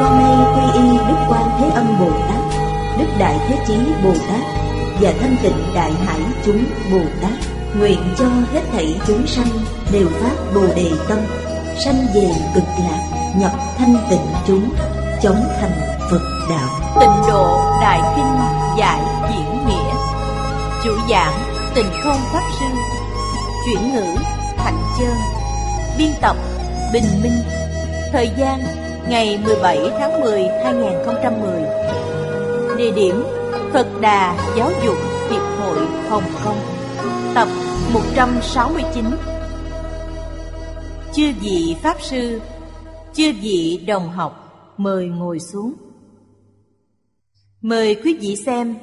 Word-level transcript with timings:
Con 0.00 0.18
nay 0.18 0.36
quy 0.54 0.80
y 0.80 0.98
Đức 1.08 1.16
Quan 1.28 1.50
Thế 1.58 1.70
Âm 1.74 1.86
Bồ 2.00 2.10
Tát, 2.28 2.58
Đức 2.98 3.06
Đại 3.18 3.38
Thế 3.48 3.56
Chí 3.66 3.74
Bồ 4.04 4.12
Tát 4.12 4.40
và 5.00 5.12
Thanh 5.20 5.36
Tịnh 5.42 5.74
Đại 5.74 5.92
Hải 5.92 6.20
chúng 6.44 6.64
Bồ 6.92 7.00
Tát, 7.22 7.32
nguyện 7.78 7.98
cho 8.18 8.24
hết 8.52 8.62
thảy 8.72 9.00
chúng 9.06 9.26
sanh 9.26 9.48
đều 9.92 10.06
phát 10.20 10.54
Bồ 10.54 10.66
đề 10.76 10.90
tâm, 11.08 11.18
sanh 11.84 12.06
về 12.14 12.30
cực 12.54 12.64
lạc, 12.78 13.32
nhập 13.36 13.52
thanh 13.78 13.96
tịnh 14.10 14.26
chúng, 14.46 14.70
chống 15.22 15.44
thành 15.60 15.98
Phật 16.10 16.22
đạo. 16.50 16.68
Tịnh 17.00 17.28
độ 17.28 17.60
Đại 17.80 18.00
Kinh 18.16 18.38
Giải 18.78 19.00
Diễn 19.30 19.66
Nghĩa. 19.66 19.94
Chủ 20.84 20.90
giảng 21.10 21.32
Tịnh 21.74 21.90
Không 22.04 22.20
Pháp 22.32 22.42
Sư. 22.60 22.66
Chuyển 23.66 23.94
ngữ 23.94 24.04
Thạnh 24.56 24.78
Chơn. 24.98 25.14
Biên 25.98 26.10
tập 26.20 26.36
Bình 26.92 27.22
Minh. 27.22 27.42
Thời 28.12 28.30
gian 28.36 28.87
ngày 29.08 29.40
17 29.44 29.90
tháng 29.98 30.20
10 30.20 30.42
2010 30.64 31.62
Địa 32.78 32.90
điểm 32.90 33.22
Phật 33.72 33.86
Đà 34.00 34.52
Giáo 34.56 34.70
dục 34.84 34.96
Hiệp 35.30 35.42
hội 35.58 35.86
Hồng 36.08 36.24
Kông. 36.44 36.56
Tập 37.34 37.48
169 37.92 39.04
Chư 41.14 41.32
vị 41.40 41.76
Pháp 41.82 41.96
Sư, 42.00 42.40
Chư 43.12 43.32
vị 43.40 43.84
đồng 43.86 44.10
học, 44.10 44.44
Mời 44.76 45.08
ngồi 45.08 45.40
xuống. 45.40 45.72
Mời 47.60 48.00
quý 48.04 48.18
vị 48.20 48.36
xem 48.36 48.76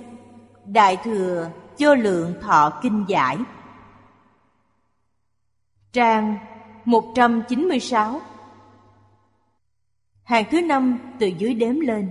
Đại 0.65 0.97
Thừa 1.03 1.49
Vô 1.79 1.95
Lượng 1.95 2.33
Thọ 2.41 2.69
Kinh 2.83 3.05
Giải. 3.07 3.37
Trang 5.93 6.37
196 6.85 8.21
Hàng 10.25 10.45
thứ 10.51 10.61
năm 10.61 10.99
từ 11.19 11.27
dưới 11.27 11.53
đếm 11.53 11.79
lên. 11.79 12.09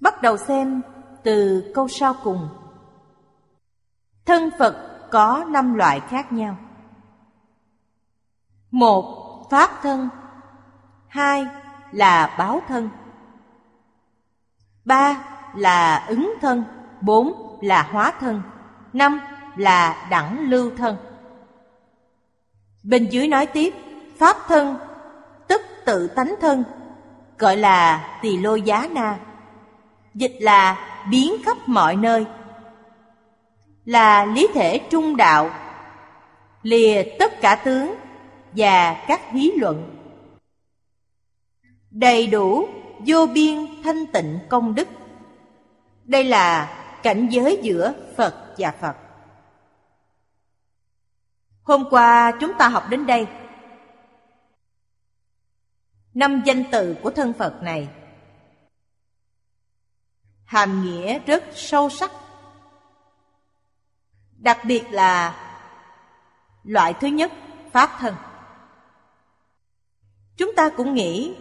Bắt 0.00 0.22
đầu 0.22 0.36
xem 0.36 0.82
từ 1.22 1.64
câu 1.74 1.88
sau 1.88 2.14
cùng. 2.24 2.48
Thân 4.24 4.50
Phật 4.58 5.08
có 5.10 5.44
năm 5.48 5.74
loại 5.74 6.00
khác 6.00 6.32
nhau. 6.32 6.56
Một 8.70 9.24
Pháp 9.50 9.70
thân. 9.82 10.08
Hai 11.08 11.46
là 11.92 12.34
báo 12.38 12.60
thân. 12.68 12.88
Ba 14.84 15.24
là 15.56 16.06
ứng 16.08 16.34
thân. 16.40 16.64
Bốn 17.00 17.58
là 17.62 17.88
hóa 17.92 18.12
thân. 18.20 18.42
Năm 18.92 19.20
là 19.56 20.08
đẳng 20.10 20.50
lưu 20.50 20.70
thân. 20.76 20.96
Bên 22.82 23.08
dưới 23.10 23.28
nói 23.28 23.46
tiếp, 23.46 23.74
Pháp 24.18 24.36
thân, 24.48 24.76
tự 25.84 26.06
tánh 26.06 26.34
thân, 26.40 26.64
gọi 27.38 27.56
là 27.56 28.08
tỳ 28.22 28.36
lô 28.36 28.54
giá 28.54 28.88
na. 28.90 29.18
Dịch 30.14 30.36
là 30.40 30.90
biến 31.10 31.34
khắp 31.44 31.56
mọi 31.66 31.96
nơi, 31.96 32.26
là 33.84 34.24
lý 34.24 34.48
thể 34.54 34.78
trung 34.90 35.16
đạo, 35.16 35.50
lìa 36.62 37.02
tất 37.18 37.40
cả 37.40 37.56
tướng 37.56 37.94
và 38.52 39.04
các 39.08 39.20
hí 39.30 39.50
luận. 39.50 39.90
Đầy 41.90 42.26
đủ 42.26 42.68
vô 43.06 43.26
biên 43.26 43.82
thanh 43.84 44.06
tịnh 44.06 44.38
công 44.48 44.74
đức. 44.74 44.88
Đây 46.04 46.24
là 46.24 46.76
cảnh 47.02 47.26
giới 47.30 47.58
giữa 47.62 47.92
Phật 48.16 48.34
và 48.58 48.72
Phật. 48.80 48.96
Hôm 51.62 51.84
qua 51.90 52.32
chúng 52.40 52.52
ta 52.54 52.68
học 52.68 52.84
đến 52.88 53.06
đây. 53.06 53.26
Năm 56.14 56.42
danh 56.44 56.64
từ 56.72 56.96
của 57.02 57.10
thân 57.10 57.32
Phật 57.32 57.62
này 57.62 57.88
hàm 60.44 60.84
nghĩa 60.84 61.18
rất 61.18 61.44
sâu 61.54 61.90
sắc. 61.90 62.10
Đặc 64.38 64.58
biệt 64.66 64.84
là 64.90 65.40
loại 66.64 66.94
thứ 67.00 67.06
nhất, 67.06 67.32
pháp 67.72 67.90
thân. 67.98 68.14
Chúng 70.36 70.54
ta 70.56 70.70
cũng 70.76 70.94
nghĩ 70.94 71.36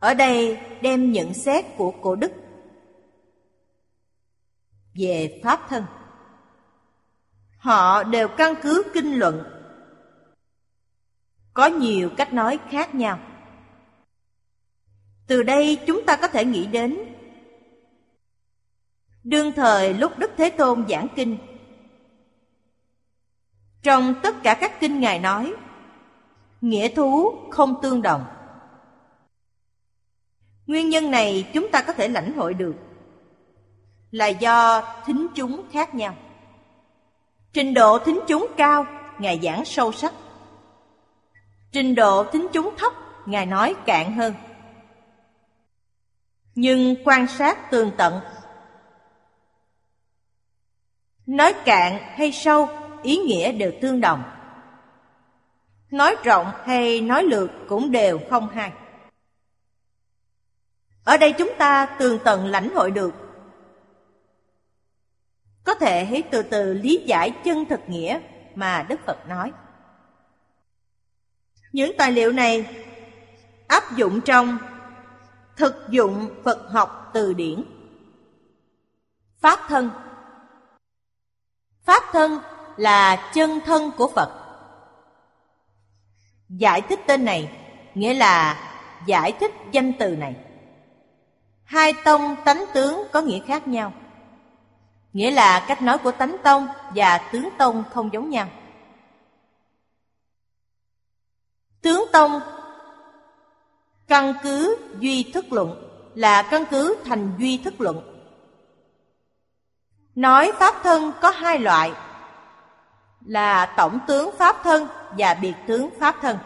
ở 0.00 0.14
đây 0.14 0.60
đem 0.82 1.12
nhận 1.12 1.34
xét 1.34 1.64
của 1.76 1.92
cổ 2.02 2.14
đức 2.14 2.32
về 4.94 5.40
pháp 5.44 5.60
thân. 5.68 5.84
Họ 7.58 8.02
đều 8.02 8.28
căn 8.28 8.54
cứ 8.62 8.82
kinh 8.94 9.18
luận 9.18 9.61
có 11.54 11.66
nhiều 11.66 12.10
cách 12.16 12.32
nói 12.32 12.58
khác 12.70 12.94
nhau. 12.94 13.18
Từ 15.26 15.42
đây 15.42 15.78
chúng 15.86 16.06
ta 16.06 16.16
có 16.16 16.28
thể 16.28 16.44
nghĩ 16.44 16.66
đến 16.66 16.98
Đương 19.24 19.52
thời 19.52 19.94
lúc 19.94 20.18
Đức 20.18 20.30
Thế 20.36 20.50
Tôn 20.50 20.84
giảng 20.88 21.08
kinh. 21.16 21.38
Trong 23.82 24.14
tất 24.22 24.42
cả 24.42 24.54
các 24.54 24.80
kinh 24.80 25.00
Ngài 25.00 25.18
nói 25.18 25.54
Nghĩa 26.60 26.88
thú 26.88 27.32
không 27.50 27.74
tương 27.82 28.02
đồng. 28.02 28.24
Nguyên 30.66 30.88
nhân 30.88 31.10
này 31.10 31.50
chúng 31.54 31.70
ta 31.70 31.82
có 31.82 31.92
thể 31.92 32.08
lãnh 32.08 32.36
hội 32.36 32.54
được 32.54 32.74
Là 34.10 34.26
do 34.26 34.82
thính 35.06 35.26
chúng 35.34 35.62
khác 35.72 35.94
nhau. 35.94 36.14
Trình 37.52 37.74
độ 37.74 37.98
thính 37.98 38.20
chúng 38.28 38.46
cao, 38.56 38.86
Ngài 39.18 39.40
giảng 39.42 39.64
sâu 39.64 39.92
sắc. 39.92 40.14
Trình 41.72 41.94
độ 41.94 42.24
tính 42.24 42.46
chúng 42.52 42.74
thấp, 42.78 42.92
Ngài 43.26 43.46
nói 43.46 43.74
cạn 43.86 44.16
hơn. 44.16 44.34
Nhưng 46.54 46.94
quan 47.04 47.26
sát 47.26 47.70
tường 47.70 47.90
tận 47.96 48.20
Nói 51.26 51.54
cạn 51.64 51.98
hay 51.98 52.32
sâu, 52.32 52.68
ý 53.02 53.16
nghĩa 53.16 53.52
đều 53.52 53.72
tương 53.80 54.00
đồng. 54.00 54.22
Nói 55.90 56.16
rộng 56.24 56.52
hay 56.64 57.00
nói 57.00 57.22
lược 57.22 57.50
cũng 57.68 57.90
đều 57.90 58.18
không 58.30 58.48
hay. 58.48 58.72
Ở 61.04 61.16
đây 61.16 61.32
chúng 61.32 61.52
ta 61.58 61.86
tường 61.98 62.18
tận 62.24 62.46
lãnh 62.46 62.74
hội 62.74 62.90
được 62.90 63.14
có 65.64 65.74
thể 65.74 66.04
hãy 66.04 66.22
từ 66.22 66.42
từ 66.42 66.74
lý 66.74 67.04
giải 67.06 67.30
chân 67.44 67.64
thực 67.64 67.80
nghĩa 67.86 68.20
mà 68.54 68.86
Đức 68.88 69.00
Phật 69.06 69.28
nói. 69.28 69.52
Những 71.72 71.92
tài 71.98 72.12
liệu 72.12 72.32
này 72.32 72.66
áp 73.68 73.96
dụng 73.96 74.20
trong 74.20 74.58
thực 75.56 75.88
dụng 75.88 76.30
Phật 76.44 76.70
học 76.70 77.10
từ 77.14 77.32
điển. 77.32 77.64
Pháp 79.40 79.60
thân 79.68 79.90
Pháp 81.84 82.02
thân 82.12 82.38
là 82.76 83.30
chân 83.34 83.60
thân 83.66 83.90
của 83.96 84.10
Phật. 84.14 84.38
Giải 86.48 86.80
thích 86.80 87.00
tên 87.06 87.24
này 87.24 87.50
nghĩa 87.94 88.14
là 88.14 88.56
giải 89.06 89.32
thích 89.40 89.52
danh 89.72 89.92
từ 89.98 90.16
này. 90.16 90.36
Hai 91.64 91.94
tông 92.04 92.36
tánh 92.44 92.64
tướng 92.74 93.02
có 93.12 93.20
nghĩa 93.20 93.40
khác 93.40 93.68
nhau. 93.68 93.92
Nghĩa 95.12 95.30
là 95.30 95.64
cách 95.68 95.82
nói 95.82 95.98
của 95.98 96.12
tánh 96.12 96.36
tông 96.42 96.66
và 96.94 97.18
tướng 97.18 97.48
tông 97.58 97.84
không 97.90 98.12
giống 98.12 98.30
nhau. 98.30 98.48
Tướng 101.82 102.04
tông 102.12 102.40
căn 104.08 104.34
cứ 104.42 104.76
duy 105.00 105.30
thức 105.34 105.52
luận 105.52 105.88
là 106.14 106.42
căn 106.42 106.64
cứ 106.70 106.96
thành 107.04 107.32
duy 107.38 107.58
thức 107.58 107.80
luận. 107.80 108.00
Nói 110.14 110.52
pháp 110.58 110.74
thân 110.82 111.12
có 111.20 111.30
hai 111.30 111.58
loại, 111.58 111.92
là 113.26 113.74
tổng 113.76 113.98
tướng 114.06 114.30
pháp 114.38 114.56
thân 114.62 114.88
và 115.18 115.34
biệt 115.34 115.54
tướng 115.66 115.90
pháp 116.00 116.16
thân. 116.22 116.38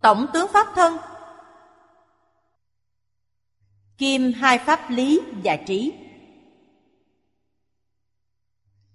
Tổng 0.00 0.26
tướng 0.32 0.48
pháp 0.52 0.66
thân, 0.74 0.96
kim 3.98 4.32
hai 4.32 4.58
pháp 4.58 4.90
lý 4.90 5.20
và 5.44 5.56
trí 5.66 5.92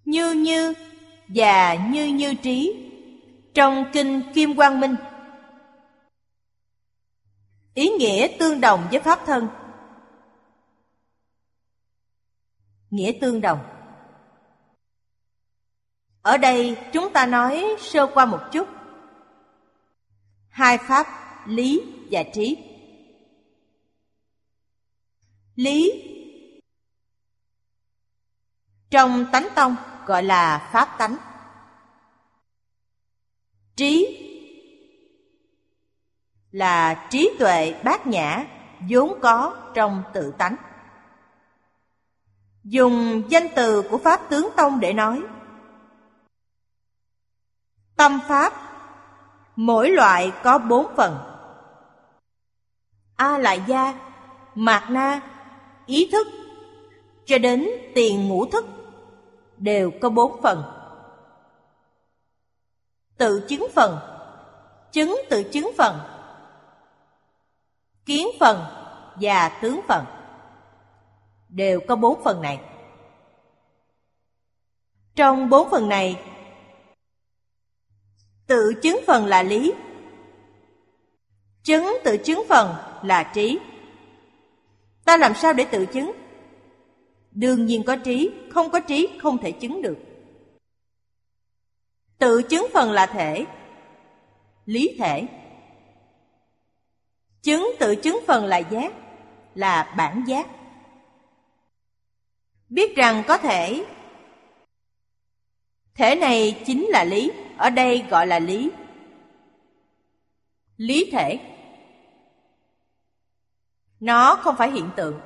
như 0.05 0.31
như 0.31 0.73
và 1.27 1.73
như 1.73 2.05
như 2.05 2.33
trí 2.33 2.86
trong 3.57 3.85
kinh 3.93 4.21
Kim 4.33 4.55
Quang 4.55 4.79
Minh. 4.79 4.95
Ý 7.73 7.89
nghĩa 7.89 8.27
tương 8.39 8.61
đồng 8.61 8.87
với 8.91 8.99
pháp 8.99 9.19
thân. 9.25 9.47
Nghĩa 12.89 13.11
tương 13.21 13.41
đồng. 13.41 13.59
Ở 16.21 16.37
đây 16.37 16.77
chúng 16.93 17.13
ta 17.13 17.25
nói 17.25 17.75
sơ 17.79 18.07
qua 18.13 18.25
một 18.25 18.39
chút. 18.51 18.67
Hai 20.49 20.77
pháp, 20.77 21.07
lý 21.47 21.81
và 22.11 22.23
trí. 22.33 22.57
Lý 25.55 26.03
Trong 28.89 29.25
tánh 29.31 29.47
tông 29.55 29.75
gọi 30.05 30.23
là 30.23 30.69
pháp 30.73 30.97
tánh. 30.97 31.26
Trí 33.77 34.23
là 36.51 37.07
trí 37.09 37.35
tuệ 37.39 37.75
bát 37.83 38.07
nhã 38.07 38.45
vốn 38.89 39.19
có 39.21 39.55
trong 39.73 40.03
tự 40.13 40.33
tánh. 40.37 40.55
Dùng 42.63 43.23
danh 43.29 43.47
từ 43.55 43.81
của 43.81 43.97
Pháp 43.97 44.29
Tướng 44.29 44.49
Tông 44.57 44.79
để 44.79 44.93
nói 44.93 45.21
Tâm 47.95 48.19
Pháp 48.27 48.53
Mỗi 49.55 49.89
loại 49.89 50.31
có 50.43 50.57
bốn 50.57 50.95
phần 50.95 51.17
A 53.15 53.37
lại 53.37 53.61
gia, 53.67 53.93
mạt 54.55 54.83
na, 54.89 55.21
ý 55.85 56.09
thức 56.11 56.27
Cho 57.25 57.37
đến 57.37 57.67
tiền 57.95 58.27
ngũ 58.27 58.45
thức 58.45 58.65
Đều 59.57 59.91
có 60.01 60.09
bốn 60.09 60.41
phần 60.41 60.76
Tự 63.17 63.45
chứng 63.47 63.67
phần. 63.75 63.99
Chứng 64.91 65.21
tự 65.29 65.43
chứng 65.43 65.71
phần. 65.77 65.99
Kiến 68.05 68.27
phần 68.39 68.63
và 69.21 69.49
tướng 69.61 69.81
phần. 69.87 70.05
Đều 71.49 71.79
có 71.87 71.95
bốn 71.95 72.23
phần 72.23 72.41
này. 72.41 72.59
Trong 75.15 75.49
bốn 75.49 75.69
phần 75.69 75.89
này, 75.89 76.21
tự 78.47 78.73
chứng 78.81 78.99
phần 79.07 79.25
là 79.25 79.43
lý. 79.43 79.73
Chứng 81.63 81.97
tự 82.03 82.17
chứng 82.17 82.43
phần 82.49 82.75
là 83.03 83.31
trí. 83.33 83.59
Ta 85.05 85.17
làm 85.17 85.35
sao 85.35 85.53
để 85.53 85.65
tự 85.71 85.85
chứng? 85.85 86.11
Đương 87.31 87.65
nhiên 87.65 87.83
có 87.83 87.95
trí, 87.95 88.31
không 88.53 88.69
có 88.69 88.79
trí 88.79 89.19
không 89.21 89.37
thể 89.37 89.51
chứng 89.51 89.81
được 89.81 89.97
tự 92.17 92.41
chứng 92.41 92.67
phần 92.73 92.91
là 92.91 93.05
thể 93.05 93.45
lý 94.65 94.95
thể 94.99 95.27
Chứng 97.41 97.71
tự 97.79 97.95
chứng 97.95 98.19
phần 98.27 98.45
là 98.45 98.57
giác, 98.57 98.93
là 99.55 99.93
bản 99.97 100.23
giác. 100.27 100.47
Biết 102.69 102.95
rằng 102.95 103.23
có 103.27 103.37
thể 103.37 103.85
Thể 105.95 106.15
này 106.15 106.63
chính 106.65 106.85
là 106.89 107.03
lý, 107.03 107.31
ở 107.57 107.69
đây 107.69 108.05
gọi 108.09 108.27
là 108.27 108.39
lý. 108.39 108.71
Lý 110.77 111.09
thể. 111.11 111.39
Nó 113.99 114.35
không 114.35 114.55
phải 114.57 114.71
hiện 114.71 114.89
tượng. 114.95 115.19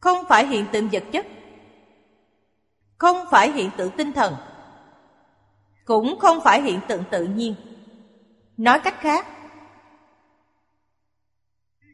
Không 0.00 0.24
phải 0.28 0.46
hiện 0.46 0.66
tượng 0.72 0.88
vật 0.88 1.04
chất. 1.12 1.26
Không 2.98 3.24
phải 3.30 3.52
hiện 3.52 3.70
tượng 3.76 3.90
tinh 3.96 4.12
thần. 4.12 4.36
Cũng 5.84 6.18
không 6.18 6.40
phải 6.44 6.62
hiện 6.62 6.80
tượng 6.88 7.04
tự 7.10 7.24
nhiên. 7.24 7.54
Nói 8.56 8.80
cách 8.80 9.00
khác, 9.00 9.26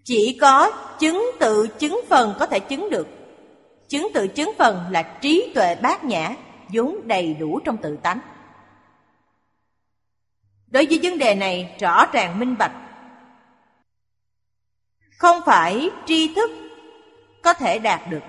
chỉ 0.04 0.38
có 0.40 0.70
chứng 0.98 1.30
tự 1.40 1.66
chứng 1.78 2.00
phần 2.08 2.34
có 2.38 2.46
thể 2.46 2.60
chứng 2.60 2.90
được 2.90 3.08
Chứng 3.88 4.08
tự 4.14 4.28
chứng 4.28 4.52
phần 4.58 4.84
là 4.90 5.02
trí 5.02 5.52
tuệ 5.54 5.74
bát 5.74 6.04
nhã 6.04 6.34
vốn 6.72 7.08
đầy 7.08 7.34
đủ 7.34 7.60
trong 7.64 7.76
tự 7.76 7.96
tánh 7.96 8.20
Đối 10.66 10.86
với 10.86 11.00
vấn 11.02 11.18
đề 11.18 11.34
này 11.34 11.76
rõ 11.80 12.06
ràng 12.12 12.38
minh 12.38 12.54
bạch 12.58 12.72
Không 15.18 15.40
phải 15.46 15.90
tri 16.06 16.34
thức 16.34 16.50
có 17.42 17.52
thể 17.52 17.78
đạt 17.78 18.00
được 18.10 18.22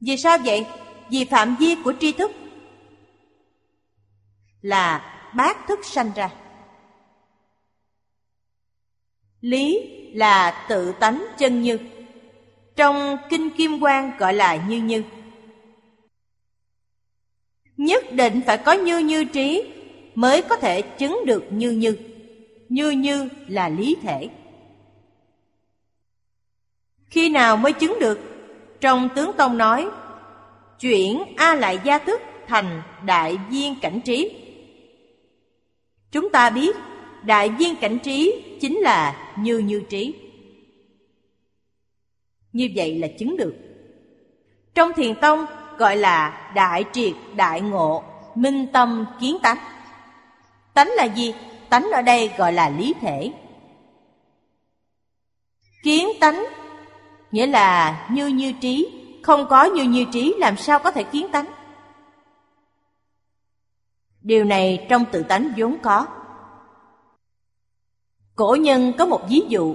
vì 0.00 0.16
sao 0.16 0.38
vậy? 0.44 0.66
Vì 1.10 1.24
phạm 1.24 1.56
vi 1.60 1.76
của 1.84 1.92
tri 2.00 2.12
thức. 2.12 2.30
Là 4.62 5.12
bát 5.36 5.56
thức 5.68 5.80
sanh 5.84 6.10
ra. 6.16 6.30
Lý 9.40 9.80
là 10.14 10.66
tự 10.68 10.92
tánh 10.92 11.26
chân 11.38 11.62
như. 11.62 11.78
Trong 12.76 13.16
Kinh 13.30 13.50
Kim 13.50 13.80
Quang 13.80 14.12
gọi 14.18 14.34
là 14.34 14.56
như 14.56 14.82
như. 14.82 15.02
Nhất 17.76 18.04
định 18.12 18.40
phải 18.46 18.58
có 18.58 18.72
như 18.72 18.98
như 18.98 19.24
trí 19.24 19.72
Mới 20.16 20.42
có 20.42 20.56
thể 20.56 20.82
chứng 20.82 21.20
được 21.26 21.44
như 21.50 21.70
như. 21.70 21.96
Như 22.68 22.90
như 22.90 23.28
là 23.48 23.68
lý 23.68 23.96
thể. 24.02 24.28
Khi 27.06 27.28
nào 27.28 27.56
mới 27.56 27.72
chứng 27.72 27.98
được? 28.00 28.35
Trong 28.80 29.08
tướng 29.14 29.32
Tông 29.36 29.58
nói, 29.58 29.88
Chuyển 30.80 31.22
A 31.36 31.54
lại 31.54 31.78
gia 31.84 31.98
thức 31.98 32.20
thành 32.46 32.82
đại 33.04 33.38
viên 33.50 33.74
cảnh 33.80 34.00
trí. 34.00 34.36
Chúng 36.10 36.30
ta 36.30 36.50
biết, 36.50 36.76
đại 37.22 37.48
viên 37.48 37.76
cảnh 37.76 37.98
trí 37.98 38.44
chính 38.60 38.76
là 38.76 39.32
như 39.38 39.58
như 39.58 39.82
trí. 39.88 40.14
Như 42.52 42.70
vậy 42.74 42.98
là 42.98 43.08
chứng 43.18 43.36
được. 43.36 43.54
Trong 44.74 44.92
thiền 44.92 45.14
tông 45.14 45.46
gọi 45.78 45.96
là 45.96 46.50
đại 46.54 46.84
triệt 46.92 47.12
đại 47.36 47.60
ngộ 47.60 48.02
minh 48.34 48.66
tâm 48.72 49.06
kiến 49.20 49.36
tánh. 49.42 49.58
Tánh 50.74 50.88
là 50.88 51.04
gì? 51.04 51.34
Tánh 51.68 51.90
ở 51.92 52.02
đây 52.02 52.30
gọi 52.38 52.52
là 52.52 52.68
lý 52.68 52.94
thể. 53.00 53.32
Kiến 55.82 56.08
tánh 56.20 56.44
nghĩa 57.32 57.46
là 57.46 58.06
như 58.10 58.26
như 58.26 58.52
trí, 58.52 58.88
không 59.22 59.46
có 59.50 59.64
như 59.64 59.82
như 59.82 60.04
trí 60.12 60.34
làm 60.38 60.56
sao 60.56 60.78
có 60.78 60.90
thể 60.90 61.02
kiến 61.02 61.26
tánh? 61.32 61.46
Điều 64.22 64.44
này 64.44 64.86
trong 64.88 65.04
tự 65.04 65.22
tánh 65.22 65.52
vốn 65.56 65.76
có. 65.82 66.06
Cổ 68.34 68.56
nhân 68.60 68.92
có 68.98 69.06
một 69.06 69.20
ví 69.28 69.42
dụ. 69.48 69.74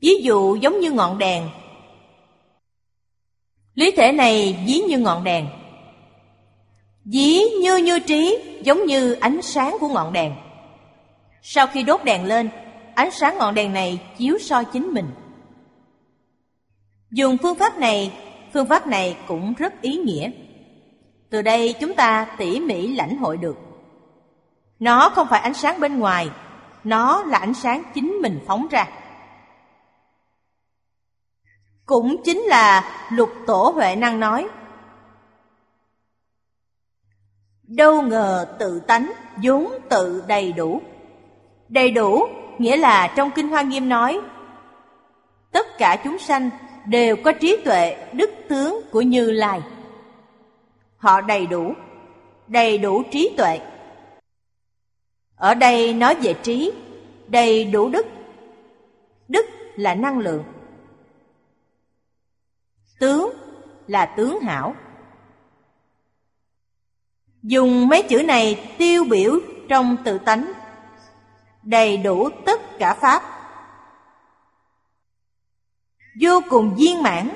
Ví 0.00 0.20
dụ 0.22 0.56
giống 0.56 0.80
như 0.80 0.92
ngọn 0.92 1.18
đèn. 1.18 1.48
Lý 3.74 3.90
thể 3.90 4.12
này 4.12 4.64
ví 4.66 4.78
như 4.88 4.98
ngọn 4.98 5.24
đèn. 5.24 5.46
Ví 7.04 7.40
như 7.62 7.76
như 7.76 7.98
trí 7.98 8.38
giống 8.62 8.86
như 8.86 9.12
ánh 9.12 9.42
sáng 9.42 9.76
của 9.80 9.88
ngọn 9.88 10.12
đèn. 10.12 10.32
Sau 11.42 11.66
khi 11.66 11.82
đốt 11.82 12.04
đèn 12.04 12.24
lên 12.24 12.50
Ánh 12.98 13.10
sáng 13.10 13.38
ngọn 13.38 13.54
đèn 13.54 13.72
này 13.72 14.00
chiếu 14.18 14.38
soi 14.38 14.64
chính 14.64 14.94
mình. 14.94 15.10
Dùng 17.10 17.36
phương 17.42 17.58
pháp 17.58 17.78
này, 17.78 18.18
Phương 18.52 18.66
pháp 18.66 18.86
này 18.86 19.16
cũng 19.28 19.54
rất 19.54 19.80
ý 19.80 19.96
nghĩa. 19.96 20.30
Từ 21.30 21.42
đây 21.42 21.74
chúng 21.80 21.94
ta 21.94 22.34
tỉ 22.38 22.60
mỉ 22.60 22.94
lãnh 22.94 23.16
hội 23.16 23.36
được. 23.36 23.56
Nó 24.78 25.08
không 25.14 25.26
phải 25.30 25.40
ánh 25.40 25.54
sáng 25.54 25.80
bên 25.80 25.98
ngoài, 25.98 26.30
Nó 26.84 27.22
là 27.22 27.38
ánh 27.38 27.54
sáng 27.54 27.82
chính 27.94 28.18
mình 28.22 28.40
phóng 28.46 28.66
ra. 28.70 28.88
Cũng 31.86 32.16
chính 32.24 32.38
là 32.38 32.90
lục 33.12 33.30
tổ 33.46 33.72
Huệ 33.74 33.96
năng 33.96 34.20
nói, 34.20 34.48
Đâu 37.62 38.02
ngờ 38.02 38.56
tự 38.58 38.80
tánh 38.80 39.12
vốn 39.42 39.72
tự 39.90 40.24
đầy 40.28 40.52
đủ. 40.52 40.80
Đầy 41.68 41.90
đủ 41.90 42.28
nghĩa 42.58 42.76
là 42.76 43.12
trong 43.16 43.30
Kinh 43.30 43.48
Hoa 43.48 43.62
Nghiêm 43.62 43.88
nói 43.88 44.20
Tất 45.52 45.78
cả 45.78 46.00
chúng 46.04 46.18
sanh 46.18 46.50
đều 46.86 47.16
có 47.24 47.32
trí 47.32 47.56
tuệ 47.64 47.96
đức 48.12 48.30
tướng 48.48 48.80
của 48.90 49.00
Như 49.00 49.30
Lai 49.30 49.62
Họ 50.96 51.20
đầy 51.20 51.46
đủ 51.46 51.72
Đầy 52.48 52.78
đủ 52.78 53.02
trí 53.10 53.34
tuệ 53.36 53.60
ở 55.38 55.54
đây 55.54 55.94
nói 55.94 56.14
về 56.14 56.34
trí, 56.42 56.72
đầy 57.28 57.64
đủ 57.64 57.88
đức. 57.88 58.06
Đức 59.28 59.46
là 59.76 59.94
năng 59.94 60.18
lượng. 60.18 60.44
Tướng 63.00 63.32
là 63.86 64.06
tướng 64.06 64.40
hảo. 64.40 64.74
Dùng 67.42 67.88
mấy 67.88 68.02
chữ 68.02 68.22
này 68.22 68.74
tiêu 68.78 69.04
biểu 69.04 69.38
trong 69.68 69.96
tự 70.04 70.18
tánh, 70.18 70.52
đầy 71.68 71.96
đủ 71.96 72.28
tất 72.46 72.78
cả 72.78 72.94
pháp. 72.94 73.22
Vô 76.20 76.40
cùng 76.50 76.74
viên 76.78 77.02
mãn, 77.02 77.30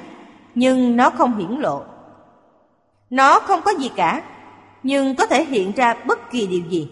nhưng 0.54 0.96
nó 0.96 1.10
không 1.10 1.38
hiển 1.38 1.60
lộ. 1.60 1.84
Nó 3.10 3.40
không 3.40 3.62
có 3.62 3.70
gì 3.70 3.90
cả, 3.96 4.22
nhưng 4.82 5.16
có 5.16 5.26
thể 5.26 5.44
hiện 5.44 5.72
ra 5.72 5.94
bất 6.06 6.30
kỳ 6.30 6.46
điều 6.46 6.62
gì 6.70 6.90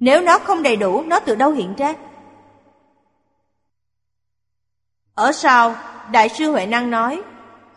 Nếu 0.00 0.20
nó 0.20 0.38
không 0.38 0.62
đầy 0.62 0.76
đủ, 0.76 1.02
nó 1.06 1.20
từ 1.20 1.34
đâu 1.34 1.50
hiện 1.50 1.74
ra? 1.74 1.94
Ở 5.14 5.32
sau, 5.32 5.74
Đại 6.12 6.28
sư 6.28 6.50
Huệ 6.50 6.66
Năng 6.66 6.90
nói, 6.90 7.22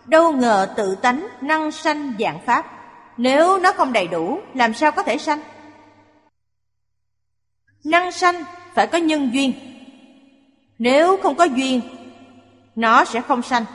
đâu 0.06 0.32
ngờ 0.32 0.74
tự 0.76 0.96
tánh 0.96 1.28
năng 1.42 1.72
sanh 1.72 2.14
dạng 2.20 2.40
Pháp. 2.46 2.66
Nếu 3.18 3.58
nó 3.58 3.72
không 3.72 3.94
đầy 3.94 4.08
đủ, 4.08 4.40
làm 4.54 4.74
sao 4.74 4.92
có 4.92 5.04
thể 5.04 5.18
sanh? 5.18 5.40
Năng 7.84 8.12
sanh 8.12 8.44
phải 8.74 8.88
có 8.88 8.98
nhân 8.98 9.30
duyên. 9.34 9.54
Nếu 10.80 11.18
không 11.24 11.36
có 11.36 11.44
duyên, 11.44 11.82
nó 12.76 13.06
sẽ 13.06 13.22
không 13.22 13.42
sanh. 13.42 13.66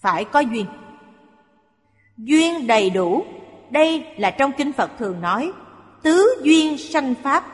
Phải 0.00 0.24
có 0.24 0.40
duyên. 0.40 0.66
Duyên 2.16 2.66
đầy 2.66 2.90
đủ, 2.90 3.24
đây 3.70 4.06
là 4.16 4.30
trong 4.30 4.52
kinh 4.52 4.72
Phật 4.72 4.90
thường 4.98 5.20
nói, 5.20 5.52
tứ 6.02 6.40
duyên 6.42 6.78
sanh 6.78 7.14
Pháp. 7.22 7.44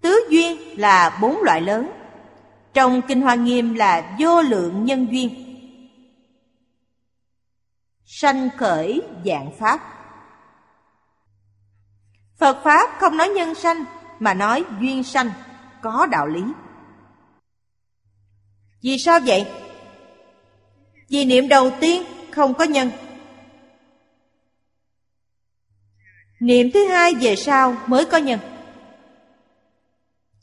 Tứ 0.00 0.20
duyên 0.30 0.80
là 0.80 1.18
bốn 1.20 1.42
loại 1.42 1.60
lớn, 1.60 1.90
trong 2.74 3.02
Kinh 3.02 3.20
Hoa 3.20 3.34
Nghiêm 3.34 3.74
là 3.74 4.16
vô 4.20 4.42
lượng 4.42 4.84
nhân 4.84 5.06
duyên. 5.10 5.30
Sanh 8.04 8.48
khởi 8.56 9.02
dạng 9.24 9.52
Pháp 9.58 9.93
Phật 12.44 12.62
Pháp 12.64 12.90
không 13.00 13.16
nói 13.16 13.28
nhân 13.28 13.54
sanh 13.54 13.84
mà 14.18 14.34
nói 14.34 14.64
duyên 14.80 15.04
sanh, 15.04 15.30
có 15.82 16.06
đạo 16.10 16.26
lý. 16.26 16.42
Vì 18.82 18.98
sao 18.98 19.20
vậy? 19.26 19.46
Vì 21.08 21.24
niệm 21.24 21.48
đầu 21.48 21.70
tiên 21.80 22.02
không 22.30 22.54
có 22.54 22.64
nhân. 22.64 22.90
Niệm 26.40 26.70
thứ 26.74 26.86
hai 26.88 27.14
về 27.14 27.36
sau 27.36 27.76
mới 27.86 28.04
có 28.04 28.18
nhân. 28.18 28.40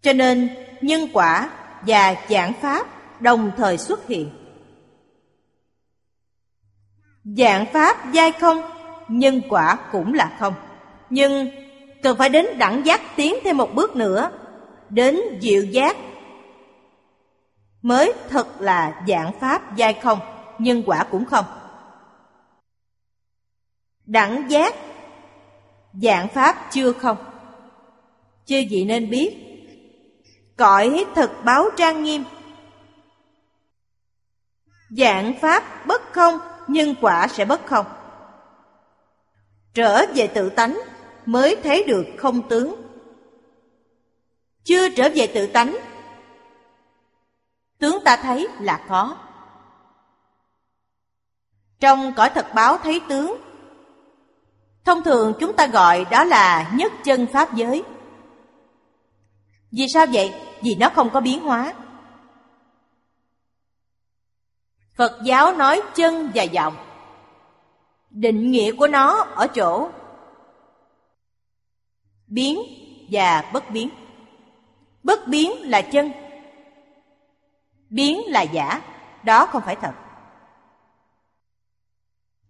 Cho 0.02 0.14
nên 0.14 0.50
nhân 0.82 1.08
quả 1.14 1.50
và 1.82 2.16
giảng 2.30 2.54
pháp 2.62 2.88
đồng 3.22 3.52
thời 3.58 3.78
xuất 3.78 4.08
hiện. 4.08 4.30
Dạng 7.24 7.66
pháp 7.74 8.14
giai 8.14 8.32
không, 8.32 8.62
nhân 9.08 9.42
quả 9.50 9.78
cũng 9.92 10.14
là 10.14 10.38
không. 10.40 10.54
Nhưng 11.10 11.62
cần 12.04 12.18
phải 12.18 12.30
đến 12.30 12.46
đẳng 12.58 12.86
giác 12.86 13.02
tiến 13.16 13.36
thêm 13.44 13.58
một 13.58 13.74
bước 13.74 13.96
nữa, 13.96 14.32
đến 14.90 15.20
diệu 15.42 15.64
giác. 15.64 15.98
Mới 17.82 18.14
thật 18.30 18.48
là 18.62 19.04
dạng 19.08 19.40
pháp 19.40 19.76
giai 19.76 19.94
không, 19.94 20.20
nhân 20.58 20.84
quả 20.86 21.04
cũng 21.12 21.26
không. 21.26 21.46
Đẳng 24.06 24.52
giác. 24.52 24.76
Dạng 25.94 26.28
pháp 26.28 26.68
chưa 26.72 26.92
không. 26.92 27.18
Chư 28.46 28.64
vị 28.70 28.86
nên 28.86 29.10
biết. 29.10 29.38
Cõi 30.58 31.06
thực 31.16 31.32
báo 31.44 31.70
trang 31.78 32.04
nghiêm. 32.04 32.24
Dạng 34.90 35.34
pháp 35.42 35.86
bất 35.88 36.02
không 36.14 36.40
nhân 36.68 36.96
quả 37.02 37.28
sẽ 37.28 37.46
bất 37.46 37.66
không. 37.66 37.86
Trở 39.74 40.06
về 40.16 40.28
tự 40.28 40.50
tánh 40.50 40.82
mới 41.26 41.56
thấy 41.64 41.84
được 41.88 42.06
không 42.18 42.50
tướng. 42.50 42.76
Chưa 44.64 44.90
trở 44.90 45.10
về 45.16 45.28
tự 45.28 45.48
tánh, 45.48 45.78
tướng 47.80 48.04
ta 48.06 48.18
thấy 48.18 48.48
là 48.60 48.86
có. 48.90 49.18
Trong 51.80 52.14
cõi 52.14 52.30
thật 52.36 52.48
báo 52.56 52.78
thấy 52.78 53.02
tướng, 53.10 53.38
thông 54.86 55.04
thường 55.04 55.34
chúng 55.40 55.56
ta 55.56 55.68
gọi 55.68 56.06
đó 56.12 56.24
là 56.24 56.72
nhất 56.76 56.94
chân 57.04 57.28
pháp 57.34 57.56
giới. 57.56 57.84
Vì 59.72 59.88
sao 59.88 60.06
vậy? 60.14 60.34
Vì 60.62 60.76
nó 60.76 60.90
không 60.90 61.10
có 61.10 61.22
biến 61.22 61.42
hóa. 61.42 61.74
Phật 64.96 65.20
giáo 65.24 65.54
nói 65.54 65.82
chân 65.96 66.32
và 66.36 66.46
vọng 66.56 66.76
định 68.10 68.52
nghĩa 68.52 68.72
của 68.72 68.88
nó 68.88 69.22
ở 69.36 69.48
chỗ 69.48 69.90
biến 72.32 72.60
và 73.12 73.50
bất 73.54 73.70
biến. 73.70 73.90
Bất 75.04 75.28
biến 75.28 75.52
là 75.70 75.82
chân, 75.82 76.12
biến 77.90 78.22
là 78.28 78.42
giả. 78.42 78.82
Đó 79.24 79.46
không 79.46 79.62
phải 79.66 79.76
thật. 79.76 79.94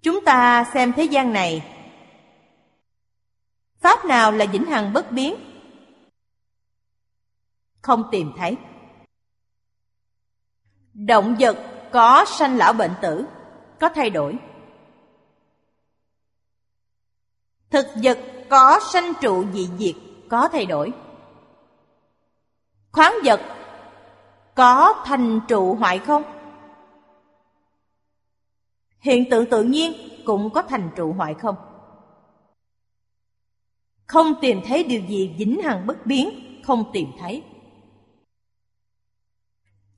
Chúng 0.02 0.26
ta 0.26 0.66
xem 0.74 0.94
thế 0.94 1.04
gian 1.04 1.34
này. 1.34 1.64
Pháp 3.80 4.06
nào 4.06 4.32
là 4.32 4.46
vĩnh 4.46 4.66
hằng 4.66 4.94
bất 4.94 5.12
biến? 5.12 5.36
Không 7.82 8.04
tìm 8.12 8.32
thấy. 8.38 8.58
Động 10.94 11.36
vật 11.40 11.58
có 11.92 12.26
sanh 12.28 12.58
lão 12.58 12.74
bệnh 12.74 12.92
tử, 13.02 13.26
có 13.80 13.90
thay 13.90 14.10
đổi. 14.10 14.38
Thực 17.70 17.88
vật 18.04 18.20
có 18.52 18.80
sanh 18.94 19.14
trụ 19.22 19.46
dị 19.54 19.70
diệt, 19.78 19.96
có 20.30 20.50
thay 20.52 20.66
đổi. 20.66 20.94
Khoáng 22.92 23.14
vật 23.24 23.42
có 24.56 25.04
thành 25.06 25.40
trụ 25.48 25.76
hoại 25.76 26.00
không? 26.00 26.24
Hiện 29.00 29.30
tượng 29.30 29.46
tự 29.50 29.64
nhiên 29.64 29.94
cũng 30.26 30.50
có 30.50 30.62
thành 30.62 30.90
trụ 30.96 31.14
hoại 31.14 31.34
không? 31.34 31.56
Không 34.08 34.34
tìm 34.42 34.62
thấy 34.66 34.84
điều 34.84 35.02
gì 35.02 35.36
vĩnh 35.38 35.62
hằng 35.64 35.88
bất 35.88 36.06
biến, 36.06 36.30
không 36.64 36.84
tìm 36.94 37.08
thấy. 37.20 37.44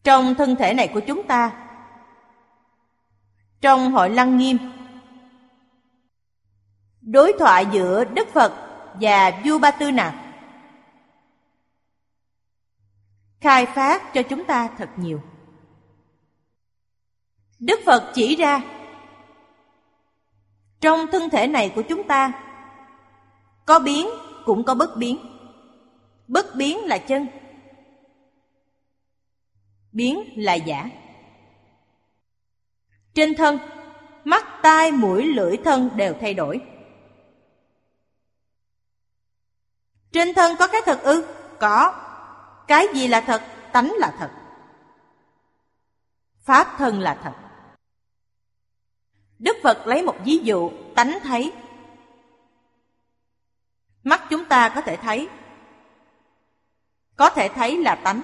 Trong 0.03 0.36
thân 0.36 0.55
thể 0.55 0.74
này 0.74 0.91
của 0.93 1.01
chúng 1.07 1.24
ta, 1.27 1.67
trong 3.62 3.91
hội 3.91 4.10
lăng 4.10 4.38
nghiêm 4.38 4.57
đối 7.05 7.33
thoại 7.39 7.65
giữa 7.72 8.03
đức 8.03 8.27
phật 8.33 8.53
và 9.01 9.41
vua 9.45 9.60
ba 9.60 9.72
tư 9.72 9.91
nặc 9.91 10.13
khai 13.43 13.65
phát 13.65 14.13
cho 14.13 14.24
chúng 14.24 14.45
ta 14.45 14.69
thật 14.77 14.89
nhiều. 14.98 15.22
Đức 17.60 17.79
phật 17.86 18.12
chỉ 18.13 18.36
ra, 18.36 18.62
trong 20.81 21.07
thân 21.12 21.29
thể 21.29 21.48
này 21.48 21.72
của 21.75 21.81
chúng 21.81 22.07
ta, 22.07 22.31
có 23.65 23.79
biến 23.79 24.07
cũng 24.45 24.63
có 24.63 24.75
bất 24.75 24.98
biến. 24.98 25.17
Bất 26.27 26.55
biến 26.55 26.86
là 26.86 26.98
chân, 26.98 27.27
biến 29.91 30.24
là 30.36 30.53
giả. 30.53 30.89
Trên 33.13 33.36
thân, 33.36 33.60
mắt, 34.24 34.48
tai, 34.62 34.91
mũi, 34.91 35.24
lưỡi, 35.24 35.57
thân 35.57 35.89
đều 35.95 36.13
thay 36.22 36.33
đổi. 36.33 36.62
Trên 40.13 40.34
thân 40.34 40.55
có 40.60 40.67
cái 40.67 40.82
thật 40.86 41.03
ư? 41.03 41.27
Có. 41.60 41.93
Cái 42.67 42.88
gì 42.93 43.08
là 43.08 43.22
thật? 43.22 43.41
Tánh 43.72 43.93
là 43.98 44.13
thật. 44.20 44.32
Pháp 46.43 46.75
thân 46.77 47.00
là 47.00 47.20
thật. 47.24 47.34
Đức 49.39 49.58
phật 49.63 49.88
lấy 49.88 50.01
một 50.01 50.15
ví 50.25 50.38
dụ, 50.38 50.72
tánh 50.96 51.20
thấy. 51.24 51.53
Mắt 54.03 54.24
chúng 54.29 54.46
ta 54.46 54.70
có 54.70 54.82
thể 54.82 54.98
thấy. 54.98 55.29
Có 57.15 57.29
thể 57.29 57.50
thấy 57.50 57.77
là 57.77 57.96
tánh. 57.96 58.22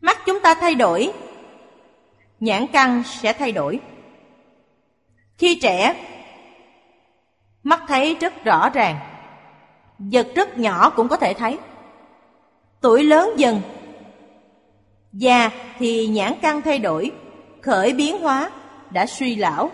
Mắt 0.00 0.18
chúng 0.26 0.40
ta 0.40 0.54
thay 0.54 0.74
đổi, 0.74 1.12
Nhãn 2.40 2.66
căn 2.72 3.02
sẽ 3.06 3.32
thay 3.32 3.52
đổi. 3.52 3.80
Khi 5.38 5.58
trẻ, 5.62 6.08
Mắt 7.62 7.82
thấy 7.88 8.16
rất 8.20 8.44
rõ 8.44 8.70
ràng. 8.70 9.17
Vật 9.98 10.28
rất 10.34 10.58
nhỏ 10.58 10.90
cũng 10.90 11.08
có 11.08 11.16
thể 11.16 11.34
thấy. 11.34 11.58
Tuổi 12.80 13.02
lớn 13.02 13.30
dần. 13.36 13.60
Già 15.12 15.50
thì 15.78 16.06
nhãn 16.06 16.34
căn 16.42 16.62
thay 16.62 16.78
đổi, 16.78 17.12
Khởi 17.62 17.92
biến 17.92 18.18
hóa, 18.18 18.50
Đã 18.90 19.06
suy 19.06 19.36
lão. 19.36 19.70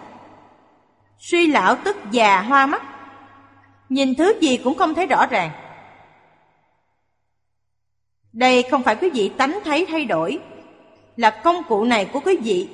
Suy 1.18 1.46
lão 1.46 1.76
tức 1.76 1.96
già 2.10 2.40
hoa 2.40 2.66
mắt. 2.66 2.82
Nhìn 3.88 4.14
thứ 4.14 4.34
gì 4.40 4.56
cũng 4.56 4.78
không 4.78 4.94
thấy 4.94 5.06
rõ 5.06 5.26
ràng. 5.26 5.50
Đây 8.32 8.62
không 8.70 8.82
phải 8.82 8.96
quý 8.96 9.10
vị 9.10 9.30
tánh 9.36 9.58
thấy 9.64 9.86
thay 9.86 10.04
đổi, 10.04 10.38
Là 11.16 11.30
công 11.30 11.62
cụ 11.68 11.84
này 11.84 12.04
của 12.04 12.20
quý 12.20 12.36
vị. 12.36 12.68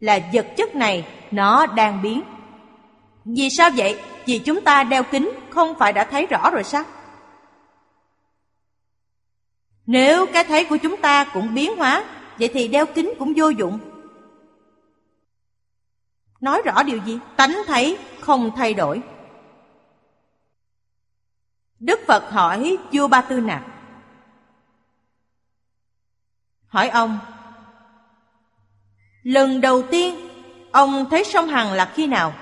Là 0.00 0.18
vật 0.32 0.46
chất 0.56 0.74
này, 0.74 1.06
Nó 1.30 1.66
đang 1.66 2.02
biến. 2.02 2.22
Vì 3.24 3.50
sao 3.50 3.70
vậy? 3.76 3.98
Vì 4.26 4.38
chúng 4.38 4.64
ta 4.64 4.84
đeo 4.84 5.02
kính, 5.02 5.30
Không 5.50 5.74
phải 5.78 5.92
đã 5.92 6.04
thấy 6.04 6.26
rõ 6.26 6.50
rồi 6.50 6.64
sao? 6.64 6.84
Nếu 9.86 10.26
cái 10.26 10.44
thấy 10.44 10.64
của 10.64 10.76
chúng 10.76 10.96
ta 10.96 11.24
cũng 11.24 11.54
biến 11.54 11.76
hóa, 11.76 12.04
Vậy 12.38 12.50
thì 12.54 12.68
đeo 12.68 12.86
kính 12.86 13.12
cũng 13.18 13.32
vô 13.36 13.48
dụng 13.48 13.78
Nói 16.40 16.62
rõ 16.64 16.82
điều 16.82 16.98
gì? 16.98 17.18
Tánh 17.36 17.56
thấy 17.66 17.98
không 18.20 18.50
thay 18.56 18.74
đổi 18.74 19.02
Đức 21.80 22.00
Phật 22.06 22.30
hỏi 22.30 22.76
vua 22.92 23.08
Ba 23.08 23.20
Tư 23.20 23.40
Nặc 23.40 23.62
Hỏi 26.66 26.88
ông, 26.88 27.18
Lần 29.22 29.60
đầu 29.60 29.82
tiên, 29.90 30.28
ông 30.72 31.10
thấy 31.10 31.24
sông 31.24 31.48
Hằng 31.48 31.72
là 31.72 31.92
khi 31.94 32.06
nào? 32.06 32.32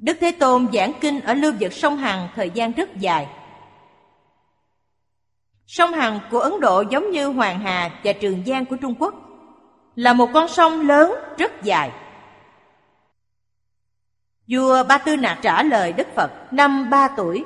Đức 0.00 0.16
Thế 0.20 0.32
Tôn 0.32 0.68
giảng 0.72 0.92
kinh 1.00 1.20
ở 1.20 1.34
lưu 1.34 1.52
vực 1.60 1.72
sông 1.72 1.96
Hằng 1.96 2.28
thời 2.34 2.50
gian 2.50 2.72
rất 2.72 2.96
dài. 2.96 3.26
Sông 5.66 5.92
Hằng 5.92 6.20
của 6.30 6.38
Ấn 6.38 6.60
Độ 6.60 6.84
giống 6.90 7.10
như 7.10 7.26
Hoàng 7.26 7.60
Hà 7.60 8.00
và 8.04 8.12
Trường 8.12 8.44
Giang 8.46 8.66
của 8.66 8.76
Trung 8.76 8.94
Quốc, 8.98 9.14
là 9.94 10.12
một 10.12 10.30
con 10.34 10.48
sông 10.48 10.88
lớn 10.88 11.12
rất 11.38 11.62
dài. 11.62 11.90
Vua 14.48 14.84
Ba 14.84 14.98
Tư 14.98 15.16
Nạc 15.16 15.38
trả 15.42 15.62
lời 15.62 15.92
Đức 15.92 16.06
Phật 16.14 16.52
năm 16.52 16.90
ba 16.90 17.08
tuổi. 17.16 17.44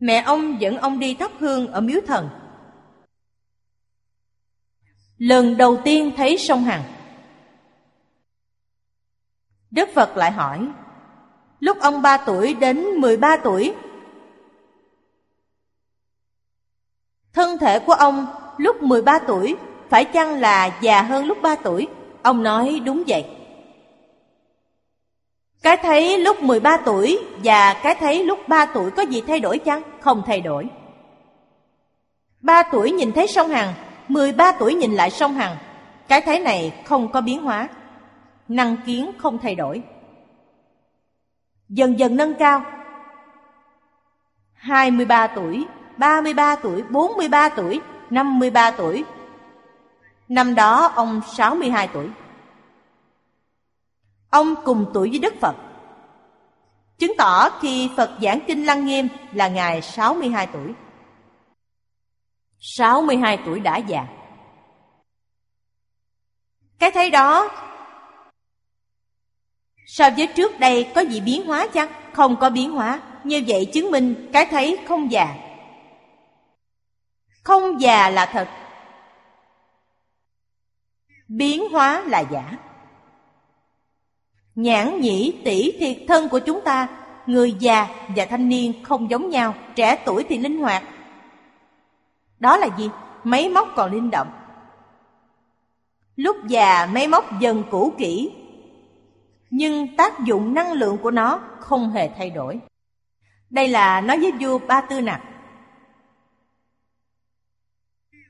Mẹ 0.00 0.22
ông 0.26 0.60
dẫn 0.60 0.78
ông 0.78 0.98
đi 0.98 1.14
thắp 1.14 1.30
hương 1.38 1.72
ở 1.72 1.80
miếu 1.80 2.00
thần. 2.06 2.28
Lần 5.18 5.56
đầu 5.56 5.80
tiên 5.84 6.12
thấy 6.16 6.38
sông 6.38 6.64
Hằng. 6.64 6.95
Đức 9.76 9.88
Phật 9.94 10.16
lại 10.16 10.30
hỏi, 10.30 10.68
lúc 11.60 11.76
ông 11.80 12.02
3 12.02 12.16
tuổi 12.16 12.54
đến 12.54 12.84
mười 12.84 13.16
ba 13.16 13.36
tuổi, 13.36 13.74
thân 17.32 17.58
thể 17.58 17.78
của 17.78 17.92
ông 17.92 18.26
lúc 18.56 18.82
mười 18.82 19.02
ba 19.02 19.18
tuổi 19.18 19.56
phải 19.90 20.04
chăng 20.04 20.40
là 20.40 20.78
già 20.80 21.02
hơn 21.02 21.26
lúc 21.26 21.38
3 21.42 21.54
tuổi? 21.54 21.88
Ông 22.22 22.42
nói 22.42 22.80
đúng 22.84 23.02
vậy. 23.06 23.24
Cái 25.62 25.76
thấy 25.76 26.18
lúc 26.18 26.42
13 26.42 26.76
tuổi 26.84 27.18
và 27.44 27.74
cái 27.82 27.94
thấy 27.94 28.24
lúc 28.24 28.48
3 28.48 28.66
tuổi 28.66 28.90
có 28.90 29.02
gì 29.02 29.22
thay 29.26 29.40
đổi 29.40 29.58
chăng? 29.58 29.82
Không 30.00 30.22
thay 30.26 30.40
đổi. 30.40 30.66
3 32.40 32.62
tuổi 32.62 32.90
nhìn 32.90 33.12
thấy 33.12 33.26
sông 33.26 33.48
Hằng, 33.48 33.72
13 34.08 34.52
tuổi 34.52 34.74
nhìn 34.74 34.94
lại 34.94 35.10
sông 35.10 35.34
Hằng. 35.34 35.56
Cái 36.08 36.20
thấy 36.20 36.38
này 36.38 36.72
không 36.84 37.12
có 37.12 37.20
biến 37.20 37.42
hóa. 37.42 37.68
Năng 38.48 38.76
kiến 38.86 39.12
không 39.18 39.38
thay 39.38 39.54
đổi. 39.54 39.82
Dần 41.68 41.98
dần 41.98 42.16
nâng 42.16 42.34
cao. 42.38 42.62
23 44.54 45.26
tuổi, 45.26 45.66
33 45.96 46.56
tuổi, 46.56 46.82
43 46.82 47.48
tuổi, 47.48 47.80
53 48.10 48.70
tuổi. 48.70 49.04
Năm 50.28 50.54
đó 50.54 50.92
ông 50.94 51.20
62 51.36 51.88
tuổi. 51.92 52.08
Ông 54.30 54.54
cùng 54.64 54.90
tuổi 54.94 55.10
với 55.10 55.18
Đức 55.18 55.34
Phật. 55.40 55.56
Chứng 56.98 57.12
tỏ 57.18 57.50
khi 57.60 57.90
Phật 57.96 58.10
giảng 58.22 58.40
kinh 58.46 58.66
Lăng 58.66 58.86
Nghiêm 58.86 59.08
là 59.32 59.48
Ngài 59.48 59.82
62 59.82 60.46
tuổi. 60.46 60.72
62 62.60 63.38
tuổi 63.46 63.60
đã 63.60 63.76
già. 63.76 64.06
Cái 66.78 66.90
thấy 66.90 67.10
đó 67.10 67.50
So 69.86 70.10
với 70.10 70.26
trước 70.26 70.60
đây 70.60 70.90
có 70.94 71.00
gì 71.00 71.20
biến 71.20 71.46
hóa 71.46 71.66
chăng? 71.66 71.88
Không 72.12 72.36
có 72.36 72.50
biến 72.50 72.70
hóa. 72.70 73.00
Như 73.24 73.42
vậy 73.46 73.64
chứng 73.64 73.90
minh 73.90 74.30
cái 74.32 74.46
thấy 74.46 74.78
không 74.88 75.10
già. 75.10 75.34
Không 77.42 77.80
già 77.80 78.10
là 78.10 78.26
thật. 78.26 78.48
Biến 81.28 81.68
hóa 81.68 82.04
là 82.06 82.20
giả. 82.20 82.52
Nhãn 84.54 85.00
nhĩ 85.00 85.40
tỷ 85.44 85.72
thiệt 85.78 85.98
thân 86.08 86.28
của 86.28 86.38
chúng 86.38 86.60
ta, 86.60 86.88
Người 87.26 87.54
già 87.58 87.88
và 88.16 88.24
thanh 88.24 88.48
niên 88.48 88.84
không 88.84 89.10
giống 89.10 89.30
nhau, 89.30 89.54
Trẻ 89.74 90.02
tuổi 90.04 90.24
thì 90.28 90.38
linh 90.38 90.58
hoạt 90.58 90.82
Đó 92.38 92.56
là 92.56 92.68
gì? 92.78 92.90
Máy 93.24 93.48
móc 93.48 93.68
còn 93.76 93.92
linh 93.92 94.10
động 94.10 94.28
Lúc 96.16 96.36
già, 96.46 96.88
máy 96.92 97.08
móc 97.08 97.40
dần 97.40 97.62
cũ 97.70 97.92
kỹ 97.98 98.32
nhưng 99.50 99.96
tác 99.96 100.20
dụng 100.24 100.54
năng 100.54 100.72
lượng 100.72 100.98
của 100.98 101.10
nó 101.10 101.40
không 101.60 101.90
hề 101.90 102.10
thay 102.18 102.30
đổi. 102.30 102.60
Đây 103.50 103.68
là 103.68 104.00
nói 104.00 104.18
với 104.20 104.32
vua 104.32 104.58
Ba 104.58 104.80
Tư 104.80 105.00
Nặc. 105.00 105.20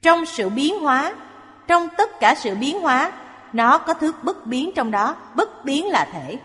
Trong 0.02 0.26
sự 0.26 0.48
biến 0.48 0.80
hóa, 0.80 1.14
Trong 1.66 1.88
tất 1.96 2.10
cả 2.20 2.34
sự 2.34 2.54
biến 2.54 2.80
hóa, 2.80 3.12
nó 3.52 3.78
có 3.78 3.94
thứ 3.94 4.12
bất 4.22 4.46
biến 4.46 4.70
trong 4.74 4.90
đó. 4.90 5.16
Bất 5.34 5.64
biến 5.64 5.86
là 5.86 6.08
thể. 6.12 6.38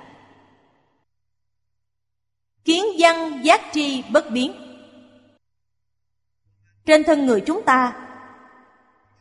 Kiến 2.65 2.85
văn 2.99 3.39
giác 3.43 3.61
tri 3.73 4.03
bất 4.11 4.31
biến. 4.31 4.53
Trên 6.85 7.03
thân 7.03 7.25
người 7.25 7.43
chúng 7.45 7.63
ta, 7.63 7.93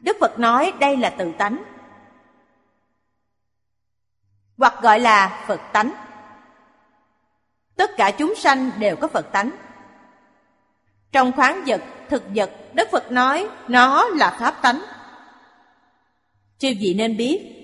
đức 0.00 0.16
phật 0.20 0.38
nói 0.38 0.72
đây 0.80 0.96
là 0.96 1.10
tự 1.10 1.32
tánh 1.38 1.62
hoặc 4.60 4.74
gọi 4.82 5.00
là 5.00 5.44
phật 5.46 5.60
tánh 5.72 5.92
tất 7.76 7.90
cả 7.96 8.10
chúng 8.10 8.34
sanh 8.34 8.70
đều 8.78 8.96
có 8.96 9.08
phật 9.08 9.32
tánh 9.32 9.50
trong 11.12 11.32
khoáng 11.32 11.62
vật, 11.66 11.82
thực 12.08 12.22
vật, 12.34 12.50
đức 12.74 12.88
phật 12.92 13.12
nói 13.12 13.48
nó 13.68 14.08
là 14.08 14.36
pháp 14.40 14.62
tánh 14.62 14.82
chư 16.58 16.68
vị 16.80 16.94
nên 16.94 17.16
biết, 17.16 17.60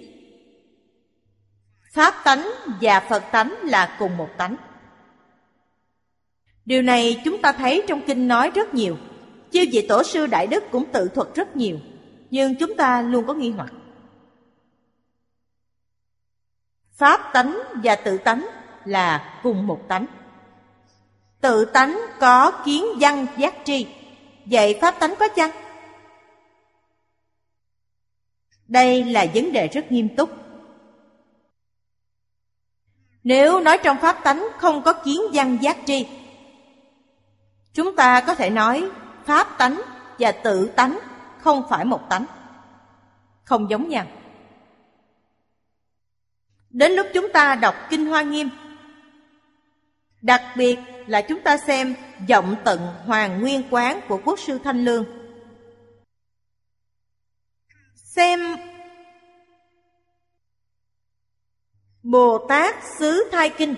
Pháp 1.96 2.14
tánh 2.24 2.50
và 2.80 3.00
Phật 3.00 3.22
tánh 3.32 3.54
là 3.62 3.96
cùng 3.98 4.16
một 4.16 4.28
tánh. 4.36 4.56
Điều 6.64 6.82
này 6.82 7.20
chúng 7.24 7.42
ta 7.42 7.52
thấy 7.52 7.82
trong 7.88 8.00
kinh 8.06 8.28
nói 8.28 8.50
rất 8.54 8.74
nhiều. 8.74 8.96
Chư 9.52 9.60
vị 9.72 9.86
tổ 9.88 10.02
sư 10.02 10.26
Đại 10.26 10.46
Đức 10.46 10.64
cũng 10.70 10.84
tự 10.92 11.08
thuật 11.14 11.28
rất 11.34 11.56
nhiều. 11.56 11.78
Nhưng 12.30 12.54
chúng 12.54 12.76
ta 12.76 13.02
luôn 13.02 13.26
có 13.26 13.34
nghi 13.34 13.50
hoặc. 13.50 13.72
Pháp 16.96 17.30
tánh 17.32 17.58
và 17.82 17.96
tự 17.96 18.18
tánh 18.18 18.46
là 18.84 19.40
cùng 19.42 19.66
một 19.66 19.80
tánh. 19.88 20.06
Tự 21.40 21.64
tánh 21.64 22.00
có 22.20 22.50
kiến 22.64 22.84
văn 23.00 23.26
giác 23.36 23.54
tri. 23.64 23.86
Vậy 24.44 24.78
pháp 24.80 24.94
tánh 25.00 25.14
có 25.18 25.28
chăng? 25.28 25.50
Đây 28.68 29.04
là 29.04 29.26
vấn 29.34 29.52
đề 29.52 29.68
rất 29.68 29.92
nghiêm 29.92 30.16
túc 30.16 30.30
nếu 33.26 33.60
nói 33.60 33.78
trong 33.84 33.98
pháp 33.98 34.24
tánh 34.24 34.48
không 34.58 34.82
có 34.82 34.92
kiến 34.92 35.20
văn 35.32 35.58
giác 35.60 35.76
tri, 35.86 36.06
Chúng 37.74 37.96
ta 37.96 38.20
có 38.20 38.34
thể 38.34 38.50
nói 38.50 38.90
pháp 39.24 39.58
tánh 39.58 39.80
và 40.18 40.32
tự 40.32 40.68
tánh 40.68 40.98
không 41.38 41.62
phải 41.70 41.84
một 41.84 42.00
tánh 42.08 42.26
Không 43.44 43.70
giống 43.70 43.88
nhau 43.88 44.06
Đến 46.76 46.92
lúc 46.92 47.06
chúng 47.14 47.32
ta 47.32 47.54
đọc 47.54 47.74
Kinh 47.90 48.06
Hoa 48.06 48.22
Nghiêm, 48.22 48.48
Đặc 50.22 50.42
biệt 50.56 50.78
là 51.06 51.22
chúng 51.22 51.40
ta 51.40 51.56
xem 51.56 51.94
Giọng 52.26 52.56
tận 52.64 52.80
Hoàng 53.06 53.40
Nguyên 53.40 53.62
Quán 53.70 54.00
của 54.08 54.20
Quốc 54.24 54.38
sư 54.38 54.58
Thanh 54.64 54.84
Lương. 54.84 55.04
Xem 57.94 58.56
Bồ 62.02 62.46
Tát 62.48 62.74
Xứ 62.98 63.28
Thai 63.32 63.50
Kinh, 63.50 63.74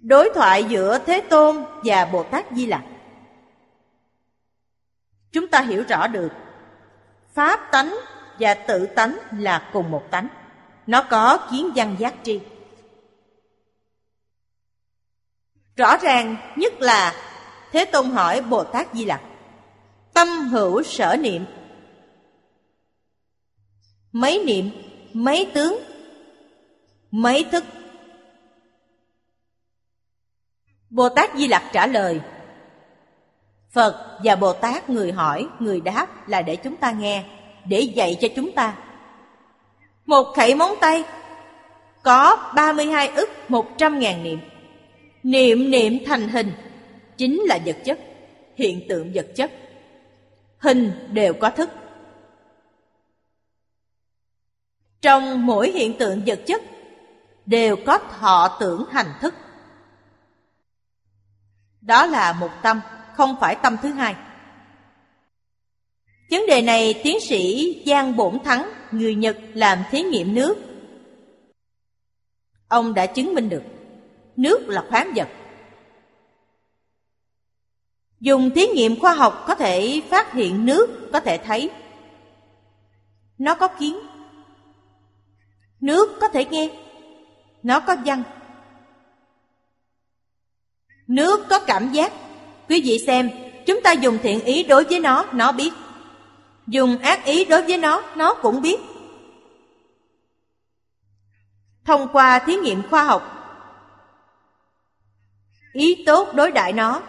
Đối 0.00 0.30
thoại 0.34 0.64
giữa 0.64 0.98
Thế 1.06 1.20
Tôn 1.20 1.64
và 1.84 2.04
Bồ 2.04 2.22
Tát 2.22 2.44
Di 2.52 2.66
Lặc. 2.66 2.84
Chúng 5.32 5.48
ta 5.48 5.60
hiểu 5.60 5.84
rõ 5.88 6.06
được, 6.06 6.32
Pháp 7.34 7.68
tánh 7.72 7.94
và 8.38 8.54
tự 8.54 8.86
tánh 8.86 9.18
là 9.38 9.70
cùng 9.72 9.90
một 9.90 10.02
tánh. 10.10 10.28
Nó 10.86 11.02
có 11.10 11.48
kiến 11.50 11.70
văn 11.76 11.96
giác 11.98 12.14
tri. 12.22 12.40
Rõ 15.76 15.96
ràng 15.96 16.36
nhất 16.56 16.72
là 16.80 17.14
Thế 17.72 17.84
Tôn 17.84 18.10
hỏi 18.10 18.42
Bồ 18.42 18.64
Tát 18.64 18.94
Di 18.94 19.04
Lặc 19.04 19.20
Tâm 20.14 20.28
hữu 20.28 20.82
sở 20.82 21.16
niệm? 21.16 21.44
Mấy 24.12 24.44
niệm, 24.44 24.70
mấy 25.12 25.50
tướng 25.54 25.78
mấy 27.10 27.44
thức? 27.44 27.64
Bồ 30.90 31.08
tát 31.08 31.30
di 31.36 31.48
lặc 31.48 31.62
trả 31.72 31.86
lời 31.86 32.20
phật 33.70 34.18
và 34.24 34.36
bồ 34.36 34.52
tát 34.52 34.90
người 34.90 35.12
hỏi 35.12 35.48
người 35.58 35.80
đáp 35.80 36.28
là 36.28 36.42
để 36.42 36.56
chúng 36.56 36.76
ta 36.76 36.92
nghe 36.92 37.24
để 37.64 37.80
dạy 37.80 38.16
cho 38.20 38.28
chúng 38.36 38.52
ta 38.52 38.76
một 40.06 40.32
khẩy 40.36 40.54
móng 40.54 40.74
tay 40.80 41.04
có 42.02 42.52
32 42.54 43.08
ức 43.08 43.30
một 43.48 43.66
trăm 43.78 43.98
ngàn 43.98 44.22
niệm. 44.22 44.38
Niệm 45.22 45.70
niệm 45.70 45.98
thành 46.06 46.28
hình 46.28 46.52
chính 47.16 47.40
là 47.40 47.58
vật 47.66 47.76
chất 47.84 47.98
hiện 48.56 48.88
tượng 48.88 49.12
vật 49.14 49.26
chất. 49.36 49.52
Hình 50.58 51.08
đều 51.12 51.34
có 51.34 51.50
thức. 51.50 51.70
Trong 55.00 55.46
mỗi 55.46 55.70
hiện 55.70 55.98
tượng 55.98 56.22
vật 56.26 56.40
chất 56.46 56.62
đều 57.46 57.76
có 57.86 57.98
thọ 57.98 58.56
tưởng 58.60 58.84
hành 58.90 59.12
thức. 59.20 59.34
Đó 61.80 62.06
là 62.06 62.32
một 62.32 62.50
tâm, 62.62 62.80
không 63.14 63.36
phải 63.40 63.56
tâm 63.62 63.76
thứ 63.82 63.88
hai. 63.88 64.16
Vấn 66.30 66.46
đề 66.46 66.62
này 66.62 67.00
tiến 67.04 67.20
sĩ 67.20 67.76
Giang 67.86 68.16
Bổn 68.16 68.38
Thắng, 68.44 68.70
người 68.94 69.14
Nhật 69.14 69.38
làm 69.54 69.78
thí 69.90 70.02
nghiệm 70.02 70.34
nước. 70.34 70.54
Ông 72.68 72.94
đã 72.94 73.06
chứng 73.06 73.34
minh 73.34 73.48
được 73.48 73.62
nước 74.36 74.68
là 74.68 74.84
khoáng 74.88 75.12
vật. 75.16 75.28
Dùng 78.20 78.50
thí 78.50 78.66
nghiệm 78.66 79.00
khoa 79.00 79.14
học 79.14 79.44
có 79.46 79.54
thể 79.54 80.02
phát 80.10 80.32
hiện 80.32 80.66
nước, 80.66 81.10
có 81.12 81.20
thể 81.20 81.38
thấy. 81.38 81.70
Nó 83.38 83.54
có 83.54 83.68
kiến. 83.68 83.98
Nước 85.80 86.18
có 86.20 86.28
thể 86.28 86.44
nghe. 86.44 86.70
Nó 87.62 87.80
có 87.80 87.96
văn. 88.04 88.22
Nước 91.06 91.46
có 91.50 91.58
cảm 91.58 91.92
giác. 91.92 92.12
Quý 92.68 92.82
vị 92.84 92.98
xem, 93.06 93.30
chúng 93.66 93.82
ta 93.82 93.92
dùng 93.92 94.18
thiện 94.22 94.44
ý 94.44 94.62
đối 94.62 94.84
với 94.84 95.00
nó, 95.00 95.26
nó 95.32 95.52
biết. 95.52 95.72
Dùng 96.66 96.98
ác 96.98 97.24
ý 97.24 97.44
đối 97.44 97.62
với 97.62 97.78
nó, 97.78 98.02
nó 98.16 98.34
cũng 98.34 98.62
biết. 98.62 98.80
Thông 101.84 102.08
qua 102.12 102.38
thí 102.38 102.56
nghiệm 102.56 102.82
khoa 102.90 103.02
học, 103.02 103.38
ý 105.72 106.04
tốt 106.06 106.28
đối 106.34 106.52
đại 106.52 106.72
nó, 106.72 107.02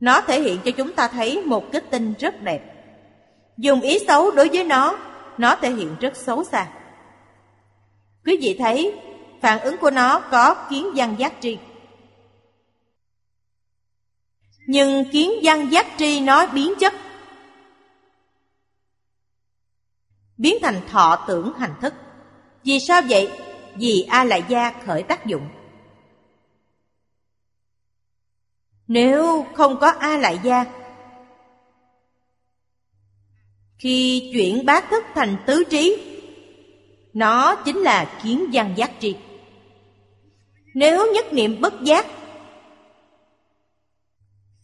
nó 0.00 0.20
thể 0.20 0.40
hiện 0.40 0.60
cho 0.64 0.70
chúng 0.70 0.92
ta 0.92 1.08
thấy 1.08 1.42
một 1.42 1.72
kết 1.72 1.84
tinh 1.90 2.14
rất 2.18 2.42
đẹp. 2.42 2.62
Dùng 3.56 3.80
ý 3.80 3.98
xấu 4.06 4.30
đối 4.30 4.48
với 4.48 4.64
nó, 4.64 4.98
nó 5.38 5.56
thể 5.56 5.70
hiện 5.70 5.96
rất 6.00 6.16
xấu 6.16 6.44
xa. 6.44 6.66
Quý 8.24 8.38
vị 8.40 8.56
thấy, 8.58 9.00
phản 9.40 9.60
ứng 9.60 9.76
của 9.76 9.90
nó 9.90 10.20
có 10.20 10.54
kiến 10.70 10.86
văn 10.94 11.14
giác 11.18 11.32
tri. 11.40 11.58
Nhưng 14.66 15.04
kiến 15.10 15.30
văn 15.42 15.72
giác 15.72 15.86
tri 15.98 16.20
nó 16.20 16.46
biến 16.46 16.74
chất 16.80 16.94
biến 20.42 20.56
thành 20.62 20.80
thọ 20.88 21.24
tưởng 21.28 21.52
hành 21.58 21.74
thức. 21.80 21.94
Vì 22.64 22.80
sao 22.80 23.02
vậy? 23.08 23.30
Vì 23.76 24.06
A 24.08 24.24
Lại 24.24 24.44
Gia 24.48 24.72
khởi 24.86 25.02
tác 25.02 25.26
dụng. 25.26 25.48
Nếu 28.86 29.46
không 29.54 29.80
có 29.80 29.90
A 29.98 30.16
Lại 30.16 30.40
Gia, 30.42 30.64
khi 33.78 34.30
chuyển 34.32 34.66
bát 34.66 34.84
thức 34.90 35.04
thành 35.14 35.36
tứ 35.46 35.64
trí, 35.70 36.16
nó 37.12 37.56
chính 37.56 37.78
là 37.78 38.18
kiến 38.22 38.50
văn 38.52 38.74
giác 38.76 38.90
tri. 39.00 39.16
Nếu 40.74 41.12
nhất 41.14 41.32
niệm 41.32 41.60
bất 41.60 41.74
giác, 41.82 42.06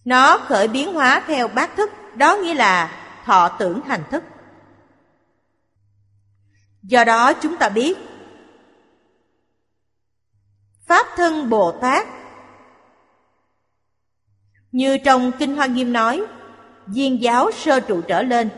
nó 0.05 0.39
khởi 0.39 0.69
biến 0.69 0.95
hóa 0.95 1.23
theo 1.27 1.49
bát 1.49 1.77
thức, 1.77 1.91
đó 2.15 2.37
nghĩa 2.37 2.55
là 2.55 3.05
thọ 3.25 3.49
tưởng 3.49 3.81
hành 3.87 4.03
thức. 4.11 4.25
Do 6.89 7.05
đó 7.05 7.33
chúng 7.33 7.57
ta 7.57 7.69
biết. 7.69 7.99
Pháp 10.87 11.07
thân 11.17 11.51
Bồ 11.51 11.73
Tát. 11.73 12.07
Như 14.73 14.99
trong 14.99 15.33
Kinh 15.39 15.57
Hoa 15.57 15.67
Nghiêm 15.67 15.93
nói 15.93 16.23
Viên 16.87 17.23
giáo 17.23 17.51
sơ 17.51 17.81
trụ 17.81 18.01
trở 18.01 18.23
lên. 18.23 18.49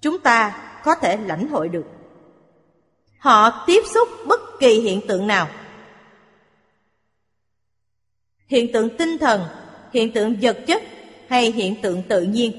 Chúng 0.00 0.18
ta 0.18 0.60
có 0.84 0.94
thể 0.94 1.16
lãnh 1.16 1.48
hội 1.48 1.68
được. 1.68 1.84
Họ 3.18 3.64
tiếp 3.66 3.82
xúc 3.94 4.08
bất 4.26 4.40
kỳ 4.60 4.80
hiện 4.80 5.00
tượng 5.08 5.26
nào. 5.26 5.48
Hiện 8.46 8.72
tượng 8.72 8.96
tinh 8.96 9.18
thần, 9.18 9.44
hiện 9.92 10.12
tượng 10.12 10.36
vật 10.42 10.58
chất 10.66 10.82
hay 11.28 11.52
hiện 11.52 11.82
tượng 11.82 12.02
tự 12.08 12.22
nhiên. 12.22 12.52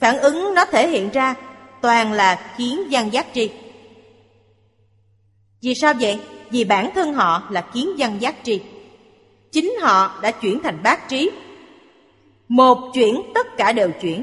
Phản 0.00 0.18
ứng 0.18 0.54
nó 0.54 0.64
thể 0.64 0.88
hiện 0.88 1.10
ra 1.10 1.34
toàn 1.86 2.12
là 2.12 2.54
kiến 2.58 2.80
văn 2.90 3.12
giác 3.12 3.26
tri. 3.34 3.50
Vì 5.62 5.74
sao 5.74 5.94
vậy? 6.00 6.20
Vì 6.50 6.64
bản 6.64 6.90
thân 6.94 7.14
họ 7.14 7.48
là 7.50 7.60
kiến 7.60 7.90
văn 7.98 8.16
giác 8.20 8.34
tri. 8.42 8.60
Chính 9.52 9.72
họ 9.80 10.20
đã 10.22 10.30
chuyển 10.30 10.60
thành 10.62 10.82
bát 10.82 11.08
trí. 11.08 11.30
Một 12.48 12.78
chuyển 12.94 13.22
tất 13.34 13.46
cả 13.56 13.72
đều 13.72 13.90
chuyển. 14.02 14.22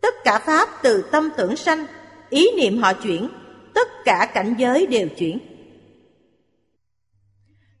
Tất 0.00 0.14
cả 0.24 0.38
pháp 0.38 0.68
từ 0.82 1.02
tâm 1.12 1.30
tưởng 1.36 1.56
sanh, 1.56 1.86
ý 2.30 2.48
niệm 2.56 2.78
họ 2.78 2.92
chuyển, 2.92 3.28
tất 3.74 3.88
cả 4.04 4.30
cảnh 4.34 4.54
giới 4.58 4.86
đều 4.86 5.08
chuyển. 5.08 5.38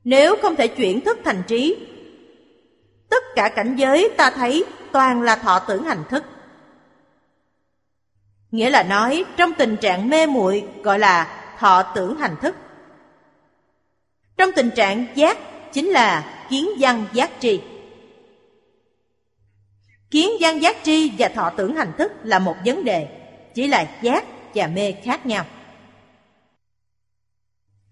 Nếu 0.04 0.36
không 0.42 0.56
thể 0.56 0.68
chuyển 0.68 1.00
thức 1.00 1.18
thành 1.24 1.42
trí, 1.46 1.76
tất 3.08 3.24
cả 3.34 3.48
cảnh 3.48 3.76
giới 3.76 4.10
ta 4.16 4.30
thấy 4.30 4.64
toàn 4.92 5.22
là 5.22 5.36
thọ 5.36 5.58
tưởng 5.58 5.84
hành 5.84 6.04
thức. 6.10 6.24
Nghĩa 8.54 8.70
là 8.70 8.82
nói 8.82 9.24
trong 9.36 9.52
tình 9.58 9.76
trạng 9.76 10.08
mê 10.08 10.26
muội 10.26 10.64
gọi 10.82 10.98
là 10.98 11.44
thọ 11.58 11.82
tưởng 11.82 12.16
hành 12.16 12.36
thức. 12.42 12.56
Trong 14.36 14.50
tình 14.56 14.70
trạng 14.70 15.06
giác 15.14 15.38
chính 15.72 15.88
là 15.88 16.44
kiến 16.50 16.68
văn 16.78 17.06
giác 17.12 17.30
tri. 17.40 17.60
Kiến 20.10 20.30
văn 20.40 20.62
giác 20.62 20.76
tri 20.82 21.12
và 21.18 21.28
thọ 21.28 21.50
tưởng 21.50 21.76
hành 21.76 21.92
thức 21.98 22.12
là 22.22 22.38
một 22.38 22.56
vấn 22.64 22.84
đề, 22.84 23.08
chỉ 23.54 23.66
là 23.66 23.86
giác 24.02 24.24
và 24.54 24.66
mê 24.66 24.92
khác 24.92 25.26
nhau. 25.26 25.44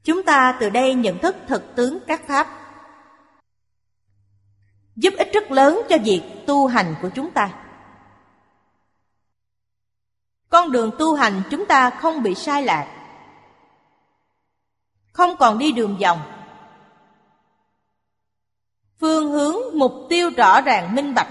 Chúng 0.04 0.22
ta 0.22 0.56
từ 0.60 0.70
đây 0.70 0.94
nhận 0.94 1.18
thức 1.18 1.36
thực 1.48 1.76
tướng 1.76 1.98
các 2.06 2.26
pháp 2.26 2.48
giúp 4.96 5.14
ích 5.18 5.28
rất 5.32 5.50
lớn 5.50 5.82
cho 5.88 5.98
việc 6.04 6.22
tu 6.46 6.66
hành 6.66 6.94
của 7.02 7.10
chúng 7.14 7.30
ta. 7.30 7.50
Con 10.52 10.72
đường 10.72 10.90
tu 10.98 11.14
hành 11.14 11.42
chúng 11.50 11.66
ta 11.66 11.90
không 11.90 12.22
bị 12.22 12.34
sai 12.34 12.62
lạc, 12.62 12.86
Không 15.12 15.36
còn 15.36 15.58
đi 15.58 15.72
đường 15.72 15.98
vòng. 16.00 16.20
Phương 19.00 19.32
hướng, 19.32 19.56
mục 19.74 19.92
tiêu 20.08 20.30
rõ 20.36 20.60
ràng, 20.60 20.94
minh 20.94 21.14
bạch. 21.14 21.28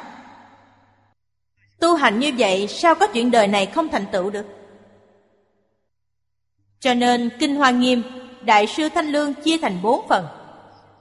Tu 1.79 1.95
hành 1.95 2.19
như 2.19 2.31
vậy, 2.37 2.67
sao 2.67 2.95
có 2.95 3.07
chuyện 3.07 3.31
đời 3.31 3.47
này 3.47 3.65
không 3.65 3.87
thành 3.89 4.05
tựu 4.11 4.29
được? 4.29 4.45
Cho 6.79 6.93
nên 6.93 7.29
Kinh 7.39 7.55
Hoa 7.55 7.71
Nghiêm, 7.71 8.03
Đại 8.41 8.67
sư 8.67 8.89
Thanh 8.89 9.07
Lương 9.07 9.33
chia 9.33 9.57
thành 9.57 9.81
bốn 9.81 10.07
phần, 10.07 10.27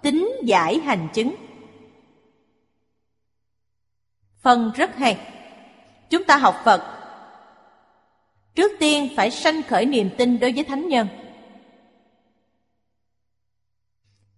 Tính 0.03 0.31
giải 0.45 0.79
hành 0.79 1.09
chứng. 1.15 1.35
Phần 4.43 4.73
rất 4.75 4.97
hay. 4.97 5.19
Chúng 6.11 6.25
ta 6.25 6.37
học 6.37 6.61
Phật 6.65 7.00
Trước 8.55 8.73
tiên 8.79 9.09
phải 9.17 9.31
sanh 9.31 9.63
khởi 9.63 9.87
niềm 9.87 10.11
tin 10.19 10.41
đối 10.41 10.53
với 10.53 10.65
thánh 10.65 10.89
nhân. 10.89 11.07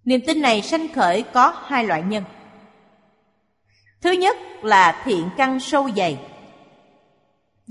Niềm 0.04 0.20
tin 0.26 0.42
này 0.42 0.62
sanh 0.62 0.88
khởi 0.94 1.22
có 1.22 1.54
hai 1.66 1.84
loại 1.84 2.02
nhân. 2.02 2.24
Thứ 4.00 4.10
nhất 4.10 4.36
là 4.62 5.02
thiện 5.04 5.28
căn 5.36 5.60
sâu 5.60 5.90
dày. 5.96 6.18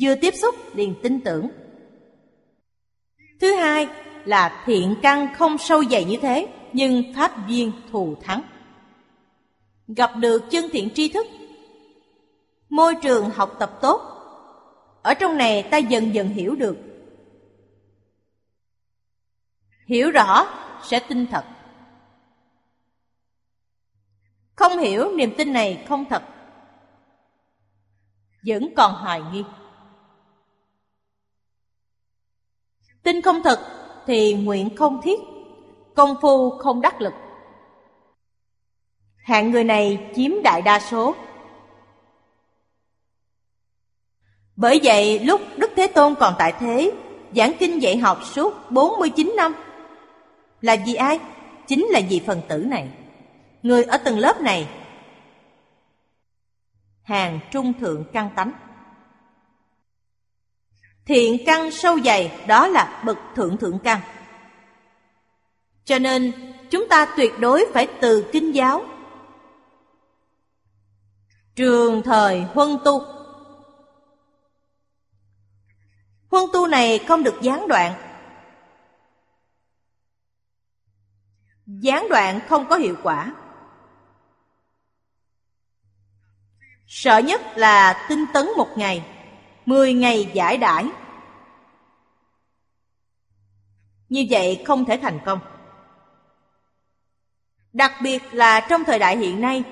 Vừa 0.02 0.16
tiếp 0.16 0.34
xúc 0.36 0.56
liền 0.76 0.96
tin 1.04 1.22
tưởng. 1.22 1.50
Thứ 3.40 3.56
hai 3.56 3.88
là 4.26 4.64
thiện 4.66 4.96
căn 5.02 5.28
không 5.38 5.58
sâu 5.58 5.84
dày 5.84 6.06
như 6.06 6.18
thế, 6.22 6.48
nhưng 6.74 7.14
pháp 7.16 7.48
duyên 7.48 7.72
thù 7.92 8.16
thắng. 8.22 8.42
Gặp 9.88 10.12
được 10.16 10.52
chân 10.52 10.66
thiện 10.72 10.90
tri 10.90 11.10
thức, 11.10 11.28
môi 12.70 12.96
trường 12.96 13.30
học 13.30 13.56
tập 13.60 13.72
tốt, 13.82 14.11
ở 15.02 15.14
trong 15.14 15.38
này 15.38 15.64
ta 15.64 15.78
dần 15.78 16.14
dần 16.14 16.30
hiểu 16.30 16.56
được. 16.56 16.78
Hiểu 19.86 20.12
rõ 20.12 20.48
sẽ 20.84 21.00
tin 21.00 21.28
thật. 21.28 21.46
Không 24.56 24.78
hiểu 24.78 25.12
niềm 25.16 25.34
tin 25.38 25.54
này 25.54 25.86
không 25.90 26.06
thật. 26.10 26.24
Vẫn 28.48 28.74
còn 28.76 28.94
hoài 28.94 29.22
nghi. 29.32 29.44
Tin 33.04 33.22
không 33.22 33.44
thật 33.44 33.60
thì 34.08 34.34
nguyện 34.34 34.76
không 34.76 35.02
thiết. 35.02 35.20
Công 35.96 36.16
phu 36.22 36.50
không 36.50 36.82
đắc 36.82 37.02
lực. 37.02 37.14
Hạng 39.16 39.52
người 39.52 39.64
này 39.64 40.12
chiếm 40.16 40.32
đại 40.44 40.62
đa 40.62 40.80
số. 40.80 41.16
Bởi 44.62 44.80
vậy, 44.84 45.20
lúc 45.20 45.42
Đức 45.58 45.72
Thế 45.76 45.88
Tôn 45.88 46.16
còn 46.16 46.34
tại 46.38 46.54
thế, 46.60 46.92
Giảng 47.36 47.52
kinh 47.60 47.82
dạy 47.82 47.98
học 47.98 48.20
suốt 48.24 48.72
49 48.72 49.34
năm, 49.38 49.56
Là 50.62 50.76
vì 50.86 50.96
ai? 50.96 51.20
Chính 51.68 51.86
là 51.86 52.02
vì 52.10 52.22
phần 52.26 52.42
tử 52.50 52.58
này 52.58 52.90
Người 53.64 53.84
ở 53.84 53.98
từng 53.98 54.20
lớp 54.20 54.42
này, 54.42 54.68
Hàng 57.04 57.40
trung 57.52 57.74
thượng 57.80 58.04
căn 58.14 58.30
tánh 58.36 58.52
Thiện 61.06 61.46
căn 61.46 61.72
sâu 61.72 62.00
dày, 62.00 62.32
đó 62.48 62.68
là 62.68 63.02
bậc 63.06 63.18
thượng 63.36 63.58
thượng 63.58 63.80
căn 63.80 64.00
Cho 65.86 66.00
nên, 66.00 66.32
chúng 66.70 66.90
ta 66.90 67.06
tuyệt 67.18 67.34
đối 67.40 67.66
phải 67.74 67.88
từ 68.02 68.30
kinh 68.32 68.56
giáo. 68.56 68.84
Trường 71.56 72.02
thời 72.02 72.42
huân 72.54 72.78
tu 72.86 73.21
Huân 76.32 76.46
tu 76.54 76.68
này 76.68 77.00
không 77.00 77.24
được 77.24 77.42
gián 77.42 77.68
đoạn. 77.68 77.94
Gián 81.66 82.10
đoạn 82.10 82.40
không 82.50 82.66
có 82.70 82.76
hiệu 82.76 82.96
quả. 83.04 83.36
Sợ 86.88 87.18
nhất 87.18 87.42
là 87.56 88.06
tinh 88.10 88.26
tấn 88.34 88.48
một 88.58 88.70
ngày, 88.76 89.06
mười 89.66 89.94
ngày 89.94 90.32
giải 90.34 90.58
đãi. 90.58 90.86
Như 94.10 94.26
vậy 94.30 94.64
không 94.66 94.86
thể 94.86 95.00
thành 95.02 95.20
công. 95.26 95.40
Đặc 97.74 97.94
biệt 98.02 98.24
là 98.32 98.68
trong 98.70 98.84
thời 98.84 99.00
đại 99.00 99.18
hiện 99.18 99.42
nay, 99.42 99.64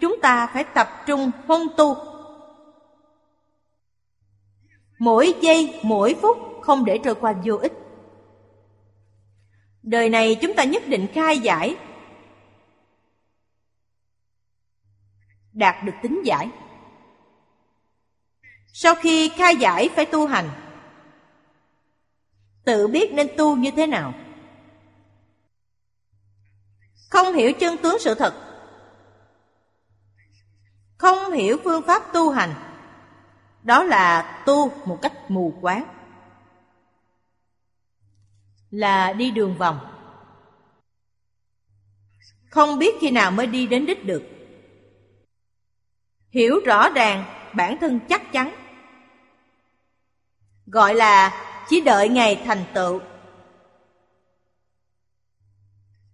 chúng 0.00 0.20
ta 0.22 0.46
phải 0.46 0.64
tập 0.64 0.88
trung 1.06 1.30
huân 1.46 1.68
tu. 1.76 2.07
Mỗi 4.98 5.34
giây, 5.40 5.80
mỗi 5.82 6.16
phút 6.22 6.36
không 6.62 6.84
để 6.84 6.98
trôi 7.04 7.14
qua 7.14 7.34
vô 7.44 7.56
ích. 7.56 7.72
Đời 9.82 10.08
này 10.08 10.38
chúng 10.42 10.54
ta 10.54 10.64
nhất 10.64 10.82
định 10.86 11.06
khai 11.14 11.38
giải, 11.38 11.76
đạt 15.52 15.84
được 15.84 15.92
tính 16.02 16.22
giải. 16.24 16.50
Sau 18.72 18.94
khi 18.94 19.28
khai 19.28 19.56
giải 19.56 19.88
phải 19.96 20.06
tu 20.06 20.26
hành, 20.26 20.48
tự 22.64 22.88
biết 22.88 23.12
nên 23.12 23.28
tu 23.36 23.56
như 23.56 23.70
thế 23.70 23.86
nào. 23.86 24.14
Không 27.10 27.34
hiểu 27.34 27.52
chân 27.52 27.76
tướng 27.76 27.98
sự 28.00 28.14
thật, 28.14 28.34
không 30.98 31.32
hiểu 31.32 31.56
phương 31.64 31.82
pháp 31.82 32.02
tu 32.12 32.30
hành, 32.30 32.67
đó 33.62 33.84
là 33.84 34.42
tu 34.46 34.72
một 34.84 34.98
cách 35.02 35.30
mù 35.30 35.54
quáng. 35.60 35.84
Là 38.70 39.12
đi 39.12 39.30
đường 39.30 39.56
vòng. 39.58 39.78
Không 42.50 42.78
biết 42.78 42.94
khi 43.00 43.10
nào 43.10 43.30
mới 43.30 43.46
đi 43.46 43.66
đến 43.66 43.86
đích 43.86 44.04
được. 44.04 44.22
Hiểu 46.30 46.60
rõ 46.66 46.90
ràng 46.90 47.24
bản 47.54 47.76
thân 47.80 48.00
chắc 48.08 48.32
chắn. 48.32 48.54
Gọi 50.66 50.94
là 50.94 51.44
chỉ 51.68 51.80
đợi 51.80 52.08
ngày 52.08 52.42
thành 52.44 52.64
tựu. 52.74 53.00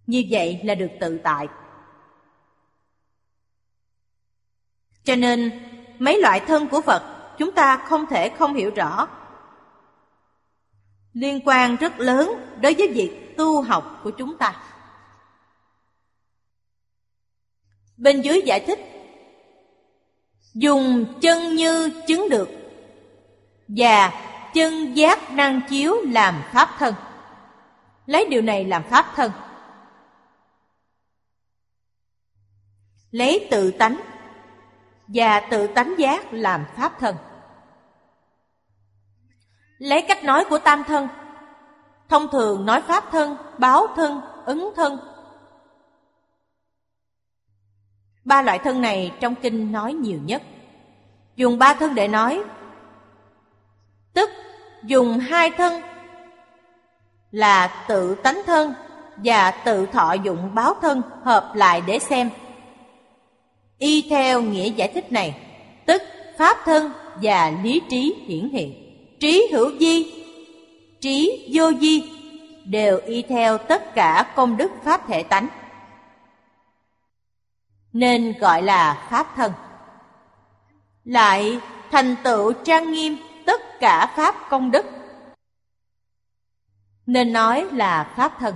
Như 0.07 0.25
vậy 0.31 0.61
là 0.65 0.75
được 0.75 0.91
tự 1.01 1.19
tại. 1.25 1.49
Cho 5.05 5.17
nên, 5.17 5.61
mấy 5.99 6.21
loại 6.21 6.41
thân 6.41 6.69
của 6.69 6.81
phật 6.81 7.14
chúng 7.39 7.53
ta 7.53 7.77
không 7.77 8.07
thể 8.07 8.29
không 8.29 8.55
hiểu 8.55 8.71
rõ. 8.77 9.09
Liên 11.13 11.41
quan 11.45 11.77
rất 11.77 12.01
lớn 12.01 12.31
đối 12.61 12.75
với 12.75 12.89
việc 12.89 13.35
tu 13.37 13.63
học 13.63 14.01
của 14.05 14.11
chúng 14.11 14.39
ta. 14.39 14.57
Bên 17.97 18.21
dưới 18.21 18.43
giải 18.45 18.65
thích, 18.67 18.79
dùng 20.55 21.05
chân 21.21 21.55
như 21.57 21.91
chứng 22.07 22.29
được 22.29 22.49
và 23.69 24.13
chân 24.55 24.97
giác 24.97 25.33
năng 25.33 25.61
chiếu 25.69 25.95
làm 26.03 26.43
pháp 26.53 26.77
thân. 26.79 26.95
Lấy 28.07 28.27
điều 28.29 28.43
này 28.43 28.65
làm 28.65 28.83
pháp 28.83 29.13
thân. 29.15 29.33
Lấy 33.11 33.49
tự 33.51 33.71
tánh 33.71 34.14
và 35.07 35.41
tự 35.41 35.67
tánh 35.67 35.95
giác 35.99 36.33
làm 36.33 36.65
pháp 36.77 36.99
thân. 36.99 37.17
Lấy 39.79 40.05
cách 40.09 40.25
nói 40.25 40.45
của 40.51 40.59
tam 40.59 40.85
thân. 40.85 41.09
Thông 42.09 42.29
thường 42.29 42.67
nói 42.67 42.83
pháp 42.83 43.05
thân, 43.13 43.37
báo 43.59 43.87
thân, 43.97 44.21
ứng 44.45 44.73
thân. 44.77 44.99
Ba 48.25 48.43
loại 48.43 48.59
thân 48.59 48.81
này 48.81 49.13
trong 49.21 49.35
kinh 49.35 49.73
nói 49.73 49.93
nhiều 49.93 50.19
nhất. 50.25 50.43
Dùng 51.37 51.59
ba 51.59 51.75
thân 51.75 51.95
để 51.95 52.09
nói. 52.09 52.43
Tức 54.13 54.31
dùng 54.83 55.19
hai 55.19 55.51
thân 55.51 55.83
Là 57.35 57.85
tự 57.89 58.15
tánh 58.15 58.43
thân 58.47 58.75
và 59.17 59.51
tự 59.51 59.87
thọ 59.87 60.13
dụng 60.13 60.55
báo 60.55 60.75
thân 60.83 61.03
hợp 61.25 61.53
lại 61.55 61.83
để 61.87 61.99
xem. 61.99 62.31
Y 63.79 64.07
theo 64.11 64.43
nghĩa 64.43 64.69
giải 64.69 64.89
thích 64.95 65.13
này, 65.13 65.35
Tức 65.87 66.03
pháp 66.39 66.57
thân 66.65 66.93
và 67.23 67.53
lý 67.63 67.81
trí 67.91 68.15
hiển 68.27 68.49
hiện. 68.49 68.75
Trí 69.21 69.49
hữu 69.53 69.79
di, 69.79 70.13
trí 71.01 71.49
vô 71.53 71.73
di 71.81 72.03
đều 72.65 73.01
y 73.07 73.23
theo 73.23 73.59
tất 73.59 73.95
cả 73.95 74.33
công 74.37 74.57
đức 74.57 74.71
pháp 74.85 75.09
thể 75.09 75.23
tánh, 75.23 75.49
nên 77.93 78.35
gọi 78.41 78.63
là 78.63 79.07
pháp 79.11 79.37
thân. 79.37 79.53
Lại 81.05 81.59
thành 81.91 82.17
tựu 82.25 82.53
trang 82.53 82.93
nghiêm 82.93 83.17
tất 83.47 83.81
cả 83.81 84.13
pháp 84.17 84.35
công 84.51 84.71
đức, 84.71 84.87
nên 87.07 87.33
nói 87.33 87.67
là 87.73 88.13
pháp 88.17 88.39
thân 88.39 88.55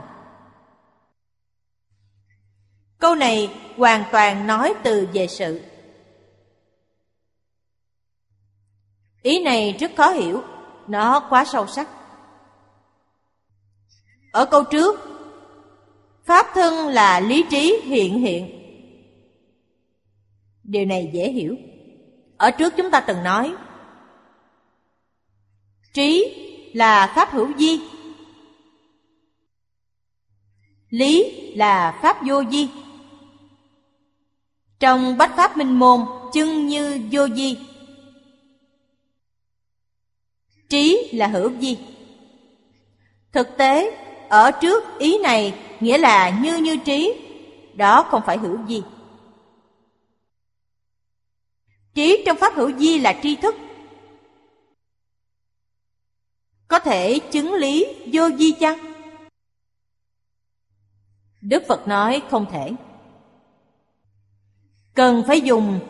câu 2.99 3.15
này 3.15 3.51
hoàn 3.77 4.05
toàn 4.13 4.47
nói 4.47 4.75
từ 4.85 5.09
về 5.13 5.27
sự. 5.27 5.61
Ý 9.23 9.43
này 9.43 9.77
rất 9.81 9.91
khó 9.97 10.11
hiểu, 10.11 10.43
nó 10.89 11.21
quá 11.31 11.45
sâu 11.45 11.67
sắc. 11.67 11.89
Ở 14.33 14.47
câu 14.47 14.65
trước, 14.65 15.01
pháp 16.25 16.47
thân 16.55 16.89
là 16.89 17.21
lý 17.21 17.45
trí 17.51 17.81
hiện 17.85 18.19
hiện. 18.19 18.55
Điều 20.63 20.85
này 20.85 21.11
dễ 21.13 21.31
hiểu. 21.31 21.57
Ở 22.37 22.51
trước 22.51 22.75
chúng 22.77 22.91
ta 22.91 23.01
từng 23.01 23.23
nói, 23.23 23.55
trí 25.93 26.35
là 26.75 27.13
pháp 27.15 27.31
hữu 27.31 27.49
di 27.59 27.81
lý 30.91 31.33
là 31.57 31.99
pháp 32.03 32.27
vô 32.27 32.45
di 32.51 32.69
trong 34.81 35.19
bách 35.19 35.37
pháp 35.37 35.57
minh 35.57 35.79
môn 35.79 36.01
chân 36.33 36.67
như 36.67 37.01
vô 37.13 37.29
di. 37.29 37.59
Trí 40.69 41.11
là 41.13 41.27
hữu 41.27 41.53
di 41.61 41.79
thực 43.33 43.57
tế, 43.57 43.97
ở 44.29 44.51
trước 44.51 44.85
ý 44.99 45.19
này, 45.19 45.55
nghĩa 45.81 45.99
là 45.99 46.31
như 46.43 46.57
như 46.57 46.77
trí, 46.77 47.15
đó 47.75 48.07
không 48.11 48.23
phải 48.27 48.39
hữu 48.39 48.59
di 48.69 48.83
trí 51.99 52.23
trong 52.27 52.37
pháp 52.37 52.55
hữu 52.55 52.73
di 52.79 52.99
là 52.99 53.21
tri 53.23 53.37
thức. 53.37 53.55
Có 56.69 56.79
thể 56.79 57.19
chứng 57.19 57.55
lý 57.55 57.87
vô 58.13 58.31
di 58.39 58.53
chăng? 58.53 58.79
Đức 61.41 61.63
phật 61.69 61.89
nói 61.89 62.23
không 62.31 62.47
thể 62.51 62.73
cần 64.99 65.25
phải 65.27 65.41
dùng 65.41 65.81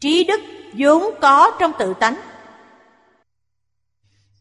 trí 0.00 0.24
đức 0.24 0.40
vốn 0.72 1.04
có 1.20 1.56
trong 1.60 1.72
tự 1.78 1.94
tánh 2.00 2.16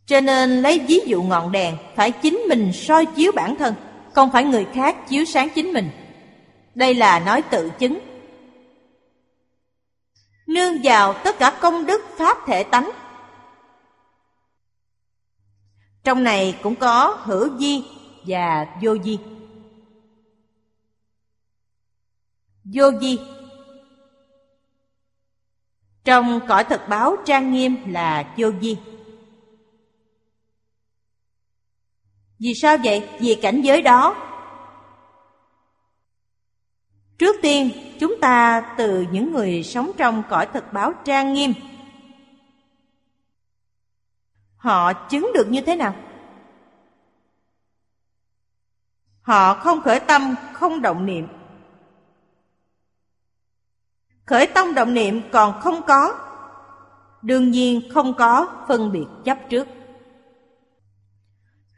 cho 0.06 0.22
nên 0.22 0.62
lấy 0.62 0.80
ví 0.80 1.00
dụ 1.06 1.24
ngọn 1.24 1.52
đèn 1.52 1.78
phải 1.96 2.12
chính 2.12 2.38
mình 2.50 2.74
soi 2.74 3.06
chiếu 3.06 3.32
bản 3.32 3.56
thân, 3.56 3.74
không 4.14 4.32
phải 4.32 4.44
người 4.44 4.66
khác 4.74 5.08
chiếu 5.10 5.26
sáng 5.26 5.50
chính 5.56 5.74
mình. 5.74 5.90
Đây 6.76 6.96
là 6.96 7.20
nói 7.20 7.42
tự 7.42 7.70
chứng. 7.80 8.00
Nương 10.48 10.78
vào 10.84 11.14
tất 11.14 11.40
cả 11.40 11.58
công 11.62 11.86
đức 11.86 12.02
pháp 12.18 12.38
thể 12.48 12.64
tánh. 12.64 12.92
Trong 16.04 16.24
này 16.24 16.58
cũng 16.64 16.76
có 16.76 17.18
hữu 17.24 17.58
di 17.58 17.84
và 18.28 18.66
vô 18.82 18.98
di. 19.04 19.20
Vô 22.74 22.92
di 23.02 23.20
Trong 26.04 26.40
cõi 26.48 26.64
thực 26.64 26.82
báo 26.90 27.16
trang 27.26 27.54
nghiêm 27.54 27.78
là 27.88 28.34
vô 28.38 28.52
di. 28.62 28.78
Vì 32.40 32.54
sao 32.54 32.78
vậy? 32.84 33.10
Vì 33.20 33.36
cảnh 33.42 33.62
giới 33.62 33.82
đó 33.82 34.16
Trước 37.18 37.36
tiên, 37.42 37.70
chúng 38.00 38.16
ta 38.22 38.62
từ 38.78 39.06
những 39.12 39.32
người 39.32 39.64
sống 39.64 39.92
trong 39.98 40.24
cõi 40.30 40.48
thực 40.54 40.74
báo 40.74 40.94
trang 41.06 41.34
nghiêm 41.34 41.54
Họ 44.58 44.94
chứng 44.94 45.32
được 45.34 45.48
như 45.50 45.62
thế 45.62 45.76
nào? 45.76 45.96
Họ 49.22 49.54
không 49.54 49.82
khởi 49.82 50.00
tâm, 50.00 50.36
không 50.54 50.82
động 50.82 51.06
niệm. 51.06 51.28
Khởi 54.26 54.48
tâm 54.48 54.74
động 54.74 54.94
niệm 54.94 55.22
còn 55.32 55.62
không 55.62 55.82
có, 55.88 56.20
đương 57.22 57.52
nhiên 57.52 57.82
không 57.94 58.14
có 58.14 58.48
phân 58.68 58.92
biệt 58.92 59.06
chấp 59.26 59.38
trước. 59.50 59.68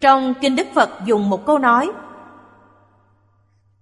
Trong 0.01 0.33
Kinh 0.41 0.55
Đức 0.55 0.67
Phật 0.73 0.89
dùng 1.05 1.29
một 1.29 1.45
câu 1.45 1.57
nói 1.57 1.91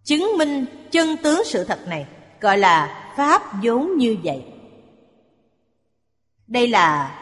Chứng 0.04 0.38
minh 0.38 0.65
chân 0.91 1.17
tướng 1.23 1.41
sự 1.45 1.63
thật 1.63 1.80
này 1.88 2.08
Gọi 2.41 2.58
là 2.58 3.12
Pháp 3.17 3.41
vốn 3.63 3.97
như 3.97 4.17
vậy. 4.23 4.45
Đây 6.47 6.67
là 6.67 7.15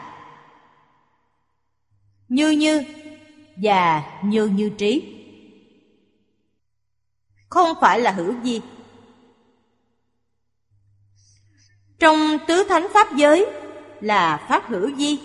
Như 2.28 2.50
như 2.50 2.84
Và 3.56 4.02
như 4.22 4.46
như 4.46 4.70
trí. 4.78 5.10
Không 7.48 7.68
phải 7.80 8.00
là 8.00 8.10
hữu 8.10 8.34
di 8.42 8.60
Trong 11.98 12.18
tứ 12.46 12.64
thánh 12.68 12.86
Pháp 12.94 13.16
giới 13.16 13.46
Là 14.00 14.46
Pháp 14.48 14.68
hữu 14.68 14.96
di 14.96 15.18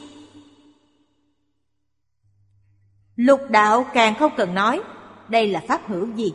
Lục 3.19 3.41
đạo 3.49 3.85
càng 3.93 4.15
không 4.15 4.31
cần 4.37 4.55
nói, 4.55 4.81
đây 5.29 5.47
là 5.47 5.63
pháp 5.67 5.87
hữu 5.87 6.07
gì. 6.15 6.33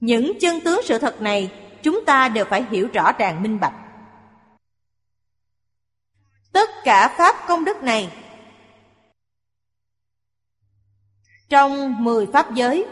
Những 0.00 0.32
chân 0.40 0.60
tướng 0.64 0.80
sự 0.84 0.98
thật 0.98 1.20
này 1.20 1.52
chúng 1.82 2.04
ta 2.04 2.28
đều 2.28 2.44
phải 2.44 2.64
hiểu 2.70 2.88
rõ 2.92 3.12
ràng 3.12 3.42
minh 3.42 3.60
bạch. 3.60 3.74
Tất 6.52 6.70
cả 6.84 7.14
pháp 7.18 7.36
công 7.48 7.64
đức 7.64 7.82
này 7.82 8.12
trong 11.48 12.04
mười 12.04 12.26
pháp 12.26 12.54
giới 12.54 12.86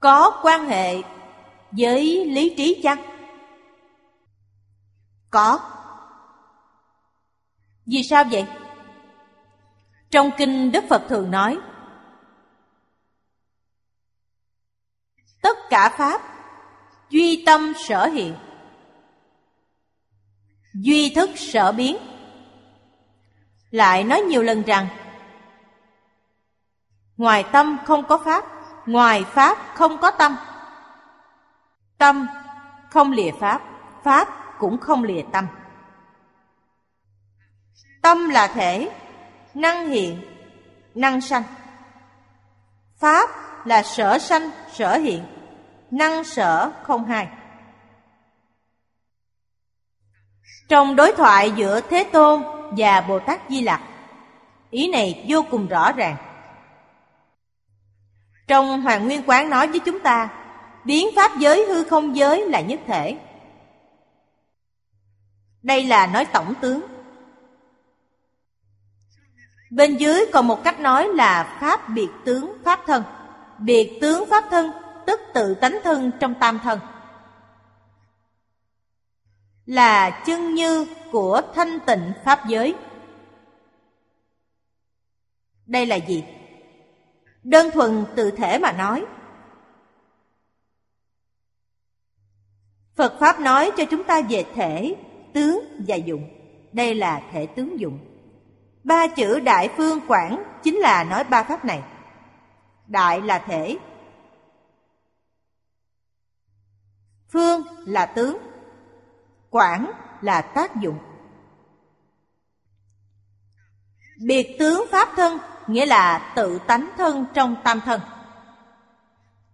có 0.00 0.40
quan 0.42 0.66
hệ 0.66 1.02
với 1.78 2.26
lý 2.26 2.54
trí 2.56 2.80
chăng? 2.82 3.02
Có. 5.30 5.58
Vì 7.86 8.02
sao 8.02 8.24
vậy? 8.24 8.46
Trong 10.10 10.30
kinh 10.36 10.72
Đức 10.72 10.84
Phật 10.88 11.02
thường 11.08 11.30
nói, 11.30 11.58
Tất 15.42 15.58
cả 15.70 15.94
Pháp 15.98 16.20
Duy 17.10 17.42
tâm 17.46 17.72
sở 17.88 18.06
hiện, 18.06 18.34
Duy 20.74 21.12
thức 21.14 21.30
sở 21.36 21.72
biến 21.72 21.96
Lại 23.70 24.04
nói 24.04 24.20
nhiều 24.20 24.42
lần 24.42 24.62
rằng, 24.62 24.86
Ngoài 27.16 27.44
tâm 27.52 27.78
không 27.84 28.06
có 28.06 28.18
Pháp, 28.18 28.44
Ngoài 28.86 29.24
Pháp 29.24 29.58
không 29.74 29.98
có 29.98 30.10
tâm 30.10 30.36
Tâm 31.98 32.26
không 32.90 33.12
lìa 33.12 33.30
Pháp 33.40 33.62
Pháp 34.04 34.28
cũng 34.58 34.78
không 34.78 35.04
lìa 35.04 35.22
tâm 35.32 35.46
Tâm 38.02 38.28
là 38.28 38.46
thể, 38.46 38.90
năng 39.54 39.88
hiện, 39.88 40.20
năng 40.94 41.20
sanh. 41.20 41.42
Pháp 42.96 43.30
là 43.66 43.82
sở 43.82 44.18
sanh, 44.18 44.50
sở 44.72 44.96
hiện, 44.96 45.24
năng 45.90 46.24
sở 46.24 46.72
không 46.82 47.04
hai. 47.04 47.28
Trong 50.68 50.96
đối 50.96 51.12
thoại 51.12 51.52
giữa 51.56 51.80
Thế 51.80 52.04
Tôn 52.12 52.42
và 52.76 53.00
Bồ 53.00 53.18
Tát 53.18 53.40
Di 53.48 53.62
Lặc, 53.62 53.80
ý 54.70 54.88
này 54.92 55.24
vô 55.28 55.44
cùng 55.50 55.68
rõ 55.68 55.92
ràng. 55.92 56.16
Trong 58.46 58.82
Hoàng 58.82 59.04
Nguyên 59.04 59.22
Quán 59.26 59.50
nói 59.50 59.68
với 59.68 59.78
chúng 59.78 60.00
ta, 60.00 60.28
biến 60.84 61.08
pháp 61.16 61.38
giới, 61.38 61.66
hư 61.66 61.84
không 61.84 62.16
giới 62.16 62.48
là 62.48 62.60
nhất 62.60 62.80
thể. 62.86 63.18
Đây 65.62 65.84
là 65.84 66.06
nói 66.06 66.24
tổng 66.24 66.54
tướng. 66.60 66.80
Bên 69.70 69.96
dưới 69.96 70.26
còn 70.32 70.46
một 70.46 70.64
cách 70.64 70.80
nói 70.80 71.08
là 71.08 71.58
pháp 71.60 71.88
biệt 71.88 72.08
tướng, 72.24 72.52
pháp 72.64 72.80
thân. 72.86 73.02
Biệt 73.58 73.98
tướng, 74.00 74.24
pháp 74.30 74.44
thân, 74.50 74.70
tức 75.06 75.20
tự 75.34 75.54
tánh 75.54 75.78
thân 75.84 76.10
trong 76.20 76.34
tam 76.34 76.58
thân. 76.58 76.80
Là 79.66 80.10
chân 80.10 80.54
như 80.54 80.86
của 81.12 81.42
thanh 81.54 81.78
tịnh 81.86 82.12
pháp 82.24 82.46
giới. 82.48 82.74
Đây 85.66 85.86
là 85.86 85.96
gì? 85.96 86.24
Đơn 87.42 87.70
thuần 87.70 88.04
từ 88.16 88.30
thể 88.30 88.58
mà 88.58 88.72
nói. 88.72 89.04
Phật 92.96 93.16
Pháp 93.20 93.40
nói 93.40 93.70
cho 93.76 93.84
chúng 93.90 94.04
ta 94.04 94.20
về 94.28 94.44
thể, 94.54 94.94
tướng 95.32 95.84
và 95.86 95.96
dụng. 95.96 96.28
Đây 96.72 96.94
là 96.94 97.22
thể 97.32 97.46
tướng 97.46 97.80
dụng. 97.80 97.98
Ba 98.84 99.06
chữ 99.06 99.40
đại 99.40 99.68
phương 99.76 100.00
quảng 100.08 100.44
chính 100.62 100.76
là 100.76 101.04
nói 101.04 101.24
ba 101.24 101.42
pháp 101.42 101.64
này. 101.64 101.82
Đại 102.86 103.20
là 103.20 103.38
thể. 103.38 103.78
Phương 107.32 107.62
là 107.86 108.06
tướng. 108.06 108.38
Quảng 109.50 109.90
là 110.20 110.40
tác 110.40 110.76
dụng. 110.76 110.98
Biệt 114.20 114.56
tướng 114.58 114.84
pháp 114.90 115.08
thân 115.16 115.38
nghĩa 115.66 115.86
là 115.86 116.32
tự 116.36 116.58
tánh 116.66 116.90
thân 116.96 117.26
trong 117.34 117.56
tam 117.64 117.80
thân. 117.80 118.00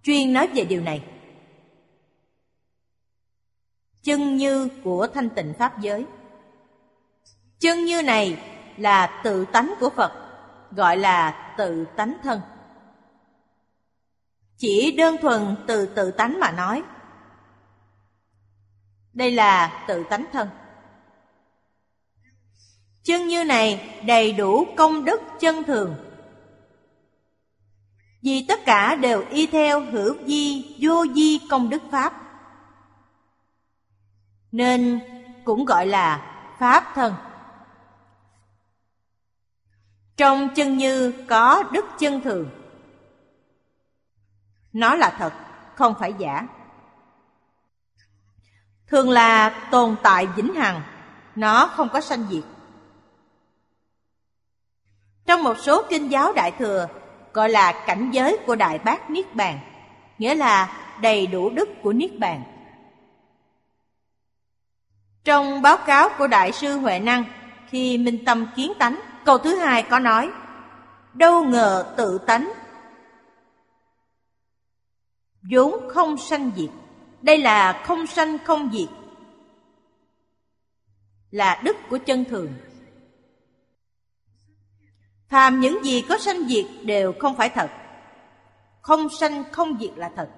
Chuyên 0.02 0.32
nói 0.32 0.48
về 0.54 0.64
điều 0.64 0.82
này. 0.82 1.04
Chân 4.02 4.36
như 4.36 4.68
của 4.84 5.06
thanh 5.14 5.30
tịnh 5.30 5.54
pháp 5.58 5.80
giới. 5.80 6.06
Chân 7.58 7.84
như 7.84 8.02
này 8.02 8.42
là 8.76 9.20
tự 9.24 9.44
tánh 9.44 9.74
của 9.80 9.90
Phật, 9.90 10.12
gọi 10.70 10.96
là 10.96 11.54
tự 11.58 11.84
tánh 11.96 12.16
thân. 12.22 12.40
Chỉ 14.56 14.92
đơn 14.92 15.16
thuần 15.22 15.56
từ 15.66 15.86
tự 15.86 16.10
tánh 16.10 16.40
mà 16.40 16.50
nói. 16.50 16.82
Đây 19.12 19.30
là 19.30 19.84
tự 19.88 20.04
tánh 20.10 20.24
thân. 20.32 20.48
Chân 23.02 23.28
như 23.28 23.44
này 23.44 24.00
đầy 24.06 24.32
đủ 24.32 24.66
công 24.76 25.04
đức 25.04 25.20
chân 25.40 25.62
thường. 25.62 25.94
Vì 28.22 28.44
tất 28.48 28.60
cả 28.64 28.94
đều 28.94 29.24
y 29.30 29.46
theo 29.46 29.80
hữu 29.80 30.14
di, 30.26 30.76
vô 30.80 31.04
di 31.14 31.40
công 31.50 31.70
đức 31.70 31.82
Pháp. 31.90 32.19
Nên 34.52 35.00
cũng 35.44 35.64
gọi 35.64 35.86
là 35.86 36.26
Pháp 36.58 36.92
thân. 36.94 37.14
Trong 40.16 40.48
chân 40.54 40.76
như 40.76 41.12
có 41.28 41.62
đức 41.72 41.84
chân 41.98 42.20
thường. 42.20 42.50
Nó 44.72 44.94
là 44.94 45.14
thật, 45.18 45.32
không 45.74 45.94
phải 46.00 46.14
giả. 46.18 46.46
Thường 48.86 49.10
là 49.10 49.50
tồn 49.70 49.96
tại 50.02 50.26
vĩnh 50.26 50.54
hằng 50.54 50.82
Nó 51.36 51.66
không 51.66 51.88
có 51.88 52.00
sanh 52.00 52.26
diệt. 52.30 52.44
Trong 55.26 55.42
một 55.42 55.58
số 55.58 55.82
kinh 55.88 56.10
giáo 56.10 56.32
Đại 56.32 56.50
Thừa 56.58 56.88
Gọi 57.32 57.48
là 57.48 57.84
cảnh 57.86 58.10
giới 58.10 58.38
của 58.46 58.56
Đại 58.56 58.78
Bác 58.78 59.10
Niết 59.10 59.34
Bàn 59.34 59.58
Nghĩa 60.18 60.34
là 60.34 60.72
đầy 61.00 61.26
đủ 61.26 61.50
đức 61.50 61.68
của 61.82 61.92
Niết 61.92 62.18
Bàn. 62.18 62.42
Trong 65.24 65.62
báo 65.62 65.76
cáo 65.86 66.08
của 66.18 66.26
Đại 66.26 66.52
sư 66.52 66.78
Huệ 66.78 66.98
Năng, 66.98 67.24
Khi 67.66 67.98
minh 67.98 68.24
tâm 68.24 68.46
kiến 68.56 68.72
tánh, 68.78 69.00
Câu 69.24 69.38
thứ 69.38 69.56
hai 69.56 69.82
có 69.82 69.98
nói, 69.98 70.30
Đâu 71.14 71.44
ngờ 71.44 71.94
tự 71.96 72.18
tánh. 72.18 72.52
Vốn 75.42 75.88
không 75.88 76.16
sanh 76.16 76.50
diệt, 76.56 76.70
Đây 77.22 77.38
là 77.38 77.82
không 77.86 78.06
sanh 78.06 78.38
không 78.38 78.70
diệt, 78.72 78.88
Là 81.30 81.60
đức 81.64 81.76
của 81.90 81.98
chân 81.98 82.24
thường. 82.24 82.52
Phàm 85.28 85.60
những 85.60 85.84
gì 85.84 86.04
có 86.08 86.18
sanh 86.18 86.48
diệt 86.48 86.64
đều 86.84 87.12
không 87.18 87.36
phải 87.36 87.48
thật, 87.48 87.70
Không 88.80 89.08
sanh 89.20 89.44
không 89.52 89.78
diệt 89.80 89.90
là 89.96 90.10
thật. 90.16 90.28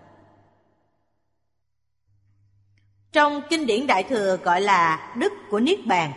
Trong 3.13 3.43
kinh 3.51 3.67
điển 3.67 3.87
Đại 3.87 4.03
Thừa 4.03 4.37
gọi 4.37 4.61
là 4.61 5.13
đức 5.17 5.33
của 5.51 5.61
Niết 5.61 5.87
Bàn 5.87 6.13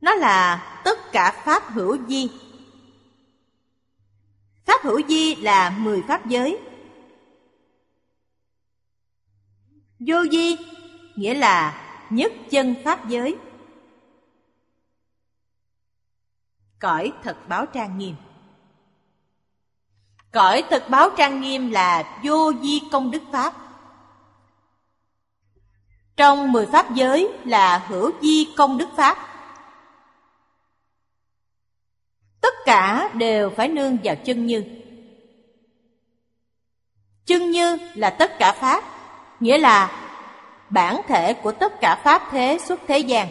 Nó 0.00 0.14
là 0.14 0.66
tất 0.84 0.98
cả 1.12 1.42
pháp 1.44 1.62
hữu 1.72 2.06
di. 2.08 2.30
Pháp 4.64 4.82
hữu 4.82 5.00
di 5.08 5.34
là 5.34 5.70
mười 5.70 6.02
pháp 6.08 6.26
giới. 6.26 6.58
Vô 9.98 10.16
di 10.32 10.56
nghĩa 11.14 11.34
là 11.34 11.86
nhất 12.10 12.32
chân 12.50 12.74
pháp 12.84 13.08
giới. 13.08 13.36
Cõi 16.78 17.12
thật 17.22 17.36
báo 17.48 17.66
trang 17.66 17.98
nghiêm 17.98 18.14
Cõi 20.32 20.64
thực 20.70 20.88
báo 20.88 21.10
trang 21.18 21.40
nghiêm 21.40 21.70
là 21.70 22.20
vô 22.24 22.52
di 22.62 22.80
công 22.92 23.10
đức 23.10 23.22
Pháp. 23.32 23.54
Trong 26.16 26.52
mười 26.52 26.66
Pháp 26.66 26.94
giới 26.94 27.32
là 27.44 27.78
hữu 27.78 28.10
di 28.22 28.48
công 28.56 28.78
đức 28.78 28.88
Pháp. 28.96 29.18
Tất 32.40 32.54
cả 32.64 33.10
đều 33.14 33.50
phải 33.50 33.68
nương 33.68 33.96
vào 34.04 34.16
chân 34.24 34.46
như. 34.46 34.64
Chân 37.26 37.50
như 37.50 37.78
là 37.94 38.10
tất 38.10 38.38
cả 38.38 38.52
Pháp, 38.52 38.84
Nghĩa 39.40 39.58
là 39.58 39.92
bản 40.70 41.00
thể 41.08 41.34
của 41.34 41.52
tất 41.52 41.80
cả 41.80 42.00
Pháp 42.04 42.28
thế 42.30 42.58
xuất 42.64 42.80
thế 42.88 42.98
gian. 42.98 43.28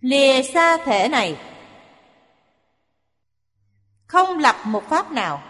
Lìa 0.00 0.42
xa 0.42 0.76
thể 0.76 1.08
này 1.08 1.36
không 4.10 4.38
lập 4.38 4.56
một 4.64 4.84
Pháp 4.88 5.12
nào. 5.12 5.42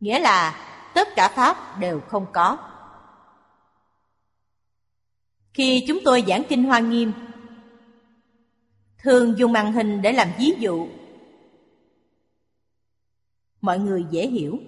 Nghĩa 0.00 0.18
là 0.18 0.66
tất 0.94 1.08
cả 1.16 1.28
Pháp 1.28 1.78
đều 1.78 2.00
không 2.00 2.26
có. 2.32 2.58
Khi 5.54 5.84
chúng 5.88 5.98
tôi 6.04 6.24
giảng 6.28 6.42
Kinh 6.48 6.64
Hoa 6.64 6.78
Nghiêm, 6.78 7.12
Thường 8.98 9.38
dùng 9.38 9.52
màn 9.52 9.72
hình 9.72 10.02
để 10.02 10.12
làm 10.12 10.28
ví 10.38 10.52
dụ. 10.58 10.88
Mọi 13.60 13.78
người 13.78 14.04
dễ 14.10 14.26
hiểu. 14.26 14.58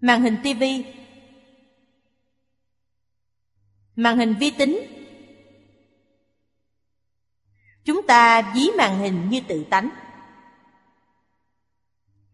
Màn 0.00 0.22
hình 0.22 0.36
tivi 0.42 0.84
Màn 3.96 4.18
hình 4.18 4.34
vi 4.40 4.50
tính. 4.50 5.01
Chúng 7.84 8.06
ta 8.06 8.42
ví 8.54 8.70
màn 8.78 8.98
hình 8.98 9.28
như 9.28 9.40
tự 9.48 9.64
tánh. 9.64 9.90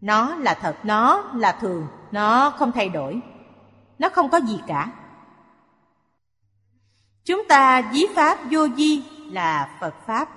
Nó 0.01 0.35
là 0.35 0.55
thật, 0.55 0.77
nó 0.83 1.33
là 1.35 1.53
thường, 1.53 1.89
nó 2.11 2.51
không 2.51 2.73
thay 2.73 2.89
đổi. 2.89 3.21
Nó 3.99 4.09
không 4.09 4.31
có 4.31 4.41
gì 4.41 4.61
cả. 4.67 4.93
Chúng 7.25 7.49
ta 7.49 7.83
ví 7.93 8.07
Pháp 8.15 8.39
vô 8.51 8.69
di 8.69 9.03
là 9.33 9.77
Phật 9.81 9.95
Pháp. 10.07 10.29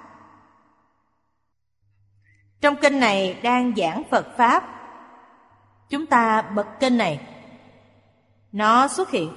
Trong 2.62 2.76
kinh 2.82 2.99
này 2.99 3.39
đang 3.43 3.74
giảng 3.76 4.03
Phật 4.12 4.28
Pháp 4.38 4.82
Chúng 5.91 6.05
ta 6.05 6.41
bật 6.41 6.68
kênh 6.80 6.97
này. 6.97 7.28
Nó 8.51 8.88
xuất 8.88 9.09
hiện. 9.09 9.34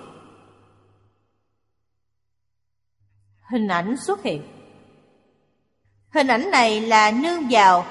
Hình 3.50 3.68
ảnh 3.68 3.96
xuất 3.96 4.22
hiện. 4.22 4.53
Hình 6.14 6.26
ảnh 6.26 6.50
này 6.50 6.80
là 6.80 7.10
nương 7.10 7.48
vào 7.50 7.86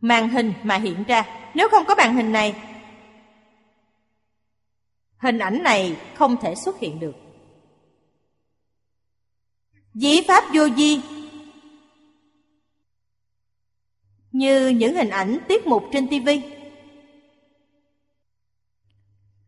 màn 0.00 0.28
hình 0.28 0.52
mà 0.62 0.76
hiện 0.76 1.04
ra. 1.04 1.26
Nếu 1.54 1.68
không 1.68 1.84
có 1.84 1.94
màn 1.94 2.16
hình 2.16 2.32
này, 2.32 2.54
hình 5.16 5.38
ảnh 5.38 5.62
này 5.62 5.96
không 6.14 6.36
thể 6.36 6.54
xuất 6.54 6.78
hiện 6.78 7.00
được. 7.00 7.14
Dĩ 9.94 10.20
pháp 10.28 10.44
vô 10.54 10.68
di 10.76 11.00
như 14.32 14.68
những 14.68 14.94
hình 14.94 15.10
ảnh 15.10 15.38
tiết 15.48 15.66
mục 15.66 15.84
trên 15.92 16.08
TV. 16.08 16.28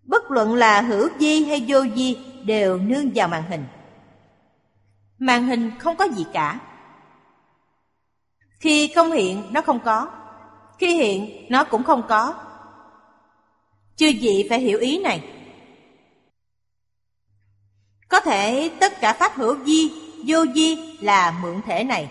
Bất 0.02 0.30
luận 0.30 0.54
là 0.54 0.80
hữu 0.80 1.08
di 1.18 1.44
hay 1.44 1.64
vô 1.68 1.78
di 1.96 2.18
đều 2.44 2.78
nương 2.78 3.10
vào 3.14 3.28
màn 3.28 3.42
hình. 3.48 3.64
Màn 5.24 5.46
hình 5.46 5.78
không 5.78 5.96
có 5.96 6.04
gì 6.04 6.26
cả. 6.32 6.60
Khi 8.60 8.92
không 8.94 9.12
hiện, 9.12 9.42
nó 9.50 9.60
không 9.60 9.80
có. 9.84 10.10
Khi 10.78 10.96
hiện, 10.96 11.46
nó 11.50 11.64
cũng 11.64 11.84
không 11.84 12.02
có. 12.08 12.34
Chư 13.96 14.12
vị 14.20 14.46
phải 14.48 14.60
hiểu 14.60 14.78
ý 14.78 14.98
này. 14.98 15.28
Có 18.08 18.20
thể 18.20 18.70
tất 18.80 19.00
cả 19.00 19.12
pháp 19.12 19.32
hữu 19.34 19.64
di, 19.64 19.92
vô 20.26 20.44
di 20.54 20.98
là 21.00 21.38
mượn 21.42 21.62
thể 21.66 21.84
này. 21.84 22.10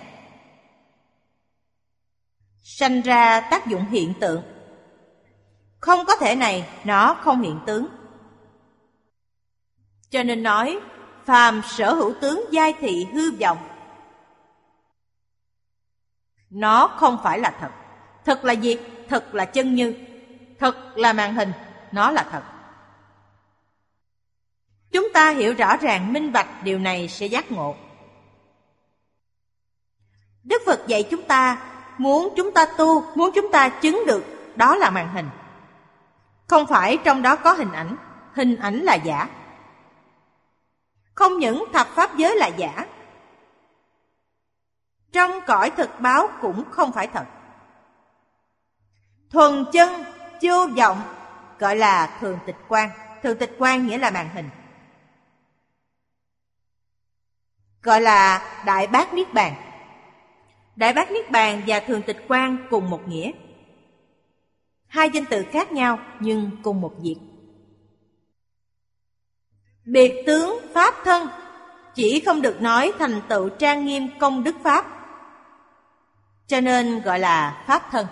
Sanh 2.62 3.02
ra 3.02 3.40
tác 3.52 3.68
dụng 3.68 3.86
hiện 3.86 4.14
tượng. 4.20 4.44
Không 5.80 6.06
có 6.08 6.16
thể 6.16 6.36
này, 6.36 6.70
nó 6.84 7.18
không 7.22 7.42
hiện 7.42 7.60
tướng. 7.66 7.88
Cho 10.10 10.24
nên 10.24 10.44
nói 10.44 10.80
phàm 11.26 11.62
sở 11.68 11.94
hữu 11.94 12.14
tướng 12.22 12.46
giai 12.52 12.74
thị 12.80 13.08
hư 13.14 13.32
vọng. 13.32 13.58
Nó 16.50 16.88
không 16.88 17.18
phải 17.24 17.40
là 17.40 17.54
thật. 17.60 17.72
Thật 18.26 18.46
là 18.46 18.56
diệt 18.56 18.80
thật 19.10 19.36
là 19.36 19.46
chân 19.46 19.76
như. 19.76 19.94
Thật 20.60 20.98
là 20.98 21.14
màn 21.14 21.36
hình. 21.36 21.52
Nó 21.92 22.12
là 22.12 22.26
thật. 22.32 22.44
Chúng 24.92 25.14
ta 25.14 25.30
hiểu 25.30 25.54
rõ 25.54 25.78
ràng, 25.78 26.14
minh 26.14 26.32
bạch 26.32 26.64
điều 26.64 26.80
này 26.80 27.08
sẽ 27.08 27.26
giác 27.26 27.52
ngộ. 27.52 27.76
Đức 30.44 30.62
phật 30.66 30.88
dạy 30.88 31.04
chúng 31.12 31.24
ta, 31.24 31.62
muốn 31.98 32.34
chúng 32.38 32.52
ta 32.52 32.66
tu, 32.78 33.04
muốn 33.16 33.32
chúng 33.36 33.52
ta 33.52 33.70
chứng 33.70 34.04
được, 34.08 34.26
đó 34.56 34.76
là 34.76 34.90
màn 34.90 35.14
hình. 35.14 35.30
Không 36.48 36.68
phải 36.68 36.98
trong 37.04 37.22
đó 37.22 37.36
có 37.36 37.54
hình 37.54 37.72
ảnh. 37.72 37.96
Hình 38.34 38.56
ảnh 38.56 38.80
là 38.80 38.96
giả 38.96 39.30
không 41.16 41.40
những 41.40 41.66
thập 41.74 41.88
pháp 41.88 42.18
giới 42.18 42.36
là 42.36 42.48
giả 42.48 42.86
Trong 45.12 45.32
cõi 45.48 45.70
thực 45.70 45.90
báo 46.00 46.28
cũng 46.42 46.64
không 46.72 46.92
phải 46.92 47.08
thật. 47.08 47.26
Thuần 49.30 49.66
chân, 49.74 50.04
vô 50.42 50.68
vọng 50.78 51.02
Gọi 51.60 51.76
là 51.76 52.18
thường 52.22 52.40
tịch 52.46 52.58
quan 52.68 52.90
Thường 53.24 53.38
tịch 53.38 53.56
quan 53.58 53.88
nghĩa 53.88 53.98
là 53.98 54.12
màn 54.12 54.30
hình 54.30 54.50
Gọi 57.84 58.02
là 58.02 58.42
Đại 58.66 58.88
Bác 58.88 59.14
Niết 59.14 59.34
Bàn. 59.34 59.54
Đại 60.76 60.94
Bác 60.94 61.12
Niết 61.12 61.32
Bàn 61.32 61.62
và 61.68 61.80
Thường 61.80 62.02
Tịch 62.02 62.26
Quan 62.28 62.58
cùng 62.70 62.90
một 62.90 63.08
nghĩa. 63.08 63.32
Hai 64.88 65.10
danh 65.10 65.26
từ 65.30 65.46
khác 65.52 65.72
nhau 65.72 66.00
nhưng 66.20 66.52
cùng 66.64 66.82
một 66.82 66.94
việc. 67.02 67.16
Biệt 69.86 70.24
tướng 70.26 70.60
Pháp 70.74 70.94
thân 71.04 71.28
Chỉ 71.96 72.24
không 72.26 72.42
được 72.42 72.62
nói 72.62 72.94
thành 73.00 73.22
tựu 73.30 73.50
trang 73.50 73.86
nghiêm 73.86 74.08
công 74.20 74.44
đức 74.44 74.56
Pháp. 74.64 74.86
Cho 76.48 76.62
nên 76.62 77.02
gọi 77.02 77.20
là 77.20 77.64
Pháp 77.68 77.92
thân. 77.92 78.08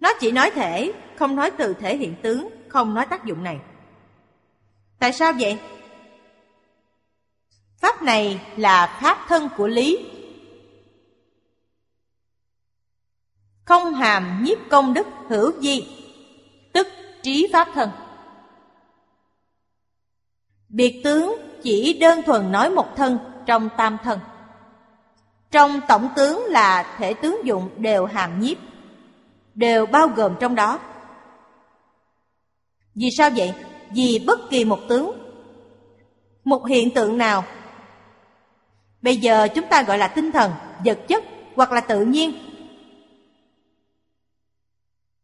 Nó 0.00 0.12
chỉ 0.20 0.32
nói 0.32 0.50
thể, 0.50 0.92
không 1.16 1.36
nói 1.36 1.50
từ 1.50 1.74
thể 1.74 1.96
hiện 1.96 2.14
tướng, 2.22 2.48
không 2.68 2.94
nói 2.94 3.06
tác 3.06 3.24
dụng 3.24 3.44
này. 3.44 3.58
Tại 4.98 5.12
sao 5.12 5.32
vậy? 5.38 5.58
Pháp 7.80 8.02
này 8.02 8.40
là 8.56 8.98
Pháp 9.02 9.18
thân 9.28 9.48
của 9.56 9.66
lý. 9.66 10.06
Không 13.64 13.94
hàm 13.94 14.42
nhiếp 14.44 14.58
công 14.70 14.94
đức 14.94 15.06
hữu 15.28 15.52
di 15.60 15.88
Tức 16.72 16.86
trí 17.22 17.48
Pháp 17.52 17.68
thân. 17.74 17.90
Biệt 20.72 21.00
tướng 21.04 21.36
chỉ 21.62 21.98
đơn 22.00 22.22
thuần 22.22 22.52
nói 22.52 22.70
một 22.70 22.96
thân 22.96 23.18
trong 23.46 23.68
tam 23.76 23.98
thân. 24.04 24.18
Trong 25.50 25.80
tổng 25.88 26.08
tướng 26.16 26.44
là 26.46 26.96
thể 26.98 27.14
tướng 27.14 27.46
dụng 27.46 27.70
đều 27.76 28.04
hàm 28.04 28.40
nhiếp, 28.40 28.56
đều 29.54 29.86
bao 29.86 30.08
gồm 30.08 30.34
trong 30.40 30.54
đó. 30.54 30.78
Vì 32.94 33.10
sao 33.10 33.30
vậy? 33.36 33.54
Vì 33.90 34.24
bất 34.26 34.40
kỳ 34.50 34.64
một 34.64 34.78
tướng, 34.88 35.12
một 36.44 36.66
hiện 36.66 36.90
tượng 36.94 37.18
nào, 37.18 37.44
bây 39.02 39.16
giờ 39.16 39.48
chúng 39.54 39.66
ta 39.66 39.82
gọi 39.82 39.98
là 39.98 40.08
tinh 40.08 40.32
thần, 40.32 40.52
vật 40.84 40.98
chất 41.08 41.24
hoặc 41.56 41.72
là 41.72 41.80
tự 41.80 42.04
nhiên, 42.04 42.32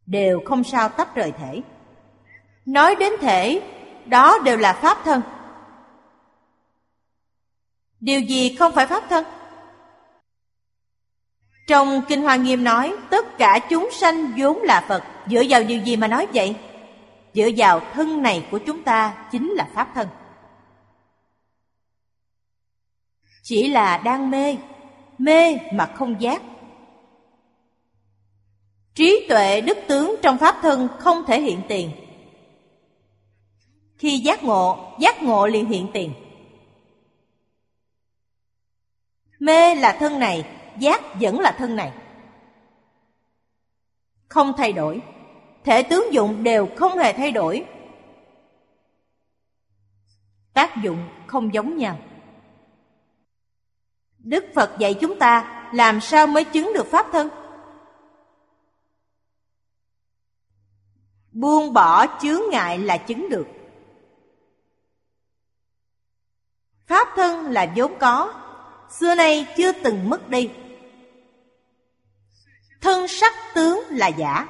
đều 0.07 0.41
không 0.45 0.65
sao 0.65 0.89
tách 0.89 1.15
rời 1.15 1.33
thể. 1.33 1.63
Nói 2.67 2.97
đến 2.97 3.13
thể, 3.21 3.63
đó 4.07 4.39
đều 4.45 4.57
là 4.57 4.73
pháp 4.73 4.99
thân. 5.05 5.23
Điều 8.01 8.21
gì 8.21 8.57
không 8.57 8.73
phải 8.73 8.87
pháp 8.87 9.05
thân? 9.09 9.25
Trong 11.67 12.03
Kinh 12.09 12.23
Hoa 12.23 12.37
Nghiêm 12.37 12.65
nói 12.65 12.95
Tất 13.11 13.39
cả 13.39 13.59
chúng 13.71 13.89
sanh 13.93 14.33
vốn 14.37 14.63
là 14.63 14.85
Phật 14.89 15.05
Dựa 15.27 15.43
vào 15.49 15.65
điều 15.65 15.81
gì 15.81 15.97
mà 15.97 16.09
nói 16.09 16.27
vậy? 16.35 16.57
Dựa 17.35 17.49
vào 17.57 17.81
thân 17.93 18.23
này 18.23 18.47
của 18.51 18.59
chúng 18.59 18.83
ta 18.83 19.29
Chính 19.33 19.51
là 19.51 19.69
Pháp 19.75 19.89
thân 19.95 20.09
Chỉ 23.43 23.69
là 23.69 23.99
đang 23.99 24.31
mê 24.31 24.57
Mê 25.19 25.59
mà 25.73 25.87
không 25.87 26.21
giác 26.21 26.43
Trí 28.95 29.27
tuệ 29.29 29.61
đức 29.61 29.79
tướng 29.89 30.17
trong 30.23 30.39
Pháp 30.39 30.59
thân 30.63 30.89
không 30.99 31.25
thể 31.27 31.41
hiện 31.41 31.61
tiền 31.69 31.91
Khi 33.99 34.19
giác 34.19 34.45
ngộ, 34.45 34.95
giác 34.99 35.23
ngộ 35.23 35.47
liền 35.47 35.69
hiện 35.69 35.87
tiền 35.93 36.13
Mê 39.39 39.75
là 39.75 39.97
thân 40.01 40.19
này, 40.19 40.47
giác 40.79 41.03
vẫn 41.21 41.41
là 41.41 41.55
thân 41.59 41.77
này. 41.77 41.93
Không 44.29 44.53
thay 44.57 44.73
đổi. 44.73 45.03
Thể 45.65 45.83
tướng 45.83 46.13
dụng 46.13 46.43
đều 46.43 46.69
không 46.77 46.99
hề 46.99 47.13
thay 47.13 47.31
đổi. 47.33 47.67
Tác 50.53 50.77
dụng 50.83 51.09
không 51.27 51.55
giống 51.55 51.77
nhau. 51.77 51.99
Đức 54.19 54.45
Phật 54.55 54.77
dạy 54.79 54.95
chúng 54.95 55.19
ta 55.19 55.65
làm 55.75 56.01
sao 56.01 56.27
mới 56.27 56.45
chứng 56.45 56.73
được 56.75 56.87
Pháp 56.87 57.07
thân? 57.13 57.29
Buông 61.33 61.73
bỏ 61.73 62.19
chướng 62.21 62.41
ngại 62.51 62.79
là 62.79 62.97
chứng 62.97 63.29
được. 63.31 63.47
Pháp 66.87 67.09
thân 67.17 67.45
là 67.45 67.73
vốn 67.77 67.99
có, 67.99 68.35
xưa 68.91 69.15
nay 69.15 69.47
chưa 69.57 69.73
từng 69.73 70.11
mất 70.11 70.29
đi. 70.29 70.51
Thân 72.81 73.09
sắc 73.09 73.33
tướng 73.55 73.83
là 73.91 74.09
giả. 74.09 74.47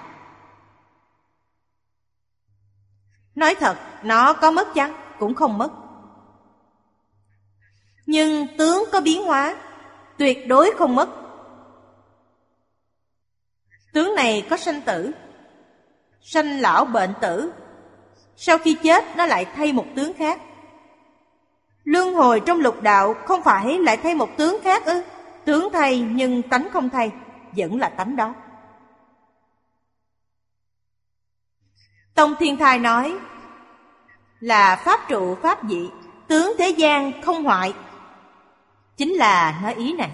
Nói 3.34 3.54
thật, 3.54 3.78
nó 4.02 4.32
có 4.32 4.50
mất 4.50 4.68
chăng? 4.74 4.94
Cũng 5.18 5.34
không 5.34 5.58
mất. 5.58 5.70
Nhưng 8.06 8.46
tướng 8.58 8.84
có 8.92 9.00
biến 9.00 9.24
hóa, 9.24 9.56
tuyệt 10.18 10.46
đối 10.46 10.70
không 10.78 10.94
mất. 10.94 11.08
Tướng 13.92 14.14
này 14.14 14.46
có 14.50 14.56
sanh 14.56 14.80
tử, 14.80 15.12
sanh 16.20 16.60
lão 16.60 16.84
bệnh 16.84 17.14
tử. 17.20 17.52
Sau 18.36 18.58
khi 18.58 18.76
chết 18.82 19.04
nó 19.16 19.26
lại 19.26 19.44
thay 19.44 19.72
một 19.72 19.86
tướng 19.96 20.12
khác 20.14 20.40
lương 21.88 22.14
hồi 22.14 22.42
trong 22.46 22.60
lục 22.60 22.82
đạo 22.82 23.14
không 23.14 23.42
phải 23.42 23.78
lại 23.78 23.96
thay 23.96 24.14
một 24.14 24.36
tướng 24.36 24.56
khác 24.62 24.84
ư? 24.84 25.02
Tướng 25.44 25.68
thay 25.72 26.00
nhưng 26.00 26.42
tánh 26.42 26.68
không 26.72 26.90
thay, 26.90 27.12
vẫn 27.56 27.78
là 27.78 27.88
tánh 27.88 28.16
đó. 28.16 28.34
Tông 32.14 32.34
Thiên 32.38 32.56
Thai 32.56 32.78
nói 32.78 33.18
là 34.40 34.76
pháp 34.76 35.00
trụ 35.08 35.34
pháp 35.34 35.58
dị, 35.68 35.90
tướng 36.26 36.52
thế 36.58 36.68
gian 36.68 37.22
không 37.22 37.44
hoại. 37.44 37.74
Chính 38.96 39.12
là 39.12 39.60
nói 39.62 39.74
ý 39.74 39.92
này. 39.92 40.10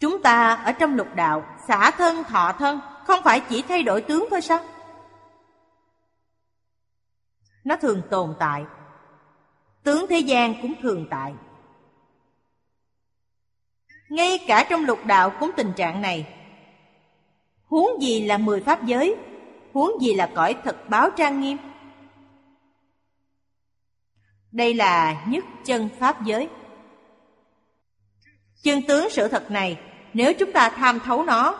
Chúng 0.00 0.22
ta 0.22 0.54
ở 0.54 0.72
trong 0.72 0.94
lục 0.94 1.08
đạo, 1.14 1.44
xả 1.68 1.90
thân 1.90 2.24
thọ 2.24 2.52
thân, 2.52 2.80
không 3.06 3.22
phải 3.22 3.40
chỉ 3.40 3.62
thay 3.62 3.82
đổi 3.82 4.00
tướng 4.00 4.26
thôi 4.30 4.40
sao? 4.40 4.58
Nó 7.64 7.76
thường 7.76 8.02
tồn 8.10 8.34
tại 8.38 8.64
tướng 9.86 10.06
thế 10.08 10.18
gian 10.18 10.54
cũng 10.62 10.74
thường 10.82 11.06
tại. 11.10 11.34
Ngay 14.08 14.38
cả 14.46 14.66
trong 14.70 14.84
lục 14.84 14.98
đạo 15.06 15.32
cũng 15.40 15.50
tình 15.56 15.72
trạng 15.76 16.02
này. 16.02 16.26
Huống 17.64 18.02
gì 18.02 18.26
là 18.26 18.38
mười 18.38 18.60
pháp 18.60 18.84
giới, 18.84 19.16
huống 19.72 20.00
gì 20.00 20.14
là 20.14 20.30
cõi 20.34 20.56
thật 20.64 20.76
báo 20.88 21.10
trang 21.10 21.40
nghiêm. 21.40 21.58
Đây 24.52 24.74
là 24.74 25.24
nhất 25.28 25.44
chân 25.64 25.88
pháp 25.98 26.24
giới. 26.24 26.48
Chân 28.62 28.82
tướng 28.88 29.10
sự 29.10 29.28
thật 29.28 29.50
này, 29.50 29.80
nếu 30.14 30.32
chúng 30.34 30.52
ta 30.52 30.70
tham 30.70 31.00
thấu 31.00 31.22
nó, 31.22 31.58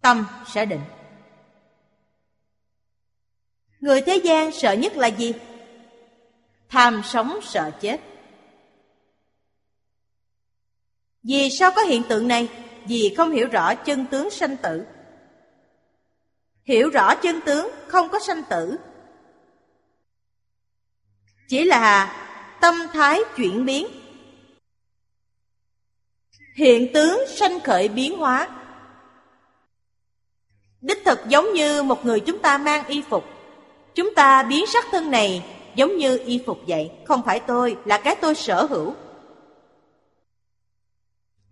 tâm 0.00 0.26
sẽ 0.46 0.66
định. 0.66 0.82
Người 3.80 4.00
thế 4.00 4.16
gian 4.16 4.52
sợ 4.52 4.72
nhất 4.72 4.96
là 4.96 5.06
gì? 5.06 5.32
Tham 6.76 7.02
sống 7.04 7.38
sợ 7.42 7.70
chết. 7.80 8.00
Vì 11.22 11.50
sao 11.50 11.70
có 11.76 11.82
hiện 11.82 12.02
tượng 12.08 12.28
này? 12.28 12.48
Vì 12.84 13.14
không 13.16 13.30
hiểu 13.30 13.48
rõ 13.48 13.74
chân 13.74 14.06
tướng 14.06 14.30
sanh 14.30 14.56
tử. 14.56 14.86
Hiểu 16.64 16.90
rõ 16.90 17.14
chân 17.14 17.40
tướng, 17.40 17.70
không 17.86 18.08
có 18.08 18.18
sanh 18.18 18.42
tử. 18.50 18.76
Chỉ 21.48 21.64
là 21.64 22.16
tâm 22.60 22.74
thái 22.92 23.20
chuyển 23.36 23.64
biến. 23.64 23.86
Hiện 26.54 26.92
tướng 26.94 27.20
sanh 27.28 27.60
khởi 27.60 27.88
biến 27.88 28.18
hóa. 28.18 28.48
Đích 30.80 30.98
thực 31.04 31.18
giống 31.28 31.52
như 31.52 31.82
một 31.82 32.04
người 32.04 32.20
chúng 32.20 32.38
ta 32.38 32.58
mang 32.58 32.86
y 32.86 33.02
phục. 33.02 33.24
Chúng 33.94 34.14
ta 34.14 34.42
biến 34.42 34.66
sắc 34.66 34.84
thân 34.90 35.10
này 35.10 35.55
Giống 35.76 35.96
như 35.96 36.18
y 36.26 36.42
phục 36.46 36.58
vậy, 36.66 36.90
không 37.04 37.22
phải 37.22 37.40
tôi, 37.40 37.76
là 37.84 37.98
cái 37.98 38.16
tôi 38.16 38.34
sở 38.34 38.62
hữu. 38.62 38.94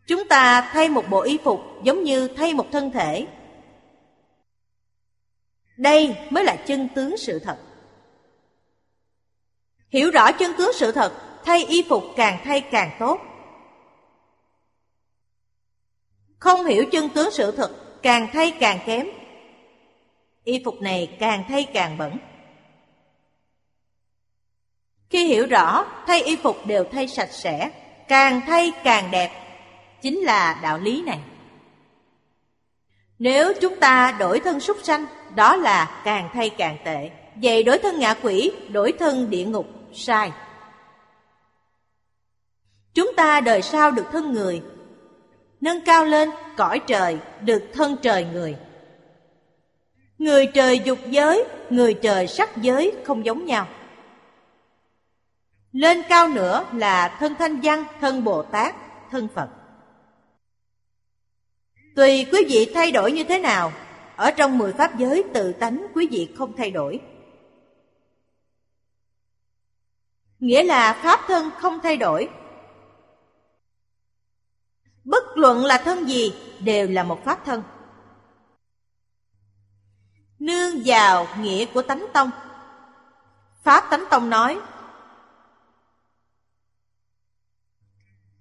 Chúng 0.07 0.29
ta 0.29 0.71
thay 0.73 0.89
một 0.89 1.05
bộ 1.11 1.21
y 1.23 1.39
phục 1.45 1.61
giống 1.83 2.03
như 2.03 2.29
thay 2.29 2.55
một 2.55 2.67
thân 2.73 2.91
thể. 2.91 3.27
Đây 5.77 6.17
mới 6.31 6.45
là 6.45 6.57
chân 6.67 6.89
tướng 6.95 7.17
sự 7.17 7.39
thật. 7.39 7.59
Hiểu 9.89 10.11
rõ 10.11 10.33
chân 10.33 10.53
tướng 10.59 10.73
sự 10.75 10.93
thật, 10.93 11.13
thay 11.45 11.65
y 11.65 11.83
phục 11.89 12.05
càng 12.17 12.41
thay 12.45 12.61
càng 12.61 12.97
tốt. 13.01 13.21
Không 16.39 16.65
hiểu 16.65 16.85
chân 16.93 17.09
tướng 17.09 17.31
sự 17.31 17.51
thật, 17.57 17.71
càng 18.03 18.29
thay 18.33 18.51
càng 18.61 18.79
kém. 18.87 19.07
Y 20.45 20.63
phục 20.65 20.81
này 20.81 21.17
càng 21.21 21.45
thay 21.49 21.65
càng 21.65 21.99
bẩn. 21.99 22.19
Khi 25.15 25.27
hiểu 25.27 25.47
rõ, 25.47 25.87
thay 26.07 26.23
y 26.23 26.37
phục 26.37 26.67
đều 26.67 26.85
thay 26.93 27.09
sạch 27.09 27.33
sẽ, 27.33 27.71
càng 28.09 28.41
thay 28.47 28.73
càng 28.85 29.11
đẹp, 29.11 29.31
chính 30.03 30.19
là 30.19 30.61
đạo 30.63 30.79
lý 30.79 31.03
này. 31.03 31.19
Nếu 33.19 33.53
chúng 33.61 33.77
ta 33.77 34.17
đổi 34.19 34.41
thân 34.41 34.61
súc 34.61 34.77
sanh, 34.83 35.07
đó 35.35 35.57
là 35.57 36.03
càng 36.05 36.31
thay 36.33 36.51
càng 36.51 36.77
tệ. 36.85 37.11
Vậy 37.35 37.63
đổi 37.63 37.79
thân 37.79 37.99
ngạ 37.99 38.15
quỷ, 38.23 38.53
đổi 38.69 38.93
thân 38.93 39.31
địa 39.31 39.45
ngục, 39.45 39.67
sai. 39.93 40.33
Chúng 42.95 43.13
ta 43.17 43.41
đời 43.41 43.63
sau 43.63 43.91
được 43.91 44.07
thân 44.13 44.33
người, 44.33 44.63
nâng 45.61 45.85
cao 45.85 46.05
lên 46.05 46.31
cõi 46.57 46.81
trời, 46.87 47.19
được 47.41 47.63
thân 47.73 47.97
trời 48.03 48.27
người. 48.33 48.57
Người 50.19 50.47
trời 50.47 50.81
dục 50.85 50.99
giới, 51.11 51.45
người 51.71 51.95
trời 51.95 52.27
sắc 52.27 52.57
giới 52.57 52.93
không 53.05 53.25
giống 53.25 53.45
nhau. 53.45 53.67
Lên 55.75 56.03
cao 56.09 56.29
nữa 56.29 56.65
là 56.73 57.17
thân 57.21 57.35
thanh 57.39 57.61
văn, 57.63 57.85
thân 58.01 58.25
Bồ 58.25 58.43
Tát, 58.43 58.75
thân 59.11 59.29
Phật. 59.35 59.49
Tùy 61.97 62.27
quý 62.33 62.45
vị 62.49 62.71
thay 62.75 62.93
đổi 62.93 63.13
như 63.13 63.25
thế 63.25 63.39
nào, 63.39 63.73
ở 64.17 64.31
trong 64.31 64.59
mười 64.59 64.73
pháp 64.73 64.99
giới 64.99 65.25
tự 65.35 65.53
tánh 65.53 65.87
quý 65.95 66.09
vị 66.11 66.35
không 66.39 66.57
thay 66.57 66.71
đổi. 66.71 67.01
Nghĩa 70.39 70.63
là 70.63 71.01
pháp 71.03 71.21
thân 71.27 71.51
không 71.59 71.79
thay 71.83 71.97
đổi. 71.97 72.29
Bất 75.05 75.25
luận 75.37 75.65
là 75.65 75.79
thân 75.79 76.09
gì 76.09 76.35
đều 76.61 76.89
là 76.89 77.03
một 77.03 77.25
pháp 77.25 77.45
thân. 77.45 77.63
Nương 80.39 80.75
vào 80.85 81.27
nghĩa 81.41 81.65
của 81.65 81.83
tánh 81.83 82.07
tông. 82.13 82.31
Pháp 83.63 83.85
tánh 83.91 84.05
tông 84.11 84.31
nói 84.31 84.61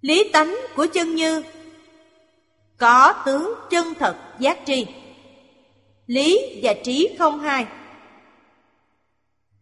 Lý 0.03 0.29
tánh 0.33 0.55
của 0.75 0.87
chân 0.93 1.15
như. 1.15 1.43
Có 2.77 3.23
tướng 3.25 3.53
chân 3.69 3.93
thật 3.99 4.17
giác 4.39 4.59
tri. 4.65 4.85
Lý 6.07 6.59
và 6.63 6.73
trí 6.83 7.15
không 7.19 7.39
hai. 7.39 7.67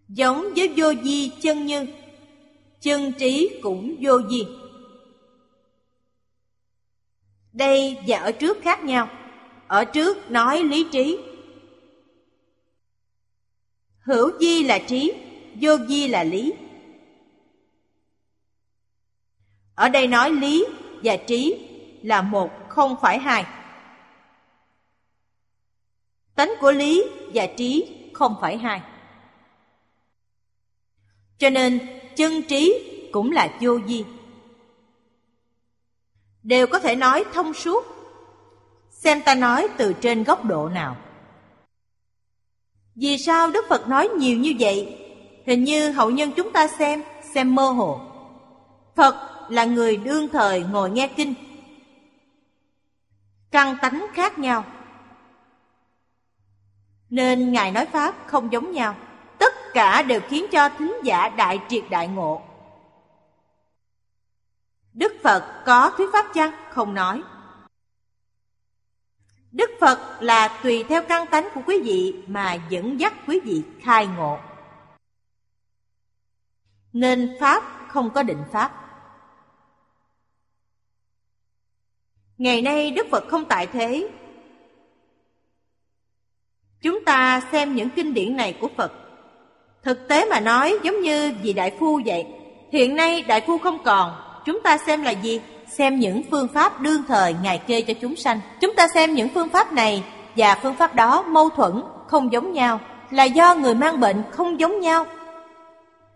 Giống 0.08 0.54
với 0.56 0.74
vô 0.78 0.94
di 1.04 1.32
chân 1.42 1.66
như, 1.66 1.86
Chân 2.82 3.14
trí 3.20 3.60
cũng 3.62 3.96
vô 4.02 4.22
di. 4.30 4.48
Đây 7.54 7.98
và 8.08 8.18
ở 8.18 8.32
trước 8.32 8.58
khác 8.62 8.84
nhau. 8.84 9.10
Ở 9.68 9.86
trước 9.86 10.32
nói 10.32 10.64
lý 10.64 10.86
trí. 10.92 11.18
Hữu 14.00 14.32
di 14.40 14.64
là 14.64 14.80
trí, 14.88 15.14
Vô 15.62 15.78
di 15.88 16.08
là 16.08 16.24
lý. 16.24 16.54
Ở 19.82 19.90
đây 19.90 20.08
nói 20.08 20.32
lý 20.32 20.66
và 21.04 21.16
trí 21.16 21.68
là 22.04 22.22
một 22.22 22.50
không 22.70 22.96
phải 23.02 23.20
hai. 23.20 23.46
Tánh 26.36 26.52
của 26.60 26.72
lý 26.72 27.04
và 27.34 27.48
trí 27.58 27.98
không 28.14 28.36
phải 28.42 28.58
hai. 28.58 28.82
Cho 31.38 31.50
nên 31.50 31.80
chân 32.16 32.42
trí 32.42 32.90
cũng 33.12 33.32
là 33.32 33.58
vô 33.62 33.80
di. 33.88 34.06
Đều 36.44 36.68
có 36.68 36.80
thể 36.80 36.96
nói 36.96 37.26
thông 37.34 37.54
suốt. 37.54 37.86
Xem 38.92 39.22
ta 39.22 39.36
nói 39.36 39.68
từ 39.78 39.94
trên 39.94 40.24
góc 40.24 40.46
độ 40.46 40.70
nào. 40.70 40.96
Vì 42.96 43.18
sao 43.18 43.52
Đức 43.52 43.66
Phật 43.70 43.88
nói 43.88 44.10
nhiều 44.10 44.38
như 44.38 44.54
vậy? 44.60 44.98
Hình 45.46 45.64
như 45.64 45.92
hậu 45.92 46.10
nhân 46.10 46.32
chúng 46.36 46.52
ta 46.52 46.68
xem, 46.68 47.04
xem 47.34 47.56
mơ 47.56 47.70
hồ. 47.70 48.02
Phật 48.96 49.31
là 49.52 49.66
người 49.66 49.98
đương 49.98 50.30
thời 50.30 50.64
ngồi 50.64 50.90
nghe 50.90 51.08
kinh 51.08 51.34
Căn 53.52 53.78
tánh 53.82 54.06
khác 54.14 54.40
nhau 54.40 54.66
Nên 57.10 57.52
Ngài 57.52 57.72
nói 57.72 57.86
Pháp 57.86 58.16
không 58.28 58.52
giống 58.52 58.72
nhau 58.72 58.96
Tất 59.38 59.54
cả 59.74 60.02
đều 60.02 60.20
khiến 60.30 60.46
cho 60.52 60.70
thính 60.70 60.96
giả 61.04 61.30
đại 61.30 61.60
triệt 61.70 61.84
đại 61.90 62.08
ngộ 62.08 62.42
Đức 64.94 65.14
Phật 65.24 65.64
có 65.66 65.92
thuyết 65.98 66.10
pháp 66.14 66.26
chăng? 66.34 66.52
Không 66.70 66.94
nói 66.94 67.24
Đức 69.52 69.70
Phật 69.80 70.22
là 70.22 70.60
tùy 70.64 70.84
theo 70.90 71.04
căn 71.04 71.28
tánh 71.28 71.48
của 71.54 71.62
quý 71.66 71.82
vị 71.84 72.24
mà 72.28 72.58
dẫn 72.70 73.00
dắt 73.00 73.14
quý 73.28 73.40
vị 73.40 73.64
khai 73.82 74.08
ngộ. 74.08 74.40
Nên 76.94 77.38
Pháp 77.40 77.64
không 77.88 78.10
có 78.10 78.24
định 78.24 78.44
Pháp. 78.52 78.81
Ngày 82.42 82.62
nay 82.62 82.92
Đức 82.92 83.08
Phật 83.12 83.28
không 83.28 83.46
tại 83.46 83.68
thế. 83.68 84.08
Chúng 86.82 87.06
ta 87.06 87.42
xem 87.52 87.76
những 87.76 87.90
kinh 87.90 88.14
điển 88.14 88.36
này 88.36 88.54
của 88.62 88.68
Phật. 88.78 88.92
Thực 89.84 90.08
tế 90.08 90.26
mà 90.30 90.40
nói 90.40 90.78
giống 90.84 91.02
như 91.02 91.34
vị 91.42 91.54
Đại 91.54 91.72
Phu 91.80 92.02
vậy. 92.06 92.26
Hiện 92.72 92.96
nay 92.96 93.22
Đại 93.22 93.42
Phu 93.48 93.58
không 93.58 93.84
còn, 93.84 94.12
chúng 94.46 94.60
ta 94.64 94.78
xem 94.78 95.04
là 95.04 95.12
gì? 95.12 95.42
xem 95.68 96.00
những 96.00 96.22
phương 96.32 96.48
pháp 96.48 96.82
đương 96.82 97.04
thời 97.08 97.36
Ngài 97.44 97.58
kê 97.58 97.82
cho 97.82 97.94
chúng 98.02 98.16
sanh. 98.16 98.40
Chúng 98.62 98.76
ta 98.76 98.88
xem 98.94 99.14
những 99.14 99.30
phương 99.30 99.50
pháp 99.50 99.74
này 99.74 100.04
và 100.36 100.60
phương 100.64 100.76
pháp 100.76 100.96
đó 100.96 101.22
mâu 101.22 101.50
thuẫn, 101.50 101.82
không 102.08 102.32
giống 102.32 102.54
nhau, 102.54 102.80
là 103.12 103.24
do 103.24 103.56
người 103.56 103.76
mang 103.76 104.00
bệnh 104.00 104.24
không 104.32 104.60
giống 104.60 104.80
nhau. 104.80 105.06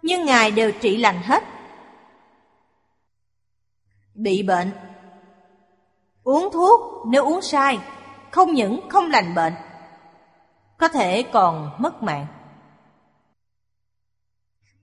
Nhưng 0.01 0.25
Ngài 0.25 0.51
đều 0.51 0.71
trị 0.71 0.97
lành 0.97 1.21
hết. 1.23 1.43
Bị 4.15 4.43
bệnh 4.43 4.71
Uống 6.25 6.49
thuốc 6.53 7.05
nếu 7.05 7.25
uống 7.25 7.41
sai, 7.41 7.79
không 8.31 8.53
những 8.53 8.89
không 8.89 9.09
lành 9.09 9.35
bệnh, 9.35 9.53
có 10.77 10.87
thể 10.87 11.23
còn 11.23 11.71
mất 11.77 12.03
mạng. 12.03 12.27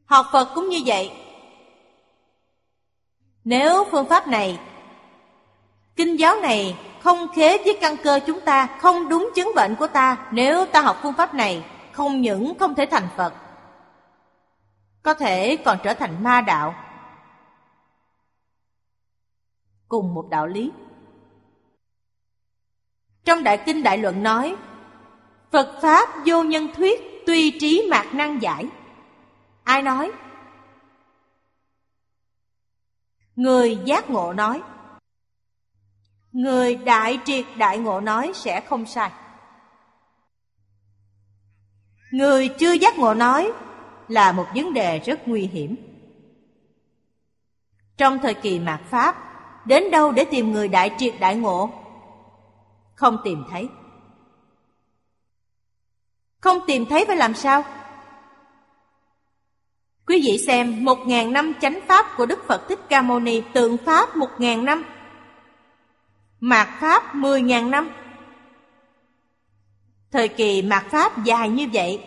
Học 0.04 0.26
Phật 0.32 0.48
cũng 0.54 0.68
như 0.68 0.78
vậy, 0.86 1.12
nếu 3.44 3.84
phương 3.90 4.08
pháp 4.08 4.28
này, 4.28 4.60
kinh 5.96 6.18
giáo 6.18 6.40
này 6.40 6.78
không 7.02 7.28
khế 7.34 7.58
với 7.58 7.78
căn 7.80 7.96
cơ 8.04 8.20
chúng 8.26 8.40
ta, 8.40 8.78
không 8.80 9.08
đúng 9.08 9.30
chứng 9.34 9.52
bệnh 9.56 9.76
của 9.76 9.86
ta, 9.86 10.28
nếu 10.32 10.66
ta 10.66 10.80
học 10.80 10.96
phương 11.02 11.14
pháp 11.14 11.34
này, 11.34 11.64
không 11.92 12.20
những 12.20 12.58
không 12.58 12.74
thể 12.74 12.86
thành 12.90 13.08
Phật, 13.16 13.34
có 15.02 15.14
thể 15.14 15.56
còn 15.56 15.78
trở 15.82 15.94
thành 15.94 16.22
ma 16.22 16.40
đạo. 16.40 16.74
Cùng 19.88 20.14
một 20.14 20.28
đạo 20.30 20.46
lý. 20.46 20.70
Trong 23.24 23.44
Đại 23.44 23.62
Kinh 23.66 23.82
Đại 23.82 23.98
Luận 23.98 24.22
nói, 24.22 24.56
Phật 25.50 25.78
Pháp 25.82 26.08
vô 26.26 26.42
nhân 26.42 26.68
thuyết, 26.74 27.00
tuy 27.26 27.58
trí 27.60 27.86
mạc 27.90 28.14
năng 28.14 28.42
giải. 28.42 28.66
Ai 29.64 29.82
nói? 29.82 30.12
Người 33.36 33.78
giác 33.84 34.10
ngộ 34.10 34.32
nói 34.32 34.62
Người 36.32 36.76
đại 36.76 37.18
triệt 37.24 37.44
đại 37.56 37.78
ngộ 37.78 38.00
nói 38.00 38.32
sẽ 38.34 38.60
không 38.60 38.86
sai 38.86 39.10
Người 42.10 42.48
chưa 42.48 42.72
giác 42.72 42.98
ngộ 42.98 43.14
nói 43.14 43.52
là 44.08 44.32
một 44.32 44.46
vấn 44.54 44.72
đề 44.72 44.98
rất 44.98 45.28
nguy 45.28 45.46
hiểm 45.46 45.76
Trong 47.96 48.18
thời 48.18 48.34
kỳ 48.34 48.58
mạt 48.58 48.80
Pháp 48.90 49.16
Đến 49.66 49.90
đâu 49.90 50.12
để 50.12 50.24
tìm 50.24 50.52
người 50.52 50.68
đại 50.68 50.90
triệt 50.98 51.14
đại 51.20 51.36
ngộ 51.36 51.81
không 53.02 53.18
tìm 53.24 53.44
thấy. 53.50 53.68
Không 56.40 56.58
tìm 56.66 56.86
thấy 56.86 57.04
phải 57.06 57.16
làm 57.16 57.34
sao? 57.34 57.64
Quý 60.06 60.22
vị 60.24 60.38
xem, 60.46 60.84
một 60.84 60.98
ngàn 61.06 61.32
năm 61.32 61.52
chánh 61.60 61.80
pháp 61.88 62.06
của 62.16 62.26
Đức 62.26 62.38
Phật 62.46 62.68
Thích 62.68 62.78
Ca 62.88 63.02
Mâu 63.02 63.20
Ni, 63.20 63.42
tượng 63.52 63.76
pháp 63.76 64.16
một 64.16 64.28
ngàn 64.38 64.64
năm, 64.64 64.84
Mạt 66.40 66.68
pháp 66.80 67.14
mười 67.14 67.42
ngàn 67.42 67.70
năm. 67.70 67.90
Thời 70.10 70.28
kỳ 70.28 70.62
mạt 70.62 70.84
pháp 70.90 71.24
dài 71.24 71.48
như 71.48 71.68
vậy. 71.72 72.04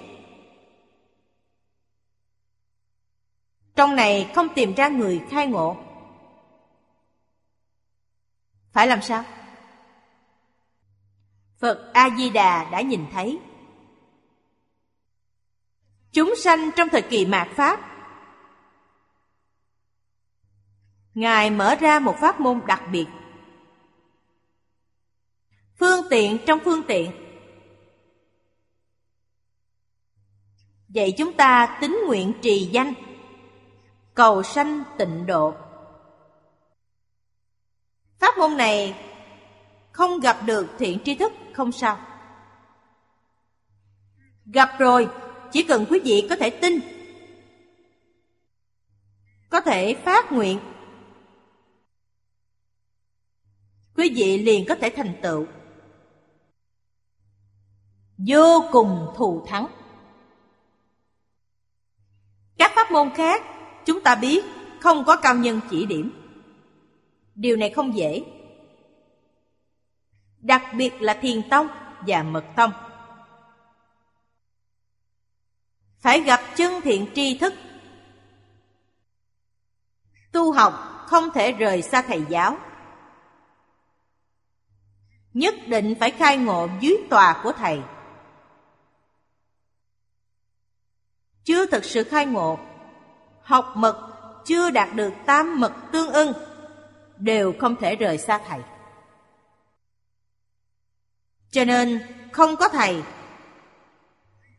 Trong 3.76 3.96
này 3.96 4.32
không 4.36 4.48
tìm 4.56 4.74
ra 4.74 4.88
người 4.88 5.22
khai 5.30 5.48
ngộ. 5.48 5.78
Phải 8.72 8.88
làm 8.88 9.02
sao? 9.02 9.24
Phật 11.66 11.94
A-di-đà 11.94 12.70
đã 12.72 12.82
nhìn 12.82 13.06
thấy. 13.12 13.40
Chúng 16.12 16.34
sanh 16.36 16.72
trong 16.76 16.90
thời 16.90 17.02
kỳ 17.02 17.26
mạt 17.26 17.48
Pháp. 17.56 17.80
Ngài 21.14 21.50
mở 21.50 21.76
ra 21.76 22.00
một 22.00 22.16
pháp 22.22 22.40
môn 22.40 22.62
đặc 22.68 22.84
biệt. 22.92 23.06
Phương 25.80 26.06
tiện 26.10 26.38
trong 26.46 26.60
phương 26.66 26.84
tiện. 26.88 27.12
Vậy 30.88 31.14
chúng 31.18 31.34
ta 31.34 31.78
tính 31.82 32.04
nguyện 32.08 32.34
trì 32.42 32.70
danh, 32.72 32.94
Cầu 34.14 34.44
sanh 34.44 34.84
tịnh 34.98 35.26
độ. 35.26 35.54
Pháp 38.20 38.38
môn 38.38 38.58
này 38.58 38.96
không 39.92 40.20
gặp 40.20 40.38
được 40.46 40.68
thiện 40.80 41.00
tri 41.06 41.16
thức 41.16 41.32
không 41.56 41.72
sao. 41.72 42.00
Gặp 44.46 44.70
rồi, 44.80 45.10
chỉ 45.52 45.64
cần 45.64 45.86
quý 45.90 46.00
vị 46.04 46.28
có 46.30 46.36
thể 46.36 46.50
tin, 46.50 46.80
Có 49.50 49.62
thể 49.62 49.94
phát 49.94 50.32
nguyện, 50.32 50.60
Quý 53.96 54.14
vị 54.16 54.38
liền 54.38 54.66
có 54.68 54.76
thể 54.76 54.90
thành 54.90 55.14
tựu. 55.22 55.46
Vô 58.18 58.64
cùng 58.72 59.14
thù 59.18 59.46
thắng. 59.48 59.68
Các 62.58 62.72
pháp 62.76 62.92
môn 62.92 63.10
khác, 63.16 63.42
Chúng 63.86 64.02
ta 64.02 64.16
biết 64.16 64.46
không 64.80 65.04
có 65.06 65.16
cao 65.16 65.36
nhân 65.36 65.60
chỉ 65.70 65.86
điểm. 65.86 66.12
Điều 67.36 67.56
này 67.56 67.70
không 67.70 67.96
dễ. 67.96 68.24
Đặc 70.46 70.64
biệt 70.74 71.02
là 71.02 71.14
thiền 71.14 71.50
tông 71.50 71.68
và 72.08 72.24
mật 72.24 72.44
tông. 72.56 72.72
Phải 76.00 76.22
gặp 76.22 76.42
chân 76.56 76.82
thiện 76.82 77.08
tri 77.16 77.38
thức. 77.38 77.54
Tu 80.32 80.52
học 80.52 80.74
không 81.08 81.32
thể 81.32 81.52
rời 81.52 81.82
xa 81.82 82.02
thầy 82.02 82.26
giáo. 82.30 82.58
Nhất 85.34 85.56
định 85.68 85.96
phải 86.00 86.12
khai 86.12 86.38
ngộ 86.38 86.68
dưới 86.80 86.98
tòa 87.10 87.42
của 87.44 87.52
thầy. 87.52 87.82
Chưa 91.44 91.66
thực 91.66 91.86
sự 91.86 92.04
khai 92.04 92.26
ngộ, 92.26 92.60
học 93.42 93.74
mật 93.76 94.14
chưa 94.46 94.70
đạt 94.70 94.96
được 94.96 95.14
tam 95.26 95.60
mật 95.60 95.74
tương 95.92 96.14
ưng, 96.14 96.34
đều 97.18 97.54
không 97.60 97.76
thể 97.76 97.96
rời 97.96 98.18
xa 98.18 98.38
thầy 98.48 98.60
cho 101.56 101.66
nên, 101.66 102.02
không 102.32 102.56
có 102.56 102.70
thầy. 102.70 103.04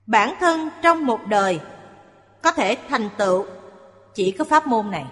Bản 0.06 0.34
thân 0.40 0.70
trong 0.82 1.06
một 1.06 1.20
đời, 1.28 1.60
có 2.42 2.52
thể 2.52 2.76
thành 2.88 3.10
tựu 3.18 3.46
chỉ 4.14 4.30
có 4.30 4.44
pháp 4.44 4.66
môn 4.66 4.90
này. 4.90 5.06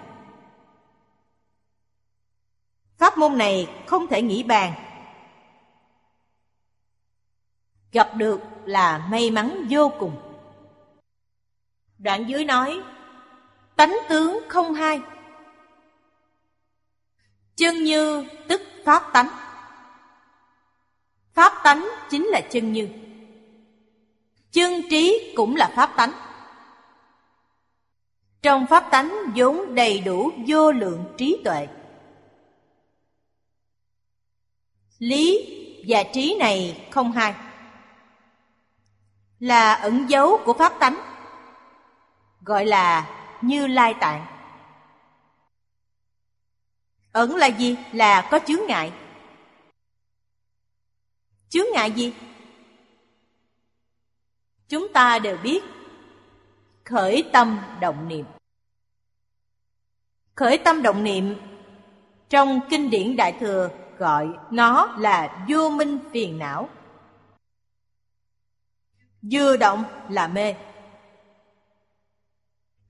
Pháp 2.97 3.17
môn 3.17 3.37
này 3.37 3.69
không 3.87 4.07
thể 4.07 4.21
nghĩ 4.21 4.43
bàn. 4.43 4.73
Gặp 7.91 8.15
được 8.15 8.41
là 8.65 9.07
may 9.11 9.31
mắn 9.31 9.67
vô 9.69 9.91
cùng. 9.99 10.21
Đoạn 11.97 12.29
dưới 12.29 12.45
nói, 12.45 12.81
tánh 13.75 13.97
tướng 14.09 14.39
không 14.49 14.73
hai. 14.73 15.01
Chân 17.55 17.83
như 17.83 18.25
tức 18.47 18.61
pháp 18.85 19.03
tánh 19.13 19.44
pháp 21.35 21.53
tánh 21.63 21.89
chính 22.09 22.25
là 22.25 22.41
chân 22.41 22.73
như. 22.73 22.89
Chân 24.51 24.81
trí 24.89 25.33
cũng 25.35 25.55
là 25.55 25.73
pháp 25.75 25.93
tánh. 25.97 26.11
Trong 28.41 28.67
pháp 28.67 28.87
tánh 28.91 29.15
vốn 29.35 29.75
đầy 29.75 29.99
đủ 29.99 30.31
vô 30.47 30.71
lượng 30.71 31.05
trí 31.17 31.41
tuệ. 31.43 31.67
Lý 34.99 35.51
và 35.87 36.03
trí 36.13 36.35
này 36.39 36.87
không 36.91 37.11
hai. 37.11 37.35
Là 39.39 39.73
ẩn 39.73 40.09
dấu 40.09 40.39
của 40.45 40.53
pháp 40.53 40.73
tánh, 40.79 40.97
gọi 42.41 42.65
là 42.65 43.07
như 43.41 43.67
lai 43.67 43.93
tạng. 43.99 44.25
Ẩn 47.11 47.35
là 47.35 47.47
gì? 47.47 47.77
Là 47.91 48.27
có 48.31 48.39
chướng 48.47 48.67
ngại. 48.67 48.91
Chướng 51.55 51.65
ngại 51.73 51.91
gì? 51.91 52.13
Chúng 54.69 54.93
ta 54.93 55.19
đều 55.19 55.37
biết 55.37 55.63
khởi 56.83 57.23
tâm 57.33 57.59
động 57.81 58.07
niệm. 58.07 58.25
Khởi 60.35 60.57
tâm 60.57 60.81
động 60.81 61.03
niệm 61.03 61.35
trong 62.29 62.59
kinh 62.69 62.89
điển 62.89 63.15
Đại 63.15 63.37
Thừa 63.39 63.69
gọi 63.97 64.29
nó 64.51 64.95
là 64.99 65.45
vô 65.49 65.69
minh 65.69 65.99
phiền 66.11 66.39
não. 66.39 66.69
Vừa 69.31 69.57
động 69.57 69.83
là 70.09 70.27
mê. 70.27 70.55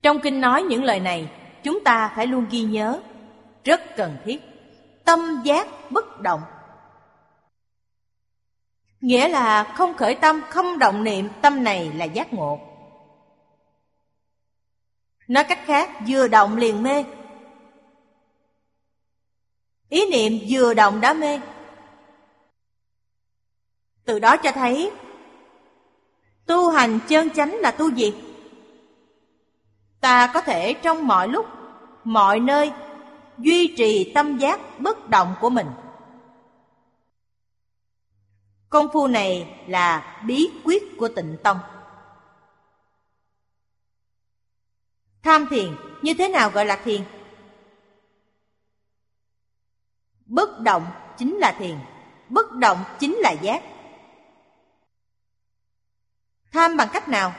Trong 0.02 0.20
kinh 0.20 0.40
nói 0.40 0.62
những 0.62 0.84
lời 0.84 1.00
này, 1.00 1.30
chúng 1.62 1.84
ta 1.84 2.12
phải 2.16 2.26
luôn 2.26 2.46
ghi 2.50 2.62
nhớ, 2.62 3.00
rất 3.64 3.80
cần 3.96 4.16
thiết. 4.24 4.42
Tâm 5.04 5.42
giác 5.44 5.90
bất 5.90 6.20
động. 6.20 6.40
Nghĩa 9.06 9.28
là 9.28 9.64
không 9.64 9.94
khởi 9.94 10.14
tâm, 10.14 10.40
không 10.50 10.78
động 10.78 11.04
niệm, 11.04 11.28
tâm 11.42 11.64
này 11.64 11.92
là 11.94 12.04
giác 12.04 12.32
ngộ. 12.32 12.60
Nói 15.28 15.44
cách 15.44 15.58
khác, 15.64 15.90
vừa 16.08 16.28
động 16.28 16.56
liền 16.56 16.82
mê. 16.82 17.04
Ý 19.88 20.10
niệm 20.10 20.46
vừa 20.50 20.74
động 20.74 21.00
đã 21.00 21.12
mê. 21.14 21.40
Từ 24.04 24.18
đó 24.18 24.36
cho 24.36 24.52
thấy 24.52 24.90
Tu 26.46 26.70
hành 26.70 26.98
chân 27.08 27.30
chánh 27.30 27.54
là 27.54 27.70
tu 27.70 27.90
gì? 27.90 28.14
Ta 30.00 30.30
có 30.34 30.40
thể 30.40 30.72
trong 30.72 31.06
mọi 31.06 31.28
lúc, 31.28 31.46
mọi 32.04 32.40
nơi 32.40 32.72
duy 33.38 33.74
trì 33.76 34.12
tâm 34.14 34.38
giác 34.38 34.80
bất 34.80 35.08
động 35.08 35.34
của 35.40 35.50
mình. 35.50 35.66
Công 38.68 38.88
phu 38.92 39.06
này 39.06 39.60
là 39.68 40.16
bí 40.26 40.50
quyết 40.64 40.82
của 40.98 41.08
tịnh 41.08 41.36
tông. 41.42 41.58
Tham 45.22 45.46
thiền 45.50 45.76
như 46.02 46.14
thế 46.14 46.28
nào 46.28 46.50
gọi 46.50 46.66
là 46.66 46.76
thiền? 46.84 47.02
Bất 50.26 50.60
động 50.60 50.86
chính 51.18 51.36
là 51.36 51.56
thiền, 51.58 51.78
bất 52.28 52.52
động 52.52 52.84
chính 52.98 53.16
là 53.16 53.32
giác. 53.32 53.62
Tham 56.52 56.76
bằng 56.76 56.88
cách 56.92 57.08
nào? 57.08 57.32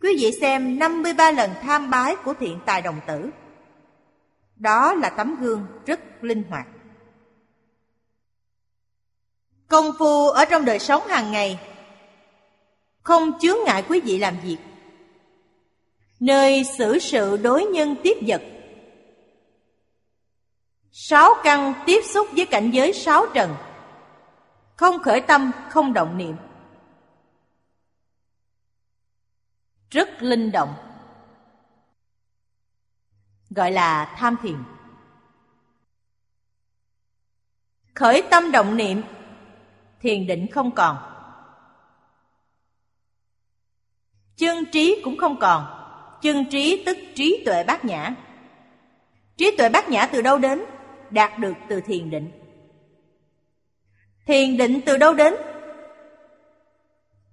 Quý 0.00 0.16
vị 0.18 0.32
xem 0.40 0.78
53 0.78 1.30
lần 1.30 1.50
tham 1.62 1.90
bái 1.90 2.16
của 2.24 2.34
thiện 2.34 2.60
tài 2.66 2.82
đồng 2.82 3.00
tử. 3.06 3.30
Đó 4.56 4.94
là 4.94 5.10
tấm 5.10 5.36
gương 5.40 5.66
rất 5.86 6.00
linh 6.20 6.42
hoạt. 6.50 6.66
Công 9.68 9.92
phu 9.98 10.28
ở 10.28 10.44
trong 10.44 10.64
đời 10.64 10.78
sống 10.78 11.06
hàng 11.06 11.32
ngày. 11.32 11.60
Không 13.02 13.38
chướng 13.40 13.56
ngại 13.64 13.84
quý 13.88 14.00
vị 14.00 14.18
làm 14.18 14.36
việc. 14.42 14.56
Nơi 16.20 16.64
xử 16.78 16.98
sự 16.98 17.36
đối 17.36 17.64
nhân 17.64 17.96
tiếp 18.02 18.16
vật. 18.26 18.42
Sáu 20.92 21.34
căn 21.42 21.74
tiếp 21.86 22.00
xúc 22.04 22.28
với 22.32 22.46
cảnh 22.46 22.70
giới 22.70 22.92
sáu 22.92 23.26
trần. 23.34 23.54
Không 24.76 25.02
khởi 25.02 25.20
tâm, 25.20 25.50
không 25.70 25.92
động 25.92 26.18
niệm. 26.18 26.36
Rất 29.90 30.22
linh 30.22 30.52
động. 30.52 30.74
Gọi 33.50 33.72
là 33.72 34.14
tham 34.16 34.36
thiền. 34.42 34.56
Khởi 37.94 38.22
tâm 38.30 38.52
động 38.52 38.76
niệm 38.76 39.02
Thiền 40.00 40.26
định 40.26 40.46
không 40.50 40.70
còn. 40.70 40.96
Chân 44.36 44.64
trí 44.72 45.00
cũng 45.04 45.16
không 45.16 45.36
còn. 45.40 45.66
Chân 46.22 46.44
trí 46.50 46.82
tức 46.86 46.98
trí 47.14 47.42
tuệ 47.46 47.64
bát 47.64 47.84
nhã. 47.84 48.14
Trí 49.36 49.56
tuệ 49.56 49.68
bát 49.68 49.88
nhã 49.88 50.06
từ 50.06 50.22
đâu 50.22 50.38
đến? 50.38 50.64
Đạt 51.10 51.38
được 51.38 51.54
từ 51.68 51.80
thiền 51.80 52.10
định. 52.10 52.30
Thiền 54.26 54.56
định 54.56 54.80
từ 54.86 54.96
đâu 54.96 55.14
đến? 55.14 55.34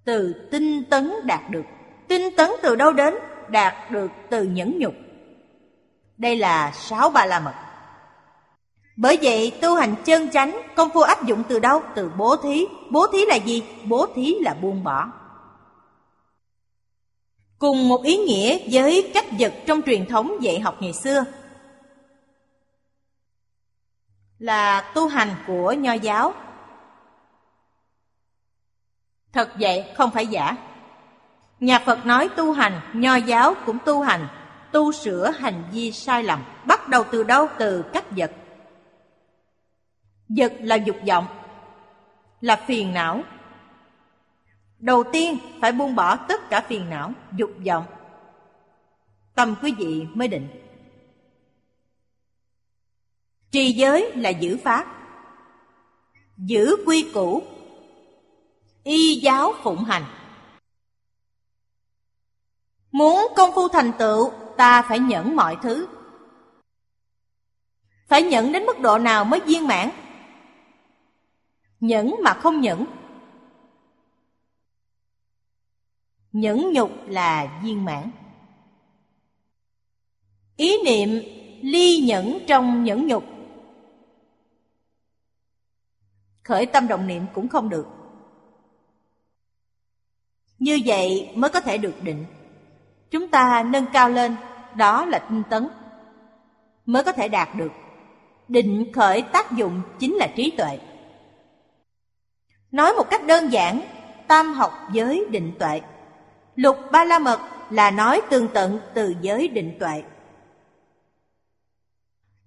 Từ 0.04 0.48
tinh 0.50 0.84
tấn 0.90 1.12
đạt 1.24 1.50
được. 1.50 1.64
Tinh 2.08 2.36
tấn 2.36 2.50
từ 2.62 2.76
đâu 2.76 2.92
đến? 2.92 3.14
Đạt 3.48 3.90
được 3.90 4.10
từ 4.30 4.42
nhẫn 4.42 4.78
nhục. 4.78 4.94
Đây 6.18 6.36
là 6.36 6.72
sáu 6.74 7.10
ba 7.10 7.26
la 7.26 7.40
mật 7.40 7.54
bởi 8.96 9.18
vậy 9.22 9.52
tu 9.62 9.74
hành 9.74 9.94
chân 10.04 10.30
chánh 10.30 10.62
Công 10.76 10.90
phu 10.90 11.00
áp 11.00 11.24
dụng 11.24 11.42
từ 11.48 11.58
đâu? 11.58 11.82
Từ 11.94 12.10
bố 12.16 12.36
thí. 12.36 12.66
Bố 12.90 13.06
thí 13.12 13.18
là 13.26 13.34
gì? 13.34 13.62
Bố 13.84 14.06
thí 14.14 14.34
là 14.40 14.54
buông 14.54 14.84
bỏ. 14.84 15.06
Cùng 17.58 17.88
một 17.88 18.02
ý 18.02 18.16
nghĩa 18.16 18.58
với 18.72 19.10
cách 19.14 19.26
vật 19.38 19.54
trong 19.66 19.82
truyền 19.82 20.06
thống 20.06 20.36
dạy 20.40 20.60
học 20.60 20.76
ngày 20.80 20.92
xưa. 20.92 21.24
Là 24.38 24.80
tu 24.94 25.08
hành 25.08 25.34
của 25.46 25.72
nho 25.72 25.92
giáo. 25.92 26.34
Thật 29.32 29.52
vậy 29.60 29.84
không 29.96 30.10
phải 30.10 30.26
giả. 30.26 30.56
Nhà 31.60 31.78
Phật 31.78 32.06
nói 32.06 32.28
tu 32.36 32.52
hành, 32.52 32.80
nho 32.92 33.16
giáo 33.16 33.54
cũng 33.66 33.78
tu 33.84 34.02
hành. 34.02 34.28
Tu 34.72 34.92
sửa 34.92 35.30
hành 35.30 35.64
vi 35.72 35.92
sai 35.92 36.22
lầm. 36.22 36.44
Bắt 36.64 36.88
đầu 36.88 37.04
từ 37.10 37.22
đâu? 37.22 37.48
Từ 37.58 37.82
cách 37.92 38.04
vật. 38.10 38.30
Giật 40.28 40.52
là 40.60 40.76
dục 40.76 40.96
vọng 41.08 41.26
Là 42.40 42.56
phiền 42.66 42.94
não. 42.94 43.22
Đầu 44.78 45.04
tiên 45.12 45.38
phải 45.60 45.72
buông 45.72 45.94
bỏ 45.94 46.16
tất 46.16 46.50
cả 46.50 46.60
phiền 46.60 46.90
não, 46.90 47.12
dục 47.36 47.50
vọng. 47.66 47.84
Tâm 49.34 49.54
quý 49.62 49.74
vị 49.78 50.06
mới 50.14 50.28
định. 50.28 50.48
Trì 53.50 53.72
giới 53.72 54.12
là 54.16 54.30
giữ 54.30 54.58
pháp. 54.64 54.86
Giữ 56.36 56.76
quy 56.86 57.10
củ. 57.14 57.42
Y 58.84 59.14
giáo 59.14 59.52
phụng 59.62 59.84
hành. 59.84 60.04
Muốn 62.92 63.32
công 63.36 63.50
phu 63.54 63.68
thành 63.68 63.92
tựu 63.98 64.32
Ta 64.56 64.82
phải 64.82 64.98
nhẫn 64.98 65.36
mọi 65.36 65.56
thứ. 65.62 65.86
Phải 68.08 68.22
nhẫn 68.22 68.52
đến 68.52 68.66
mức 68.66 68.80
độ 68.80 68.98
nào 68.98 69.24
mới 69.24 69.40
viên 69.40 69.66
mãn? 69.66 69.90
Nhẫn 71.80 72.14
mà 72.24 72.34
không 72.34 72.60
nhẫn. 72.60 72.84
Nhẫn 76.32 76.72
nhục 76.72 76.90
là 77.06 77.60
viên 77.62 77.84
mãn. 77.84 78.10
Ý 80.56 80.76
niệm 80.84 81.08
ly 81.62 81.98
nhẫn 81.98 82.38
trong 82.46 82.84
nhẫn 82.84 83.06
nhục. 83.06 83.24
Khởi 86.42 86.66
tâm 86.66 86.88
động 86.88 87.06
niệm 87.06 87.26
cũng 87.34 87.48
không 87.48 87.68
được. 87.68 87.86
Như 90.58 90.80
vậy 90.84 91.30
mới 91.34 91.50
có 91.50 91.60
thể 91.60 91.78
được 91.78 91.94
định. 92.02 92.24
Chúng 93.10 93.28
ta 93.28 93.64
nâng 93.66 93.86
cao 93.92 94.08
lên, 94.08 94.36
Đó 94.76 95.06
là 95.06 95.18
tinh 95.18 95.42
tấn, 95.50 95.68
Mới 96.86 97.04
có 97.04 97.12
thể 97.12 97.28
đạt 97.28 97.48
được. 97.56 97.72
Định 98.48 98.92
khởi 98.92 99.22
tác 99.22 99.52
dụng 99.52 99.82
chính 99.98 100.14
là 100.14 100.28
trí 100.36 100.50
tuệ. 100.50 100.78
Nói 102.72 102.92
một 102.92 103.10
cách 103.10 103.26
đơn 103.26 103.52
giản, 103.52 103.80
Tam 104.28 104.52
học 104.52 104.88
giới 104.92 105.26
định 105.30 105.52
tuệ. 105.58 105.80
Lục 106.56 106.76
ba 106.92 107.04
la 107.04 107.18
mật 107.18 107.40
là 107.70 107.90
nói 107.90 108.22
tương 108.30 108.48
tận 108.48 108.80
từ 108.94 109.14
giới 109.20 109.48
định 109.48 109.76
tuệ. 109.80 110.02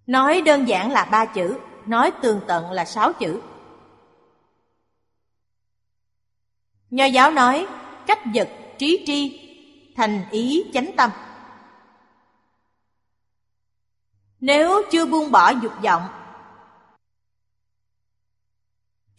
Nói 0.07 0.41
đơn 0.41 0.67
giản 0.67 0.91
là 0.91 1.05
ba 1.05 1.25
chữ, 1.25 1.57
Nói 1.85 2.11
tương 2.21 2.41
tận 2.47 2.71
là 2.71 2.85
sáu 2.85 3.13
chữ. 3.13 3.41
Nho 6.89 7.05
giáo 7.05 7.31
nói, 7.31 7.67
cách 8.07 8.19
vật, 8.33 8.49
trí 8.77 9.03
tri, 9.07 9.45
Thành 9.95 10.21
ý, 10.31 10.63
chánh 10.73 10.91
tâm. 10.97 11.09
Nếu 14.39 14.81
chưa 14.91 15.05
buông 15.05 15.31
bỏ 15.31 15.49
dục 15.49 15.73
vọng 15.83 16.18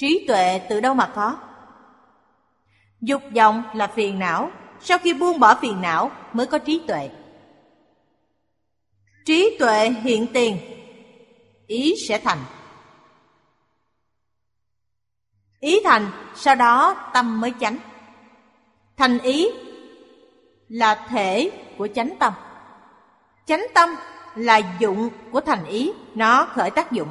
Trí 0.01 0.25
tuệ 0.29 0.61
từ 0.69 0.81
đâu 0.81 0.95
mà 0.95 1.13
có? 1.15 1.37
Dục 3.01 3.23
vọng 3.37 3.63
là 3.75 3.87
phiền 3.87 4.19
não. 4.19 4.51
Sau 4.81 4.99
khi 4.99 5.15
buông 5.15 5.41
bỏ 5.41 5.55
phiền 5.55 5.81
não 5.81 6.11
mới 6.33 6.47
có 6.47 6.59
trí 6.59 6.83
tuệ. 6.87 7.11
Trí 9.25 9.57
tuệ 9.59 9.91
hiện 9.91 10.27
tiền. 10.33 10.59
Ý 11.67 11.95
sẽ 12.09 12.19
thành. 12.19 12.39
Ý 15.61 15.81
thành 15.85 16.11
Sau 16.35 16.55
đó 16.55 17.11
tâm 17.15 17.41
mới 17.41 17.53
chánh. 17.61 17.79
Thành 18.97 19.19
ý 19.19 19.49
Là 20.69 21.07
thể 21.09 21.51
của 21.79 21.89
chánh 21.95 22.17
tâm. 22.19 22.33
Chánh 23.47 23.67
tâm 23.75 23.89
là 24.35 24.61
dụng 24.79 25.11
của 25.33 25.41
thành 25.41 25.65
ý, 25.65 25.93
nó 26.15 26.45
khởi 26.45 26.71
tác 26.71 26.93
dụng. 26.93 27.09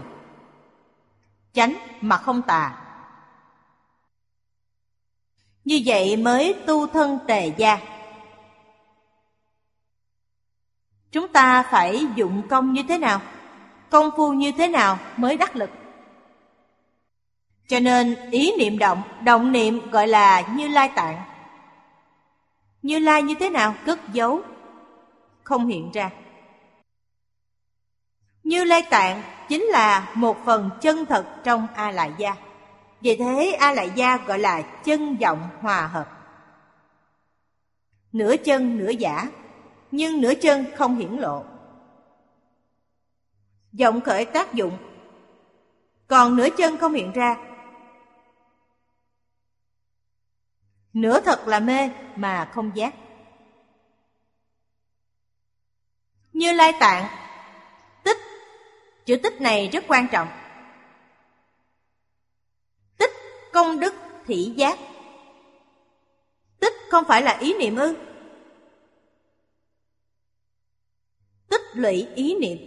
Chánh 1.54 1.74
mà 2.02 2.18
không 2.18 2.42
tà. 2.42 2.76
Như 5.66 5.82
vậy 5.86 6.18
mới 6.18 6.56
tu 6.68 6.88
thân 6.88 7.20
tề 7.28 7.54
gia. 7.58 7.78
Chúng 11.12 11.28
ta 11.28 11.64
phải 11.64 12.06
dụng 12.16 12.48
công 12.50 12.74
như 12.74 12.84
thế 12.84 12.98
nào? 12.98 13.22
Công 13.90 14.10
phu 14.18 14.34
như 14.34 14.52
thế 14.52 14.68
nào 14.68 15.00
mới 15.18 15.38
đắc 15.38 15.56
lực? 15.56 15.70
Cho 17.68 17.80
nên 17.80 18.30
ý 18.32 18.52
niệm 18.58 18.78
động, 18.78 19.02
động 19.24 19.52
niệm 19.52 19.90
gọi 19.92 20.08
là 20.08 20.42
như 20.42 20.68
lai 20.68 20.92
tạng. 20.96 21.22
Như 22.82 23.00
lai 23.00 23.24
như 23.24 23.36
thế 23.40 23.50
nào? 23.50 23.76
Cất 23.86 24.00
giấu, 24.14 24.42
không 25.44 25.68
hiện 25.68 25.92
ra. 25.92 26.10
Như 28.50 28.64
lai 28.64 28.84
tạng 28.90 29.24
chính 29.50 29.64
là 29.64 30.12
một 30.14 30.38
phần 30.46 30.70
chân 30.82 31.06
thật 31.06 31.26
trong 31.44 31.68
A 31.76 31.92
Lại 31.92 32.14
Gia. 32.18 32.36
Vì 33.02 33.16
thế 33.16 33.52
A 33.60 33.74
Lại 33.74 33.92
Gia 33.96 34.18
gọi 34.18 34.40
là 34.40 34.62
chân 34.62 35.18
vọng 35.18 35.50
hòa 35.62 35.88
hợp. 35.88 36.10
Nửa 38.12 38.36
chân 38.38 38.78
nửa 38.78 38.90
giả, 38.90 39.30
nhưng 39.92 40.22
nửa 40.22 40.34
chân 40.42 40.66
không 40.76 40.98
hiển 40.98 41.12
lộ. 41.12 41.44
Vọng 43.80 44.02
khởi 44.02 44.26
tác 44.26 44.54
dụng, 44.54 44.78
còn 46.08 46.36
nửa 46.36 46.48
chân 46.58 46.78
không 46.78 46.94
hiện 46.94 47.12
ra. 47.12 47.38
Nửa 50.94 51.20
thật 51.20 51.48
là 51.48 51.60
mê 51.60 51.90
mà 52.16 52.50
không 52.54 52.72
giác. 52.76 52.96
Như 56.34 56.52
Lai 56.52 56.74
Tạng 56.80 57.19
Chữ 59.10 59.18
tích 59.18 59.42
này 59.42 59.70
rất 59.74 59.84
quan 59.88 60.08
trọng. 60.12 60.28
Tích 62.98 63.12
công 63.54 63.80
đức 63.80 63.94
thị 64.26 64.54
giác. 64.56 64.80
Tích 66.60 66.74
không 66.92 67.04
phải 67.08 67.22
là 67.22 67.38
ý 67.38 67.54
niệm 67.54 67.76
ư? 67.76 67.96
Tích 71.50 71.62
lũy 71.74 72.08
ý 72.16 72.36
niệm. 72.36 72.58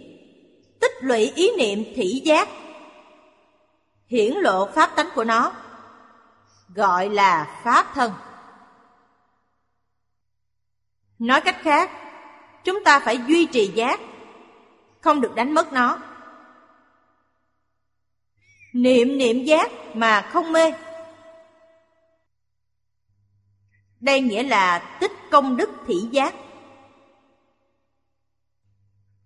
Tích 0.79 0.91
lũy 1.01 1.31
ý 1.35 1.49
niệm 1.57 1.83
thị 1.95 2.21
giác. 2.25 2.49
Hiển 4.07 4.33
lộ 4.33 4.71
pháp 4.71 4.95
tánh 4.95 5.09
của 5.15 5.23
nó, 5.23 5.53
Gọi 6.75 7.09
là 7.09 7.61
pháp 7.63 7.91
thân. 7.93 8.11
Nói 11.19 11.41
cách 11.41 11.57
khác, 11.61 11.91
chúng 12.63 12.83
ta 12.83 12.99
phải 12.99 13.19
duy 13.27 13.45
trì 13.45 13.71
giác, 13.75 13.99
không 15.01 15.21
được 15.21 15.35
đánh 15.35 15.53
mất 15.53 15.73
nó 15.73 15.99
niệm 18.73 19.17
niệm 19.17 19.43
giác 19.43 19.71
mà 19.93 20.21
không 20.21 20.51
mê. 20.51 20.73
Đây 23.99 24.21
nghĩa 24.21 24.43
là 24.43 24.97
tích 25.01 25.11
công 25.31 25.57
đức 25.57 25.69
thị 25.87 25.95
giác. 26.11 26.35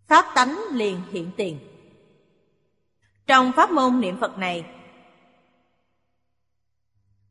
Pháp 0.08 0.26
tánh 0.36 0.60
liền 0.72 1.02
hiện 1.12 1.32
tiền. 1.38 1.60
Trong 3.28 3.52
pháp 3.56 3.72
môn 3.72 4.00
niệm 4.00 4.18
phật 4.20 4.38
này, 4.38 4.66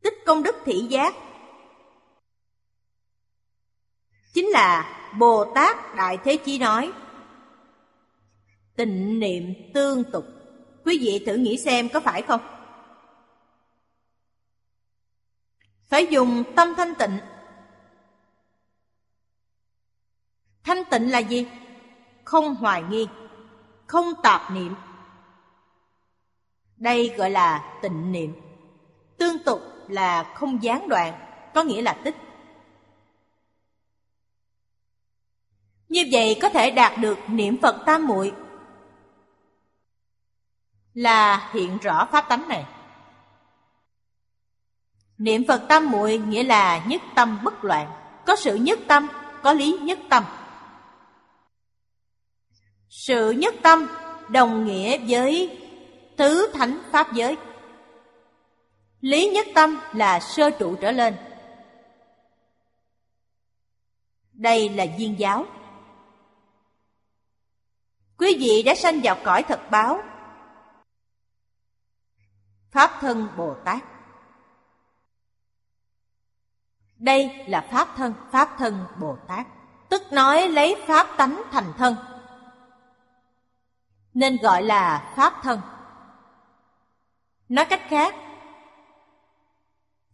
tích 0.03 0.15
công 0.27 0.43
đức 0.43 0.57
thị 0.65 0.87
giác 0.89 1.15
chính 4.33 4.47
là 4.47 4.97
Bồ 5.19 5.53
Tát 5.55 5.77
Đại 5.97 6.19
Thế 6.25 6.37
Chí 6.37 6.59
nói, 6.59 6.93
Tịnh 8.77 9.21
niệm 9.21 9.55
tương 9.75 10.05
tục. 10.13 10.36
Quý 10.87 10.99
vị 10.99 11.23
thử 11.27 11.35
nghĩ 11.35 11.59
xem 11.59 11.89
có 11.89 12.01
phải 12.01 12.23
không? 12.23 12.41
Phải 15.89 16.07
dùng 16.11 16.45
tâm 16.57 16.75
thanh 16.77 16.95
tịnh. 16.95 17.19
Thanh 20.65 20.85
tịnh 20.91 21.11
là 21.11 21.19
gì? 21.19 21.47
Không 22.25 22.55
hoài 22.55 22.83
nghi, 22.83 23.07
Không 23.87 24.13
tạp 24.23 24.51
niệm. 24.51 24.75
Đây 26.77 27.15
gọi 27.17 27.31
là 27.31 27.79
tịnh 27.83 28.13
niệm. 28.13 28.33
Tương 29.19 29.39
tục 29.39 29.61
là 29.89 30.33
không 30.35 30.63
gián 30.63 30.89
đoạn, 30.89 31.15
Có 31.55 31.63
nghĩa 31.63 31.83
là 31.83 32.01
tích. 32.05 32.17
Như 35.89 36.05
vậy 36.13 36.39
có 36.43 36.49
thể 36.49 36.71
đạt 36.71 36.99
được 37.01 37.19
niệm 37.29 37.57
Phật 37.63 37.83
tam 37.87 38.07
muội 38.07 38.33
là 40.97 41.51
hiện 41.53 41.79
rõ 41.79 42.09
pháp 42.13 42.29
tánh 42.29 42.49
này. 42.49 42.65
Niệm 45.19 45.45
Phật 45.49 45.63
tam 45.69 45.91
muội 45.91 46.19
nghĩa 46.19 46.43
là 46.43 46.85
nhất 46.87 47.03
tâm 47.15 47.39
bất 47.45 47.65
loạn, 47.65 47.91
có 48.27 48.37
sự 48.37 48.55
nhất 48.55 48.79
tâm, 48.89 49.09
có 49.43 49.53
lý 49.53 49.79
nhất 49.83 49.99
tâm. 50.11 50.25
Sự 52.89 53.31
nhất 53.31 53.55
tâm 53.63 53.87
đồng 54.29 54.65
nghĩa 54.67 54.99
với 55.09 55.59
tứ 56.17 56.51
thánh 56.55 56.79
pháp 56.93 57.13
giới. 57.13 57.37
Lý 59.01 59.31
nhất 59.31 59.47
tâm 59.55 59.81
là 59.93 60.21
sơ 60.21 60.51
trụ 60.51 60.77
trở 60.81 60.91
lên. 60.93 61.17
Đây 64.33 64.69
là 64.69 64.85
duyên 64.99 65.19
giáo. 65.19 65.47
Quý 68.19 68.37
vị 68.41 68.63
đã 68.63 68.75
sanh 68.75 69.01
vào 69.03 69.17
cõi 69.25 69.43
thật 69.43 69.61
báo 69.71 70.03
Pháp 72.77 72.91
thân 73.01 73.29
Bồ 73.37 73.55
Tát 73.65 73.83
Đây 76.99 77.45
là 77.49 77.69
Pháp 77.73 77.89
thân, 77.97 78.15
Pháp 78.31 78.55
thân 78.59 78.85
Bồ 79.01 79.17
Tát 79.29 79.47
Tức 79.89 80.03
nói 80.13 80.49
lấy 80.49 80.85
Pháp 80.87 81.07
tánh 81.17 81.43
thành 81.51 81.73
thân 81.79 81.97
Nên 84.15 84.37
gọi 84.43 84.63
là 84.63 85.13
Pháp 85.17 85.35
thân 85.43 85.61
Nói 87.49 87.65
cách 87.65 87.83
khác 87.89 88.15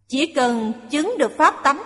Chỉ 0.07 0.33
cần 0.35 0.73
chứng 0.91 1.15
được 1.19 1.33
Pháp 1.39 1.55
tánh 1.65 1.83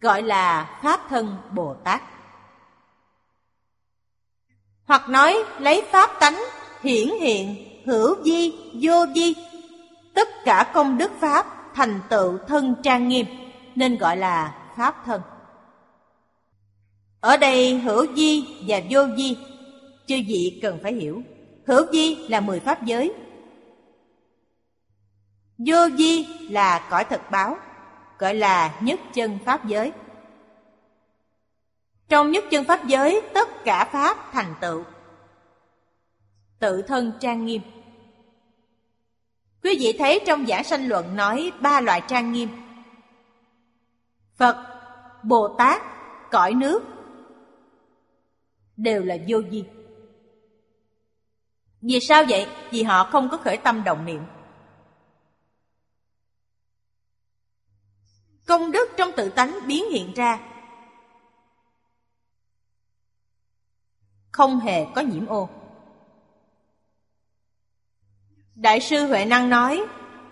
gọi 0.00 0.22
là 0.22 0.78
Pháp 0.82 1.00
thân 1.08 1.36
Bồ 1.54 1.74
Tát. 1.84 2.02
Hoặc 4.88 5.08
nói 5.08 5.44
lấy 5.58 5.82
Pháp 5.90 6.10
tánh 6.20 6.38
hiển 6.82 7.08
hiện, 7.20 7.54
hữu 7.86 8.24
di, 8.24 8.52
vô 8.82 9.06
di, 9.14 9.34
tất 10.14 10.28
cả 10.44 10.70
công 10.74 10.98
đức 10.98 11.10
Pháp 11.20 11.46
thành 11.74 12.00
tựu 12.08 12.38
thân 12.48 12.74
trang 12.82 13.08
nghiêm, 13.08 13.26
nên 13.74 13.98
gọi 13.98 14.16
là 14.16 14.54
Pháp 14.76 15.02
thân. 15.06 15.20
Ở 17.20 17.36
đây 17.36 17.78
hữu 17.78 18.06
di 18.16 18.46
và 18.66 18.80
vô 18.90 19.00
di, 19.16 19.36
chư 20.06 20.16
vị 20.28 20.58
cần 20.62 20.78
phải 20.82 20.92
hiểu. 20.94 21.22
Hữu 21.66 21.86
di 21.92 22.14
là 22.14 22.40
mười 22.40 22.60
pháp 22.60 22.84
giới. 22.84 23.12
Vô 25.58 25.88
di 25.98 26.26
là 26.50 26.86
cõi 26.90 27.04
thật 27.04 27.30
báo 27.30 27.56
gọi 28.18 28.34
là 28.34 28.74
nhất 28.80 29.00
chân 29.14 29.38
pháp 29.44 29.66
giới. 29.66 29.92
Trong 32.08 32.30
nhất 32.30 32.44
chân 32.50 32.64
pháp 32.64 32.86
giới, 32.86 33.22
tất 33.34 33.64
cả 33.64 33.88
pháp 33.92 34.32
thành 34.32 34.54
tựu. 34.60 34.84
Tự 36.58 36.82
thân 36.82 37.12
trang 37.20 37.46
nghiêm. 37.46 37.62
Quý 39.62 39.76
vị 39.80 39.96
thấy 39.98 40.20
trong 40.26 40.46
giảng 40.46 40.64
sanh 40.64 40.88
luận 40.88 41.16
nói 41.16 41.52
ba 41.60 41.80
loại 41.80 42.02
trang 42.08 42.32
nghiêm. 42.32 42.48
Phật, 44.36 44.66
Bồ 45.22 45.54
Tát, 45.58 45.82
cõi 46.30 46.54
nước 46.54 46.82
đều 48.76 49.04
là 49.04 49.16
vô 49.28 49.42
di. 49.50 49.64
Vì 51.80 52.00
sao 52.00 52.24
vậy? 52.28 52.46
Vì 52.70 52.82
họ 52.82 53.04
không 53.04 53.28
có 53.28 53.36
khởi 53.36 53.56
tâm 53.56 53.84
động 53.84 54.04
niệm. 54.04 54.22
công 58.48 58.72
đức 58.72 58.88
trong 58.96 59.10
tự 59.16 59.28
tánh 59.28 59.58
biến 59.66 59.84
hiện 59.90 60.12
ra 60.14 60.38
không 64.38 64.60
hề 64.60 64.86
có 64.94 65.00
nhiễm 65.00 65.26
ô. 65.26 65.48
Đại 68.54 68.80
sư 68.80 69.06
huệ 69.06 69.24
năng 69.24 69.50
nói 69.50 69.84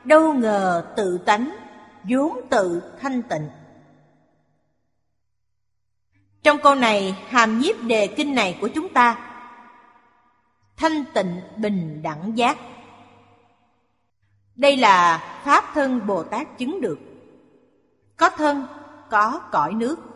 đâu 0.04 0.34
ngờ 0.34 0.92
tự 0.96 1.18
tánh 1.18 1.56
vốn 2.04 2.40
tự 2.50 2.82
thanh 3.00 3.22
tịnh. 3.22 3.50
Trong 6.42 6.58
câu 6.62 6.74
này 6.74 7.24
hàm 7.28 7.58
nhiếp 7.58 7.82
đề 7.82 8.06
kinh 8.06 8.34
này 8.34 8.58
của 8.60 8.68
chúng 8.68 8.88
ta 8.92 9.18
thanh 10.76 11.04
tịnh 11.14 11.40
bình 11.56 12.02
đẳng 12.02 12.32
giác. 12.38 12.58
Đây 14.56 14.76
là 14.76 15.18
pháp 15.44 15.64
thân 15.74 16.06
bồ 16.06 16.22
tát 16.22 16.58
chứng 16.58 16.80
được. 16.80 16.98
Có 18.16 18.30
thân, 18.30 18.66
có 19.10 19.40
cõi 19.52 19.74
nước. 19.74 20.15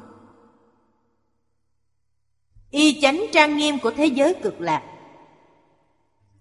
Y 2.71 3.01
chánh 3.01 3.25
trang 3.33 3.57
nghiêm 3.57 3.79
của 3.79 3.91
thế 3.91 4.07
giới 4.07 4.35
cực 4.43 4.61
lạc. 4.61 4.83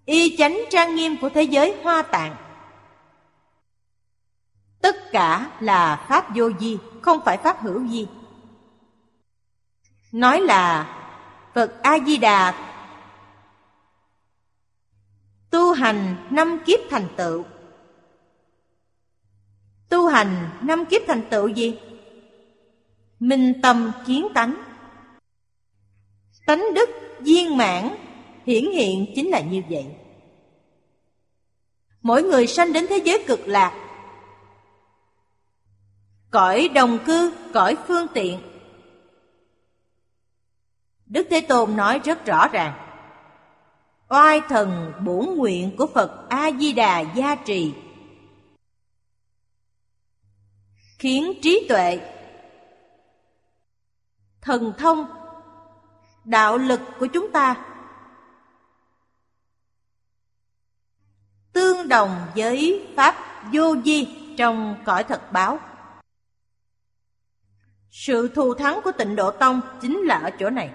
Y 0.04 0.36
chánh 0.36 0.60
trang 0.70 0.94
nghiêm 0.94 1.16
của 1.16 1.28
thế 1.28 1.42
giới 1.42 1.76
hoa 1.82 2.02
tạng. 2.02 2.36
Tất 4.80 4.96
cả 5.12 5.50
là 5.60 6.06
Pháp 6.08 6.36
vô 6.36 6.50
di, 6.60 6.78
không 7.02 7.20
phải 7.24 7.36
Pháp 7.36 7.60
hữu 7.60 7.88
di 7.88 8.06
Nói 10.12 10.40
là 10.40 10.96
Phật 11.54 11.82
A-di-đà. 11.82 12.54
Tu 15.50 15.72
hành 15.72 16.16
năm 16.30 16.58
kiếp 16.66 16.80
thành 16.90 17.08
tựu. 17.16 17.44
Tu 19.88 20.06
hành 20.06 20.50
năm 20.62 20.84
kiếp 20.84 21.02
thành 21.06 21.22
tựu 21.30 21.48
gì? 21.48 21.78
Minh 23.20 23.60
tâm 23.62 23.92
kiến 24.06 24.28
tánh. 24.34 24.69
Tánh 26.50 26.74
đức 26.74 26.90
viên 27.20 27.56
mãn 27.56 27.96
hiển 28.46 28.70
hiện 28.70 29.12
chính 29.14 29.30
là 29.30 29.40
như 29.40 29.62
vậy. 29.70 29.86
Mỗi 32.02 32.22
người 32.22 32.46
sanh 32.46 32.72
đến 32.72 32.86
thế 32.88 33.00
giới 33.04 33.24
cực 33.26 33.48
lạc 33.48 33.90
Cõi 36.30 36.68
đồng 36.74 36.98
cư, 37.06 37.32
cõi 37.54 37.76
phương 37.88 38.06
tiện. 38.14 38.40
Đức 41.06 41.26
Thế 41.30 41.40
Tôn 41.40 41.76
nói 41.76 42.00
rất 42.04 42.26
rõ 42.26 42.48
ràng 42.48 42.72
Oai 44.08 44.40
thần 44.48 44.92
bổn 45.04 45.24
nguyện 45.36 45.76
của 45.76 45.86
Phật 45.94 46.28
A-di-đà 46.28 47.00
gia 47.00 47.34
trì 47.34 47.72
Khiến 50.98 51.32
trí 51.42 51.66
tuệ 51.68 52.00
Thần 54.40 54.72
thông 54.78 55.19
Đạo 56.24 56.58
lực 56.58 56.80
của 56.98 57.06
chúng 57.06 57.32
ta. 57.32 57.66
Tương 61.52 61.88
đồng 61.88 62.26
với 62.36 62.88
Pháp 62.96 63.16
vô 63.52 63.76
di 63.84 64.08
trong 64.36 64.82
cõi 64.84 65.04
thật 65.04 65.32
báo. 65.32 65.58
Sự 67.90 68.28
thù 68.28 68.54
thắng 68.54 68.80
của 68.84 68.92
tịnh 68.92 69.16
độ 69.16 69.30
tông 69.30 69.60
chính 69.80 69.98
là 69.98 70.18
ở 70.18 70.30
chỗ 70.38 70.50
này. 70.50 70.70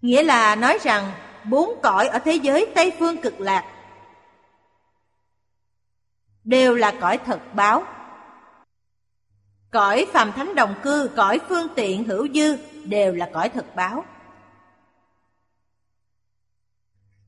Nghĩa 0.00 0.22
là 0.22 0.54
nói 0.54 0.78
rằng 0.82 1.12
bốn 1.44 1.80
cõi 1.82 2.08
ở 2.08 2.18
thế 2.18 2.34
giới 2.34 2.72
Tây 2.74 2.92
Phương 2.98 3.20
cực 3.20 3.40
lạc 3.40 3.64
đều 6.44 6.74
là 6.74 6.94
cõi 7.00 7.18
thật 7.18 7.40
báo. 7.54 7.84
Cõi 9.70 10.06
phàm 10.12 10.32
thánh 10.32 10.54
đồng 10.54 10.74
cư, 10.82 11.10
cõi 11.16 11.40
phương 11.48 11.66
tiện 11.74 12.04
hữu 12.04 12.28
dư 12.34 12.56
đều 12.84 13.12
là 13.12 13.30
cõi 13.32 13.48
thực 13.48 13.74
báo. 13.76 14.04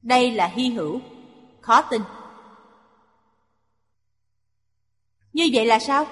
Đây 0.03 0.31
là 0.31 0.47
hy 0.47 0.71
hữu, 0.71 1.01
khó 1.61 1.83
tin. 1.83 2.03
Như 5.33 5.49
vậy 5.53 5.67
là 5.67 5.79
sao? 5.79 6.07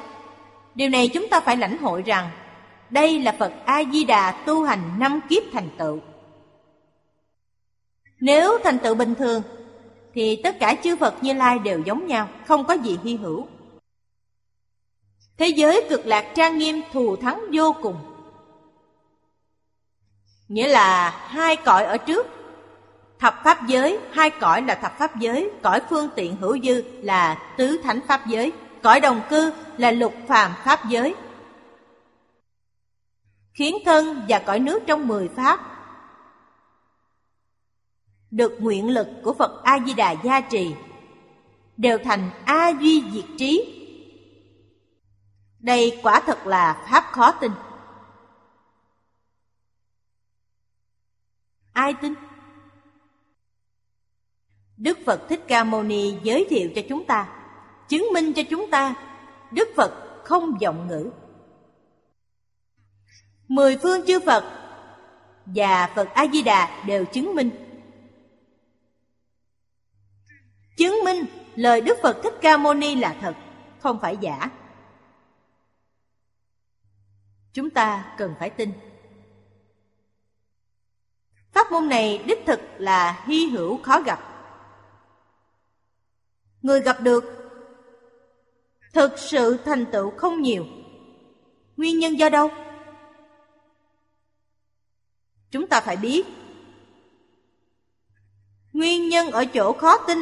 Điều 0.74 0.88
này 0.88 1.08
chúng 1.08 1.28
ta 1.28 1.40
phải 1.40 1.56
lãnh 1.56 1.78
hội 1.78 2.02
rằng 2.02 2.30
đây 2.90 3.20
là 3.20 3.36
Phật 3.38 3.52
A-di-đà 3.64 4.42
tu 4.46 4.64
hành 4.64 4.98
năm 4.98 5.20
kiếp 5.28 5.42
thành 5.52 5.68
tựu. 5.78 6.00
Nếu 8.20 8.58
thành 8.64 8.78
tựu 8.78 8.94
bình 8.94 9.14
thường 9.14 9.42
Thì 10.14 10.40
tất 10.42 10.56
cả 10.60 10.74
chư 10.84 10.96
Phật 10.96 11.22
Như 11.22 11.32
Lai 11.32 11.58
đều 11.58 11.80
giống 11.80 12.06
nhau 12.06 12.28
Không 12.46 12.64
có 12.64 12.74
gì 12.74 12.98
hy 13.04 13.16
hữu 13.16 13.46
Thế 15.38 15.48
giới 15.48 15.86
cực 15.90 16.06
lạc 16.06 16.32
trang 16.34 16.58
nghiêm 16.58 16.82
thù 16.92 17.16
thắng 17.16 17.44
vô 17.52 17.74
cùng. 17.82 17.96
Nghĩa 20.48 20.68
là 20.68 21.10
hai 21.10 21.56
cõi 21.56 21.84
ở 21.84 21.96
trước. 21.96 22.26
Thập 23.18 23.34
pháp 23.44 23.66
giới, 23.66 23.98
hai 24.12 24.30
cõi 24.30 24.62
là 24.62 24.74
thập 24.74 24.98
pháp 24.98 25.16
giới 25.20 25.50
Cõi 25.62 25.80
phương 25.90 26.08
tiện 26.16 26.36
hữu 26.36 26.58
dư 26.58 26.82
là 27.02 27.54
tứ 27.56 27.80
thánh 27.82 28.00
pháp 28.08 28.26
giới 28.26 28.52
Cõi 28.82 29.00
đồng 29.00 29.20
cư 29.30 29.52
là 29.76 29.90
lục 29.90 30.14
phàm 30.28 30.52
pháp 30.64 30.88
giới. 30.88 31.14
Khiến 33.54 33.76
thân 33.84 34.22
và 34.28 34.38
cõi 34.38 34.58
nước 34.58 34.82
trong 34.86 35.08
mười 35.08 35.28
pháp 35.28 35.60
được 38.30 38.52
nguyện 38.60 38.88
lực 38.88 39.08
của 39.22 39.32
Phật 39.32 39.62
A 39.64 39.78
Di 39.86 39.94
Đà 39.94 40.14
gia 40.24 40.40
trì, 40.40 40.74
đều 41.76 41.98
thành 42.04 42.30
A 42.44 42.68
duy 42.80 43.02
diệt 43.12 43.24
trí. 43.38 43.77
Đây 45.58 46.00
quả 46.02 46.22
thật 46.26 46.46
là 46.46 46.86
pháp 46.90 47.04
khó 47.12 47.32
tin. 47.32 47.52
Ai 51.72 51.94
tin? 52.02 52.14
Đức 54.76 54.98
Phật 55.06 55.28
Thích 55.28 55.40
Ca 55.48 55.64
Mâu 55.64 55.82
Ni 55.82 56.18
giới 56.22 56.46
thiệu 56.50 56.70
cho 56.74 56.82
chúng 56.88 57.04
ta, 57.04 57.28
chứng 57.88 58.06
minh 58.12 58.32
cho 58.32 58.42
chúng 58.50 58.70
ta, 58.70 58.94
Đức 59.50 59.68
Phật 59.76 60.22
không 60.24 60.58
vọng 60.62 60.88
ngữ. 60.88 61.10
Mười 63.48 63.78
phương 63.82 64.06
chư 64.06 64.20
Phật 64.20 64.44
và 65.46 65.92
Phật 65.94 66.08
A 66.14 66.26
Di 66.32 66.42
Đà 66.42 66.84
đều 66.86 67.04
chứng 67.04 67.34
minh 67.34 67.50
chứng 70.78 71.04
minh 71.04 71.24
lời 71.56 71.80
Đức 71.80 71.98
Phật 72.02 72.20
Thích 72.22 72.34
Ca 72.40 72.56
Mâu 72.56 72.74
Ni 72.74 72.94
là 72.94 73.16
thật, 73.20 73.34
không 73.78 73.98
phải 74.00 74.16
giả. 74.20 74.50
Chúng 77.58 77.70
ta 77.70 78.14
cần 78.18 78.34
phải 78.38 78.50
tin. 78.50 78.72
Pháp 81.52 81.72
môn 81.72 81.88
này 81.88 82.24
đích 82.26 82.38
thực 82.46 82.60
là 82.78 83.24
hy 83.26 83.46
hữu 83.46 83.82
khó 83.82 84.00
gặp. 84.00 84.20
Người 86.62 86.80
gặp 86.80 87.00
được 87.00 87.24
thực 88.92 89.18
sự 89.18 89.58
thành 89.64 89.84
tựu 89.92 90.10
không 90.10 90.42
nhiều. 90.42 90.66
Nguyên 91.76 91.98
nhân 91.98 92.18
do 92.18 92.28
đâu? 92.28 92.50
Chúng 95.50 95.66
ta 95.66 95.80
phải 95.80 95.96
biết 95.96 96.26
Nguyên 98.72 99.08
nhân 99.08 99.30
ở 99.30 99.44
chỗ 99.44 99.72
khó 99.72 99.98
tin 100.06 100.18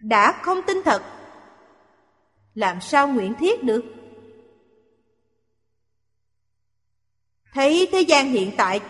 đã 0.00 0.40
không 0.42 0.62
tin 0.66 0.82
thật, 0.84 1.02
làm 2.54 2.80
sao 2.80 3.08
nguyện 3.08 3.34
thiết 3.38 3.64
được 3.64 4.01
thấy 7.52 7.88
thế 7.92 8.00
gian 8.00 8.30
hiện 8.30 8.50
tại, 8.56 8.80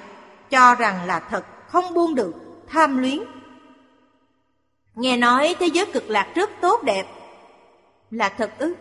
cho 0.50 0.74
rằng 0.74 1.06
là 1.06 1.20
thật, 1.20 1.44
không 1.68 1.94
buông 1.94 2.14
được, 2.14 2.34
tham 2.68 2.98
luyến. 2.98 3.18
Nghe 4.94 5.16
nói 5.16 5.56
thế 5.58 5.66
giới 5.66 5.86
cực 5.92 6.10
lạc 6.10 6.32
rất 6.34 6.50
tốt 6.60 6.82
đẹp, 6.84 7.06
là 8.10 8.28
thật 8.28 8.50
ư? 8.58 8.74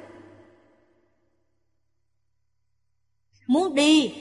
Muốn 3.48 3.76
đi, 3.76 4.16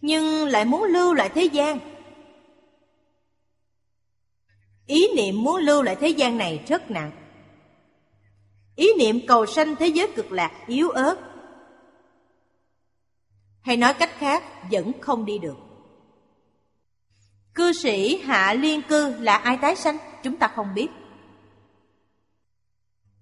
nhưng 0.00 0.46
lại 0.46 0.64
muốn 0.64 0.84
lưu 0.84 1.14
lại 1.14 1.28
thế 1.28 1.44
gian. 1.44 1.78
Ý 4.86 5.08
niệm 5.16 5.42
muốn 5.42 5.56
lưu 5.56 5.82
lại 5.82 5.96
thế 5.96 6.08
gian 6.08 6.38
này 6.38 6.64
rất 6.68 6.90
nặng. 6.90 7.10
Ý 8.76 8.88
niệm 8.98 9.26
cầu 9.26 9.46
sanh 9.46 9.76
thế 9.76 9.86
giới 9.86 10.08
cực 10.16 10.32
lạc 10.32 10.64
yếu 10.66 10.90
ớt 10.90 11.31
hay 13.62 13.76
nói 13.76 13.94
cách 13.94 14.10
khác, 14.18 14.44
vẫn 14.70 14.92
không 15.00 15.24
đi 15.24 15.38
được. 15.38 15.56
Cư 17.54 17.72
sĩ 17.72 18.22
Hạ 18.22 18.54
Liên 18.54 18.82
Cư 18.82 19.14
là 19.20 19.36
ai 19.36 19.56
tái 19.56 19.76
sanh? 19.76 19.98
Chúng 20.22 20.36
ta 20.36 20.48
không 20.48 20.74
biết. 20.74 20.88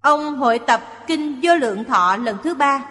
Ông 0.01 0.37
hội 0.37 0.59
tập 0.67 0.83
Kinh 1.07 1.41
Vô 1.43 1.55
Lượng 1.55 1.85
Thọ 1.85 2.17
lần 2.17 2.39
thứ 2.43 2.55
ba. 2.55 2.91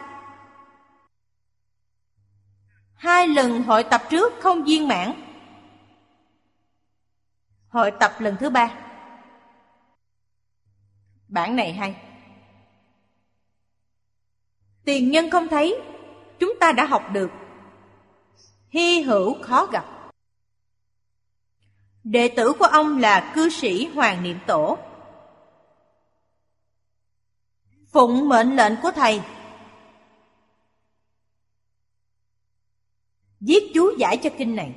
Hai 2.94 3.28
lần 3.28 3.64
hội 3.64 3.84
tập 3.84 4.02
trước 4.10 4.34
không 4.40 4.64
viên 4.64 4.88
mãn. 4.88 5.14
Hội 7.70 7.92
tập 8.00 8.12
lần 8.20 8.36
thứ 8.40 8.50
ba. 8.50 8.74
Bản 11.28 11.56
này 11.56 11.74
hay. 11.74 11.96
Tiền 14.84 15.12
nhân 15.12 15.30
không 15.30 15.48
thấy 15.48 15.82
Chúng 16.40 16.54
ta 16.60 16.72
đã 16.72 16.86
học 16.86 17.04
được. 17.12 17.32
Hy 18.70 19.02
hữu 19.02 19.44
khó 19.44 19.66
gặp. 19.66 19.86
Đệ 22.04 22.28
tử 22.28 22.54
của 22.60 22.66
ông 22.66 22.98
là 22.98 23.32
cư 23.36 23.50
sĩ 23.50 23.86
Hoàng 23.86 24.24
Niệm 24.24 24.40
Tổ. 24.48 24.78
Phụng 27.92 28.30
mệnh 28.30 28.56
lệnh 28.56 28.74
của 28.82 28.92
thầy. 28.92 29.22
Viết 33.40 33.72
chú 33.74 33.92
giải 33.98 34.18
cho 34.18 34.30
kinh 34.38 34.56
này. 34.56 34.76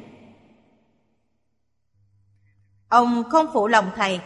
Ông 2.88 3.24
không 3.30 3.46
phụ 3.52 3.68
lòng 3.68 3.90
thầy. 3.96 4.20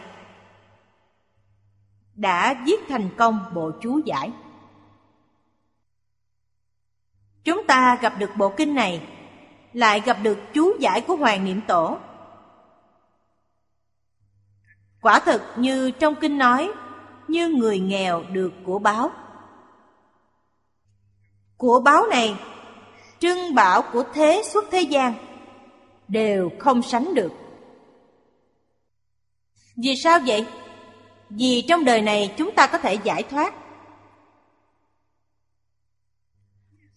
Đã 2.15 2.63
viết 2.65 2.79
thành 2.87 3.09
công 3.17 3.51
bộ 3.53 3.71
chú 3.81 4.01
giải. 4.05 4.31
Chúng 7.47 7.67
ta 7.67 7.97
gặp 8.01 8.13
được 8.19 8.29
bộ 8.37 8.49
kinh 8.49 8.75
này, 8.75 9.01
lại 9.73 10.01
gặp 10.05 10.17
được 10.23 10.37
chú 10.53 10.73
giải 10.79 11.01
của 11.01 11.15
Hoàng 11.15 11.45
Niệm 11.45 11.61
Tổ. 11.67 11.97
Quả 15.01 15.19
thực 15.19 15.41
như 15.57 15.91
trong 15.91 16.15
kinh 16.15 16.37
nói, 16.37 16.71
như 17.27 17.49
người 17.49 17.79
nghèo 17.79 18.23
được 18.31 18.53
của 18.65 18.79
báo. 18.79 19.11
Của 21.57 21.79
báo 21.79 22.07
này, 22.07 22.35
trưng 23.19 23.55
bảo 23.55 23.81
của 23.93 24.03
thế 24.13 24.41
suốt 24.45 24.63
thế 24.71 24.81
gian, 24.81 25.13
đều 26.07 26.49
không 26.59 26.81
sánh 26.81 27.13
được. 27.13 27.31
Vì 29.75 29.95
sao 29.95 30.19
vậy? 30.25 30.45
Vì 31.29 31.65
trong 31.67 31.85
đời 31.85 32.01
này 32.01 32.33
chúng 32.37 32.51
ta 32.51 32.67
có 32.67 32.77
thể 32.77 32.93
giải 33.03 33.23
thoát. 33.23 33.53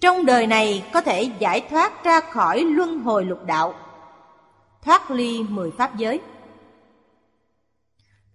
Trong 0.01 0.27
đời 0.27 0.47
này 0.47 0.85
có 0.93 1.01
thể 1.01 1.31
giải 1.39 1.67
thoát 1.71 2.05
ra 2.05 2.21
khỏi 2.21 2.65
luân 2.65 2.99
hồi 2.99 3.25
lục 3.25 3.45
đạo, 3.47 3.75
thoát 4.83 5.11
ly 5.11 5.43
mười 5.43 5.71
pháp 5.71 5.97
giới. 5.97 6.21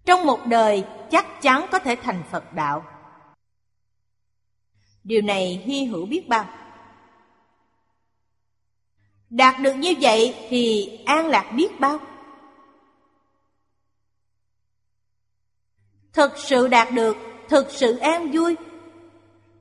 Trong 0.05 0.26
một 0.26 0.39
đời 0.45 0.86
chắc 1.11 1.41
chắn 1.41 1.66
có 1.72 1.80
thể 1.80 1.95
thành 1.95 2.24
Phật 2.32 2.53
đạo. 2.53 2.86
Điều 5.03 5.22
này 5.22 5.63
hy 5.66 5.86
hữu 5.86 6.05
biết 6.05 6.28
bao. 6.28 6.45
Đạt 9.30 9.61
được 9.61 9.74
như 9.74 9.93
vậy 10.01 10.36
thì 10.49 10.89
an 11.05 11.28
lạc 11.28 11.51
biết 11.55 11.80
bao. 11.80 11.99
Thực 16.13 16.32
sự 16.38 16.68
đạt 16.68 16.88
được, 16.93 17.18
thực 17.49 17.72
sự 17.72 17.97
an 17.97 18.32
vui, 18.32 18.55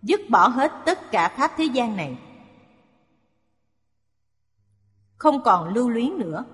dứt 0.05 0.20
bỏ 0.30 0.48
hết 0.48 0.72
tất 0.86 1.11
cả 1.11 1.28
pháp 1.28 1.52
thế 1.57 1.64
gian 1.64 1.96
này. 1.96 2.18
Không 5.16 5.42
còn 5.44 5.74
lưu 5.74 5.88
luyến 5.88 6.18
nữa. 6.18 6.44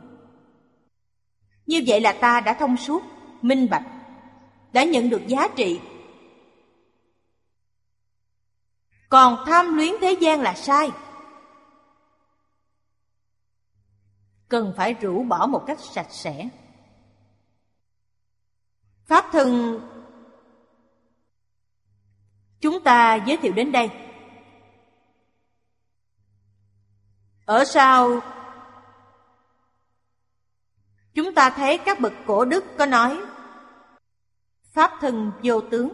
Như 1.67 1.83
vậy 1.87 2.01
là 2.01 2.13
ta 2.13 2.41
đã 2.41 2.55
thông 2.55 2.77
suốt, 2.77 3.03
minh 3.43 3.71
bạch, 3.71 3.87
đã 4.73 4.85
nhận 4.85 5.11
được 5.11 5.23
giá 5.27 5.49
trị. 5.57 5.81
Còn 9.09 9.45
tham 9.47 9.77
luyến 9.77 9.93
thế 10.01 10.17
gian 10.21 10.41
là 10.41 10.55
sai. 10.55 10.91
Cần 14.49 14.73
phải 14.77 14.95
rũ 14.95 15.23
bỏ 15.23 15.47
một 15.47 15.65
cách 15.67 15.81
sạch 15.81 16.11
sẽ. 16.11 16.49
Pháp 19.05 19.25
thân 19.33 19.81
chúng 22.61 22.83
ta 22.83 23.15
giới 23.15 23.37
thiệu 23.37 23.53
đến 23.53 23.73
đây. 23.73 23.91
Ở 27.45 27.65
sau, 27.65 28.21
chúng 31.15 31.35
ta 31.35 31.51
thấy 31.51 31.79
các 31.79 32.01
bậc 32.01 32.13
cổ 32.27 32.45
đức 32.45 32.65
có 32.79 32.87
nói, 32.87 33.21
Pháp 34.73 34.91
thân 35.01 35.33
vô 35.43 35.61
tướng 35.61 35.89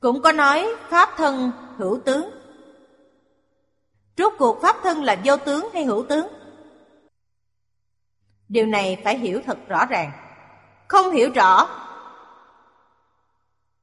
Cũng 0.00 0.22
có 0.22 0.32
nói, 0.32 0.74
Pháp 0.88 1.08
thân 1.16 1.52
hữu 1.76 2.00
tướng 2.04 2.30
Rốt 4.16 4.32
cuộc 4.38 4.62
Pháp 4.62 4.76
thân 4.82 5.04
là 5.04 5.16
vô 5.24 5.36
tướng 5.36 5.68
hay 5.72 5.84
hữu 5.84 6.06
tướng? 6.08 6.26
Điều 8.48 8.66
này 8.66 9.00
phải 9.04 9.18
hiểu 9.18 9.40
thật 9.46 9.58
rõ 9.68 9.86
ràng 9.86 10.10
Không 10.88 11.10
hiểu 11.10 11.30
rõ 11.34 11.81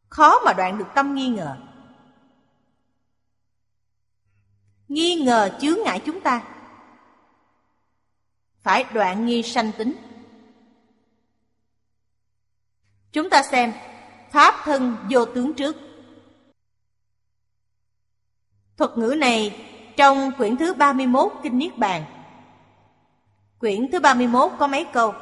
Khó 0.10 0.40
mà 0.46 0.54
đoạn 0.54 0.78
được 0.78 0.88
tâm 0.96 1.16
nghi 1.16 1.28
ngờ. 1.28 1.58
Nghi 4.88 5.16
ngờ 5.16 5.58
chướng 5.62 5.78
ngại 5.86 6.02
chúng 6.06 6.22
ta. 6.22 6.44
Phải 8.62 8.86
đoạn 8.94 9.26
nghi 9.26 9.44
sanh 9.44 9.72
tính. 9.78 9.96
Chúng 13.12 13.30
ta 13.30 13.44
xem 13.44 13.74
Pháp 14.32 14.56
thân 14.64 14.98
vô 15.10 15.26
tướng 15.26 15.54
trước. 15.54 15.76
Thuật 18.78 18.98
ngữ 18.98 19.16
này 19.18 19.66
trong 19.98 20.32
quyển 20.38 20.58
thứ 20.58 20.74
31 20.74 21.32
Kinh 21.44 21.58
Niết 21.58 21.78
Bàn. 21.78 22.06
Quyển 23.60 23.92
thứ 23.92 24.00
31 24.00 24.52
có 24.60 24.68
mấy 24.68 24.86
câu? 24.94 25.14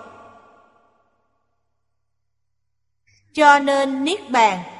Cho 3.34 3.60
nên 3.60 4.04
Niết 4.04 4.30
Bàn 4.30 4.77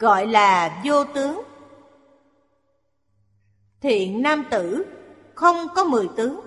gọi 0.00 0.26
là 0.26 0.82
vô 0.84 1.04
tướng. 1.04 1.42
Thiện 3.80 4.22
nam 4.22 4.44
tử 4.50 4.84
không 5.34 5.56
có 5.74 5.84
mười 5.84 6.08
tướng. 6.16 6.40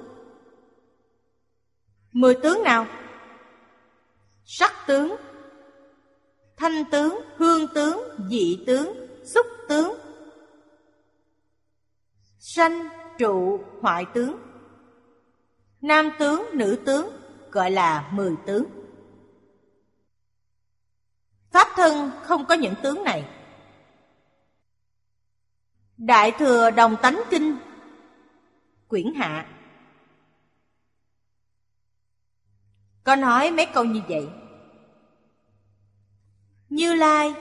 Mười 2.11 2.35
tướng 2.35 2.63
nào? 2.63 2.85
Sắc 4.45 4.71
tướng 4.87 5.15
Thanh 6.57 6.85
tướng, 6.91 7.19
hương 7.37 7.67
tướng, 7.73 7.99
dị 8.29 8.63
tướng, 8.67 9.07
xúc 9.23 9.45
tướng. 9.69 9.93
Sanh, 12.39 12.89
trụ, 13.17 13.59
hoại 13.81 14.05
tướng. 14.13 14.37
Nam 15.81 16.09
tướng, 16.19 16.43
nữ 16.53 16.79
tướng 16.85 17.09
gọi 17.51 17.71
là 17.71 18.09
mười 18.11 18.35
tướng. 18.45 18.65
Pháp 21.51 21.67
thân 21.75 22.11
không 22.23 22.45
có 22.45 22.55
những 22.55 22.73
tướng 22.83 23.03
này. 23.03 23.42
Đại 26.05 26.31
thừa 26.31 26.71
đồng 26.71 26.95
tánh 27.01 27.21
kinh. 27.29 27.57
Quyển 28.87 29.13
hạ. 29.13 29.45
Có 33.03 33.15
nói 33.15 33.51
mấy 33.51 33.65
câu 33.65 33.83
như 33.83 34.01
vậy. 34.09 34.27
Như 36.69 36.93
Lai, 36.93 37.33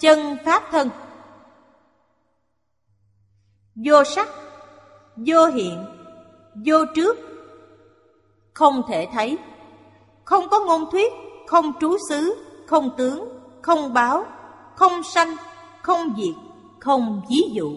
chân 0.00 0.36
pháp 0.44 0.62
thân. 0.70 0.90
Vô 3.74 4.04
sắc, 4.04 4.28
Vô 5.16 5.46
hiện, 5.46 5.84
Vô 6.66 6.84
trước. 6.94 7.16
Không 8.54 8.82
thể 8.88 9.08
thấy. 9.12 9.38
Không 10.24 10.48
có 10.48 10.60
ngôn 10.60 10.90
thuyết, 10.90 11.12
Không 11.46 11.72
trú 11.80 11.96
xứ, 12.08 12.44
Không 12.66 12.90
tướng, 12.96 13.28
Không 13.62 13.94
báo, 13.94 14.26
Không 14.74 15.02
sanh, 15.02 15.36
Không 15.82 16.14
diệt, 16.16 16.34
Không 16.80 17.22
ví 17.30 17.42
dụ. 17.52 17.76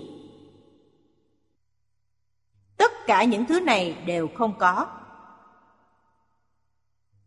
Tất 2.79 3.05
cả 3.07 3.23
những 3.23 3.45
thứ 3.45 3.59
này 3.59 3.97
đều 4.05 4.27
không 4.35 4.53
có. 4.59 4.87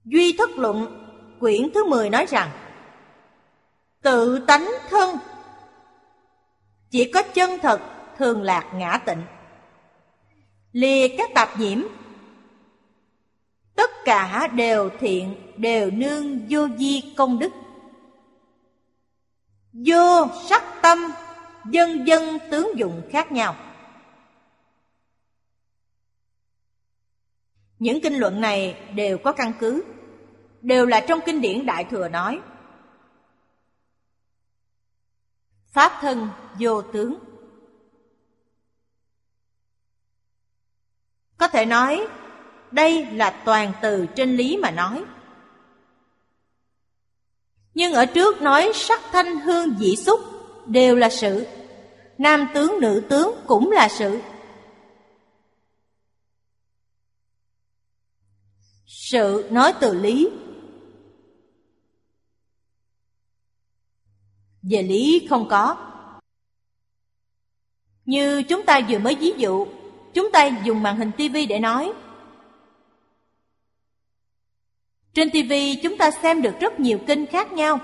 Duy 0.04 0.34
Thất 0.38 0.50
Luận, 0.50 1.08
quyển 1.40 1.70
thứ 1.74 1.84
10 1.84 2.10
nói 2.10 2.26
rằng 2.26 2.50
Tự 4.02 4.44
tánh 4.46 4.68
thân. 4.90 5.16
Chỉ 6.90 7.12
có 7.12 7.22
chân 7.22 7.58
thật 7.62 7.80
thường 8.18 8.42
lạc 8.42 8.70
ngã 8.74 8.98
tịnh. 9.06 9.22
Lìa 10.72 11.08
các 11.18 11.30
tạp 11.34 11.60
nhiễm. 11.60 11.82
Tất 13.74 13.90
cả 14.04 14.48
đều 14.54 14.90
thiện, 15.00 15.52
đều 15.56 15.90
nương 15.90 16.46
vô 16.48 16.68
di 16.78 17.14
công 17.16 17.38
đức. 17.38 17.52
Vô 19.72 20.26
sắc 20.48 20.62
tâm, 20.82 20.98
dân 21.70 22.06
dân 22.06 22.38
tướng 22.50 22.78
dụng 22.78 23.02
khác 23.10 23.32
nhau. 23.32 23.54
Những 27.82 28.00
kinh 28.00 28.14
luận 28.14 28.40
này 28.40 28.76
đều 28.94 29.18
có 29.18 29.32
căn 29.32 29.52
cứ, 29.60 29.84
đều 30.60 30.86
là 30.86 31.00
trong 31.08 31.20
kinh 31.26 31.40
điển 31.40 31.66
Đại 31.66 31.84
Thừa 31.84 32.08
nói. 32.08 32.40
Pháp 35.66 35.92
thân 36.00 36.28
vô 36.58 36.82
tướng 36.82 37.14
Có 41.36 41.48
thể 41.48 41.66
nói, 41.66 42.06
đây 42.70 43.06
là 43.06 43.30
toàn 43.44 43.72
từ 43.82 44.06
trên 44.06 44.36
lý 44.36 44.56
mà 44.56 44.70
nói. 44.70 45.04
Nhưng 47.74 47.92
ở 47.92 48.06
trước 48.06 48.42
nói 48.42 48.72
sắc 48.74 49.00
thanh 49.12 49.40
hương 49.40 49.78
dị 49.78 49.96
xúc 49.96 50.20
đều 50.66 50.96
là 50.96 51.10
sự. 51.10 51.46
Nam 52.18 52.48
tướng 52.54 52.80
nữ 52.80 53.02
tướng 53.08 53.34
cũng 53.46 53.70
là 53.70 53.88
sự. 53.88 54.20
Sự 59.12 59.48
nói 59.50 59.72
từ 59.80 59.94
lý. 59.94 60.28
Về 64.62 64.82
lý 64.82 65.26
không 65.30 65.48
có. 65.48 65.76
Như 68.04 68.42
chúng 68.42 68.66
ta 68.66 68.80
vừa 68.88 68.98
mới 68.98 69.14
ví 69.14 69.32
dụ 69.36 69.66
Chúng 70.14 70.32
ta 70.32 70.50
dùng 70.64 70.82
màn 70.82 70.96
hình 70.96 71.10
tivi 71.16 71.46
để 71.46 71.58
nói. 71.58 71.92
Trên 75.14 75.30
tivi 75.30 75.76
chúng 75.82 75.98
ta 75.98 76.10
xem 76.10 76.42
được 76.42 76.54
rất 76.60 76.80
nhiều 76.80 76.98
kinh 77.06 77.26
khác 77.26 77.52
nhau 77.52 77.78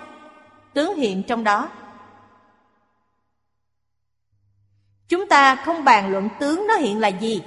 Tướng 0.74 0.96
hiện 0.96 1.22
trong 1.22 1.44
đó. 1.44 1.68
Chúng 5.08 5.28
ta 5.28 5.56
không 5.56 5.84
bàn 5.84 6.12
luận 6.12 6.28
tướng 6.40 6.66
nó 6.68 6.74
hiện 6.74 6.98
là 6.98 7.08
gì, 7.08 7.42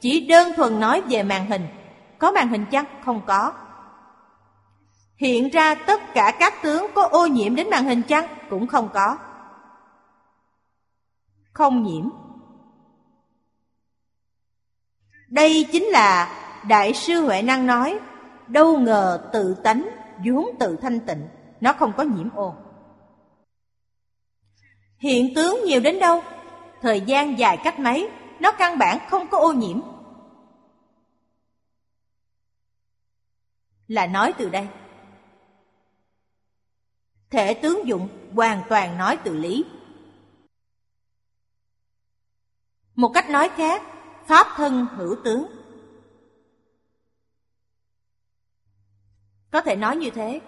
chỉ 0.00 0.20
đơn 0.20 0.52
thuần 0.56 0.80
nói 0.80 1.00
về 1.00 1.22
màn 1.22 1.50
hình. 1.50 1.66
Có 2.22 2.32
màn 2.32 2.48
hình 2.48 2.66
chăng? 2.70 2.84
Không 3.04 3.20
có. 3.26 3.52
Hiện 5.16 5.48
ra 5.48 5.74
tất 5.74 6.00
cả 6.14 6.32
các 6.38 6.62
tướng 6.62 6.86
có 6.94 7.02
ô 7.02 7.26
nhiễm 7.26 7.54
đến 7.54 7.70
màn 7.70 7.84
hình 7.84 8.02
chăng? 8.02 8.26
Cũng 8.50 8.66
không 8.66 8.88
có. 8.94 9.18
Không 11.52 11.82
nhiễm. 11.82 12.08
Đây 15.28 15.68
chính 15.72 15.84
là 15.84 16.32
Đại 16.68 16.92
sư 16.92 17.24
Huệ 17.24 17.42
Năng 17.42 17.66
nói, 17.66 17.98
đâu 18.46 18.78
ngờ 18.78 19.28
tự 19.32 19.54
tánh, 19.54 19.88
vốn 20.26 20.46
tự 20.60 20.76
thanh 20.76 21.00
tịnh, 21.00 21.28
nó 21.60 21.72
không 21.72 21.92
có 21.96 22.02
nhiễm 22.02 22.30
ô. 22.34 22.54
Hiện 24.98 25.34
tướng 25.34 25.64
nhiều 25.64 25.80
đến 25.80 25.98
đâu, 25.98 26.22
thời 26.82 27.00
gian 27.00 27.38
dài 27.38 27.58
cách 27.64 27.78
mấy, 27.78 28.10
nó 28.40 28.52
căn 28.52 28.78
bản 28.78 28.98
không 29.10 29.26
có 29.28 29.38
ô 29.38 29.52
nhiễm. 29.52 29.80
Là 33.92 34.06
nói 34.06 34.32
từ 34.38 34.48
đây. 34.48 34.68
Thể 37.30 37.54
tướng 37.54 37.88
dụng 37.88 38.08
hoàn 38.34 38.62
toàn 38.68 38.98
nói 38.98 39.18
từ 39.24 39.36
lý. 39.36 39.64
Một 42.94 43.10
cách 43.14 43.30
nói 43.30 43.50
khác, 43.56 43.82
pháp 44.26 44.46
thân 44.56 44.86
hữu 44.96 45.16
tướng. 45.24 45.46
Có 49.50 49.60
thể 49.60 49.76
nói 49.76 49.96
như 49.96 50.10
thế. 50.10 50.40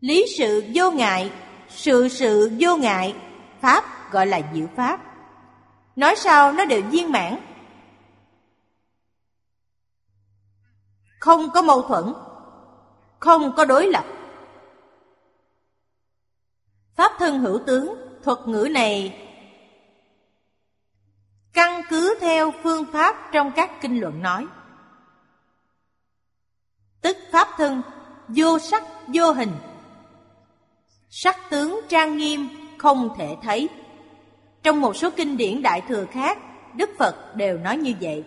Lý 0.00 0.26
sự 0.38 0.64
vô 0.74 0.90
ngại, 0.90 1.32
sự 1.68 2.08
sự 2.08 2.52
vô 2.60 2.76
ngại, 2.76 3.16
pháp 3.60 4.12
gọi 4.12 4.26
là 4.26 4.40
diệu 4.54 4.66
pháp. 4.76 5.00
Nói 5.96 6.16
sao 6.16 6.52
nó 6.52 6.64
đều 6.64 6.82
viên 6.82 7.12
mãn. 7.12 7.36
Không 11.20 11.50
có 11.50 11.62
mâu 11.62 11.82
thuẫn, 11.82 12.14
không 13.18 13.52
có 13.56 13.64
đối 13.64 13.86
lập. 13.86 14.04
Pháp 16.94 17.12
thân 17.18 17.38
hữu 17.38 17.60
tướng, 17.66 17.94
thuật 18.22 18.38
ngữ 18.46 18.68
này 18.70 19.26
căn 21.52 21.82
cứ 21.88 22.18
theo 22.20 22.52
phương 22.62 22.84
pháp 22.92 23.16
trong 23.32 23.52
các 23.56 23.70
kinh 23.80 24.00
luận 24.00 24.22
nói. 24.22 24.46
Tức 27.00 27.16
pháp 27.32 27.48
thân, 27.56 27.82
vô 28.28 28.58
sắc, 28.58 28.82
vô 29.14 29.32
hình. 29.32 29.52
Sắc 31.10 31.36
tướng 31.50 31.80
trang 31.88 32.16
nghiêm, 32.16 32.48
không 32.78 33.14
thể 33.18 33.36
thấy. 33.42 33.68
Trong 34.62 34.80
một 34.80 34.96
số 34.96 35.10
kinh 35.16 35.36
điển 35.36 35.62
đại 35.62 35.82
thừa 35.88 36.06
khác, 36.10 36.38
Đức 36.74 36.90
Phật 36.98 37.36
đều 37.36 37.58
nói 37.58 37.76
như 37.76 37.94
vậy. 38.00 38.24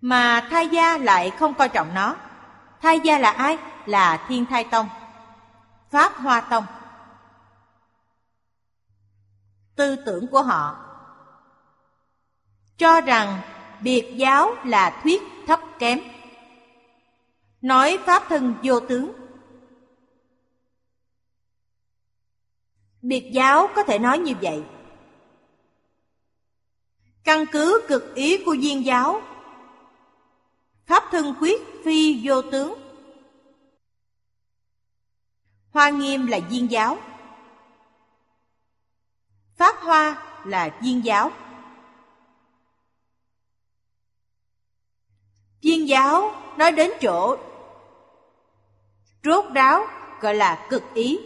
Mà 0.00 0.48
thai 0.50 0.68
gia 0.68 0.98
lại 0.98 1.30
không 1.30 1.54
coi 1.54 1.68
trọng 1.68 1.94
nó. 1.94 2.16
Thai 2.82 3.00
gia 3.00 3.18
là 3.18 3.30
ai? 3.30 3.58
Là 3.86 4.26
Thiên 4.28 4.46
Thai 4.46 4.64
Tông, 4.64 4.88
Pháp 5.90 6.16
Hoa 6.16 6.40
Tông. 6.40 6.64
Tư 9.76 9.96
tưởng 10.06 10.26
của 10.26 10.42
họ 10.42 10.86
cho 12.76 13.00
rằng 13.00 13.40
biệt 13.80 14.14
giáo 14.16 14.54
là 14.64 15.00
thuyết 15.02 15.22
thấp 15.46 15.60
kém. 15.78 16.00
Nói 17.62 17.98
pháp 18.06 18.22
thân 18.28 18.54
vô 18.62 18.80
tướng. 18.80 19.12
Biệt 23.02 23.30
giáo 23.32 23.68
có 23.74 23.82
thể 23.82 23.98
nói 23.98 24.18
như 24.18 24.34
vậy. 24.42 24.64
Căn 27.24 27.44
cứ 27.52 27.82
cực 27.88 28.14
ý 28.14 28.44
của 28.44 28.52
duyên 28.52 28.84
giáo 28.84 29.22
Pháp 30.90 31.04
thân 31.10 31.34
khuyết 31.38 31.62
phi 31.84 32.20
vô 32.22 32.42
tướng 32.42 32.74
Hoa 35.70 35.90
nghiêm 35.90 36.26
là 36.26 36.40
duyên 36.50 36.70
giáo 36.70 36.98
Pháp 39.56 39.76
hoa 39.76 40.22
là 40.44 40.78
duyên 40.82 41.04
giáo 41.04 41.30
Viên 45.62 45.88
giáo 45.88 46.42
nói 46.58 46.72
đến 46.72 46.90
chỗ 47.00 47.36
rốt 49.24 49.44
ráo, 49.54 49.86
gọi 50.20 50.34
là 50.34 50.66
cực 50.70 50.82
ý. 50.94 51.18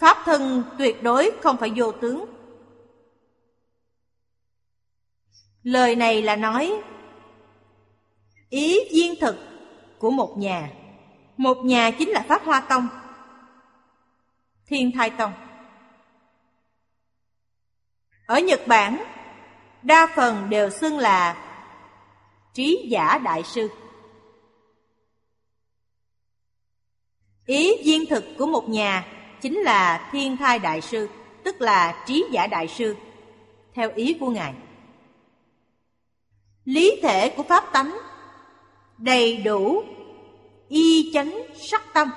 Pháp 0.00 0.22
thân 0.24 0.62
tuyệt 0.78 1.02
đối 1.02 1.30
không 1.42 1.56
phải 1.56 1.72
vô 1.76 1.92
tướng. 1.92 2.24
Lời 5.62 5.96
này 5.96 6.22
là 6.22 6.36
nói 6.36 6.82
ý 8.54 8.78
viên 8.92 9.14
thực 9.20 9.36
của 9.98 10.10
một 10.10 10.38
nhà. 10.38 10.70
Một 11.36 11.56
nhà 11.64 11.90
chính 11.90 12.08
là 12.08 12.24
Pháp 12.28 12.42
Hoa 12.44 12.60
Tông, 12.60 12.88
Thiên 14.66 14.92
Thai 14.92 15.10
Tông. 15.10 15.32
Ở 18.26 18.38
Nhật 18.38 18.60
Bản, 18.66 19.04
đa 19.82 20.08
phần 20.16 20.50
đều 20.50 20.70
xưng 20.70 20.98
là 20.98 21.36
trí 22.52 22.86
giả 22.90 23.18
đại 23.18 23.42
sư 23.42 23.68
ý 27.46 27.82
viên 27.84 28.06
thực 28.06 28.24
của 28.38 28.46
một 28.46 28.68
nhà 28.68 29.06
chính 29.40 29.58
là 29.58 30.08
thiên 30.12 30.36
thai 30.36 30.58
đại 30.58 30.80
sư 30.80 31.08
tức 31.44 31.60
là 31.60 32.04
trí 32.06 32.24
giả 32.30 32.46
đại 32.46 32.68
sư 32.68 32.96
theo 33.74 33.90
ý 33.94 34.16
của 34.20 34.30
ngài 34.30 34.54
lý 36.64 37.00
thể 37.02 37.34
của 37.36 37.42
pháp 37.42 37.64
tánh 37.72 37.98
đầy 38.98 39.36
đủ 39.36 39.82
y 40.68 41.10
chánh 41.14 41.42
sắc 41.70 41.94
tâm 41.94 42.10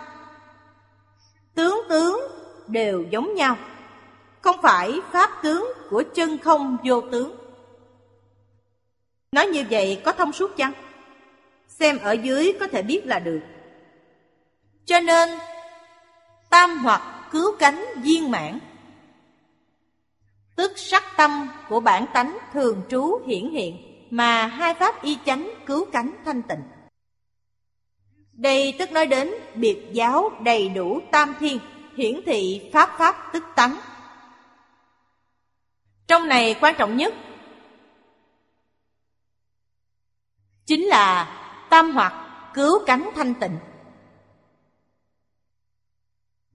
tướng 1.55 1.79
tướng 1.89 2.21
đều 2.67 3.03
giống 3.11 3.35
nhau 3.35 3.57
không 4.41 4.61
phải 4.61 4.99
pháp 5.11 5.29
tướng 5.43 5.67
của 5.89 6.03
chân 6.15 6.37
không 6.37 6.77
vô 6.83 7.01
tướng 7.01 7.35
Nói 9.31 9.47
như 9.47 9.65
vậy 9.69 10.01
có 10.05 10.11
thông 10.11 10.33
suốt 10.33 10.57
chăng? 10.57 10.73
Xem 11.67 11.97
ở 11.99 12.11
dưới 12.11 12.53
có 12.59 12.67
thể 12.67 12.81
biết 12.81 13.05
là 13.05 13.19
được. 13.19 13.39
Cho 14.85 14.99
nên, 14.99 15.29
tam 16.49 16.77
hoặc 16.77 17.29
cứu 17.31 17.55
cánh 17.59 17.85
viên 18.01 18.31
mãn. 18.31 18.59
Tức 20.55 20.71
sắc 20.75 21.03
tâm 21.17 21.47
của 21.69 21.79
bản 21.79 22.05
tánh 22.13 22.37
thường 22.53 22.81
trú 22.89 23.19
hiển 23.27 23.49
hiện, 23.49 23.77
mà 24.09 24.47
hai 24.47 24.73
pháp 24.73 25.01
y 25.01 25.17
chánh 25.25 25.49
cứu 25.65 25.85
cánh 25.91 26.11
thanh 26.25 26.41
tịnh. 26.41 26.63
Đây 28.33 28.75
tức 28.79 28.91
nói 28.91 29.05
đến 29.05 29.33
biệt 29.55 29.89
giáo 29.91 30.31
đầy 30.41 30.69
đủ 30.69 30.99
tam 31.11 31.35
thiên, 31.39 31.59
hiển 31.95 32.21
thị 32.25 32.69
pháp 32.73 32.89
pháp 32.97 33.15
tức 33.33 33.43
tánh. 33.55 33.77
Trong 36.07 36.27
này 36.27 36.55
quan 36.61 36.75
trọng 36.77 36.97
nhất 36.97 37.13
chính 40.65 40.85
là 40.85 41.33
tam 41.69 41.91
hoặc 41.91 42.13
cứu 42.53 42.85
cánh 42.85 43.09
thanh 43.15 43.33
tịnh 43.33 43.57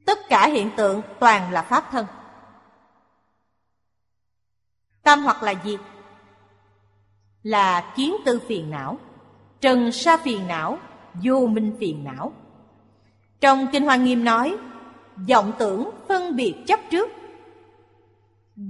tất 0.07 0.19
cả 0.29 0.47
hiện 0.47 0.70
tượng 0.77 1.03
toàn 1.20 1.53
là 1.53 1.62
pháp 1.62 1.91
thân 1.91 2.07
tam 5.03 5.23
hoặc 5.23 5.43
là 5.43 5.55
gì 5.65 5.79
là 7.43 7.93
kiến 7.97 8.14
tư 8.24 8.40
phiền 8.48 8.70
não, 8.70 8.98
trần 9.60 9.93
sa 9.93 10.16
phiền 10.16 10.48
não, 10.48 10.78
vô 11.24 11.47
minh 11.47 11.77
phiền 11.81 12.05
não. 12.05 12.32
Trong 13.40 13.66
kinh 13.73 13.85
hoa 13.85 13.97
nghiêm 13.97 14.24
nói, 14.24 14.56
vọng 15.28 15.52
tưởng 15.59 15.90
phân 16.09 16.36
biệt 16.36 16.55
chấp 16.66 16.81
trước. 16.90 17.10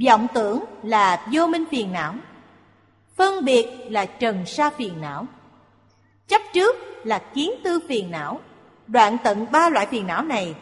Vọng 0.07 0.27
tưởng 0.35 0.65
là 0.83 1.27
vô 1.33 1.47
minh 1.47 1.65
phiền 1.71 1.93
não, 1.93 2.15
Phân 3.17 3.45
biệt 3.45 3.67
là 3.91 4.07
trần 4.07 4.47
sa 4.47 4.71
phiền 4.71 5.01
não. 5.01 5.27
Chấp 6.29 6.43
trước 6.53 6.77
là 7.05 7.19
kiến 7.35 7.51
tư 7.65 7.81
phiền 7.89 8.11
não, 8.11 8.41
Đoạn 8.87 9.17
tận 9.25 9.47
ba 9.53 9.69
loại 9.69 9.87
phiền 9.87 10.07
não 10.07 10.23
này 10.23 10.55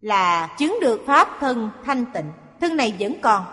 Là 0.00 0.54
chứng 0.58 0.78
được 0.80 1.00
Pháp 1.06 1.28
thân 1.40 1.70
thanh 1.84 2.04
tịnh. 2.14 2.32
Thân 2.60 2.76
này 2.76 2.94
vẫn 2.98 3.14
còn. 3.22 3.44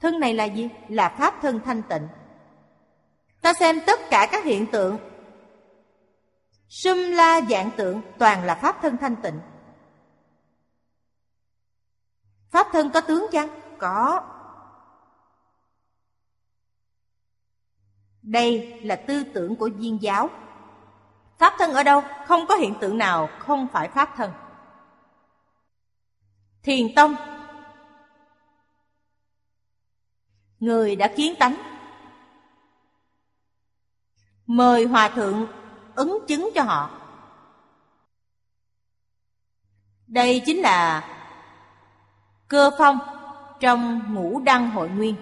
Thân 0.00 0.20
này 0.20 0.34
là 0.34 0.44
gì? 0.44 0.68
Là 0.88 1.08
Pháp 1.18 1.34
thân 1.42 1.60
thanh 1.64 1.82
tịnh 1.82 2.08
Ta 3.40 3.52
xem 3.54 3.80
tất 3.86 4.00
cả 4.10 4.28
các 4.32 4.44
hiện 4.44 4.66
tượng 4.66 4.98
Sum 6.68 6.98
la 6.98 7.40
dạng 7.50 7.70
tượng, 7.76 8.02
toàn 8.18 8.44
là 8.44 8.54
Pháp 8.54 8.82
thân 8.82 8.96
thanh 8.96 9.16
tịnh 9.16 9.40
Pháp 12.50 12.66
thân 12.72 12.90
có 12.90 13.00
tướng 13.00 13.26
chăng? 13.32 13.48
Có 13.78 14.22
Đây 18.22 18.80
là 18.82 18.96
tư 18.96 19.24
tưởng 19.34 19.56
của 19.56 19.70
viên 19.76 20.02
giáo. 20.02 20.30
Pháp 21.38 21.54
thân 21.58 21.72
ở 21.72 21.82
đâu? 21.82 22.02
Không 22.26 22.46
có 22.46 22.56
hiện 22.56 22.74
tượng 22.80 22.98
nào, 22.98 23.28
không 23.38 23.66
phải 23.72 23.88
pháp 23.88 24.14
thân. 24.16 24.32
Thiền 26.62 26.94
tông 26.96 27.14
người 30.60 30.96
đã 30.96 31.08
kiến 31.16 31.34
tánh. 31.38 31.54
Mời 34.46 34.84
hòa 34.84 35.08
thượng 35.08 35.46
ứng 35.94 36.18
chứng 36.28 36.50
cho 36.54 36.62
họ. 36.62 36.90
Đây 40.06 40.42
chính 40.46 40.60
là 40.60 41.08
cơ 42.48 42.70
phong 42.78 42.98
trong 43.60 44.14
ngũ 44.14 44.40
đăng 44.40 44.70
hội 44.70 44.88
nguyên. 44.88 45.16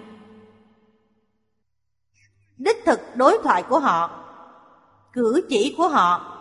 Đích 2.57 2.77
thực 2.85 2.99
đối 3.15 3.39
thoại 3.43 3.63
của 3.63 3.79
họ, 3.79 4.23
cử 5.13 5.45
chỉ 5.49 5.75
của 5.77 5.89
họ. 5.89 6.33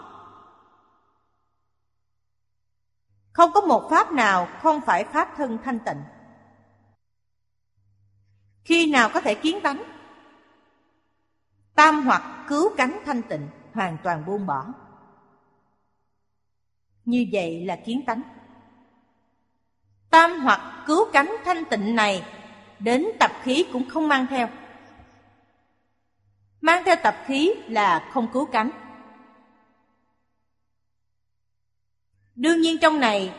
Không 3.32 3.50
có 3.52 3.60
một 3.60 3.86
pháp 3.90 4.12
nào 4.12 4.48
không 4.62 4.80
phải 4.80 5.04
pháp 5.04 5.28
thân 5.36 5.58
thanh 5.64 5.78
tịnh 5.78 6.02
khi 8.66 8.86
nào 8.86 9.10
có 9.14 9.20
thể 9.20 9.34
kiến 9.34 9.60
tánh? 9.62 9.82
Tam 11.74 12.02
hoặc 12.02 12.44
cứu 12.48 12.70
cánh 12.76 12.98
thanh 13.06 13.22
tịnh, 13.22 13.48
hoàn 13.72 13.96
toàn 14.02 14.26
buông 14.26 14.46
bỏ. 14.46 14.66
Như 17.04 17.26
vậy 17.32 17.64
là 17.64 17.76
kiến 17.76 18.02
tánh. 18.06 18.22
Tam 20.10 20.40
hoặc 20.40 20.84
cứu 20.86 21.10
cánh 21.12 21.36
thanh 21.44 21.64
tịnh 21.64 21.96
này, 21.96 22.24
đến 22.78 23.06
tập 23.20 23.30
khí 23.42 23.66
cũng 23.72 23.88
không 23.88 24.08
mang 24.08 24.26
theo. 24.26 24.48
Mang 26.60 26.82
theo 26.84 26.96
tập 27.02 27.16
khí 27.26 27.54
là 27.68 28.10
không 28.12 28.32
cứu 28.32 28.46
cánh. 28.46 28.70
Đương 32.34 32.60
nhiên 32.60 32.76
trong 32.82 33.00
này, 33.00 33.34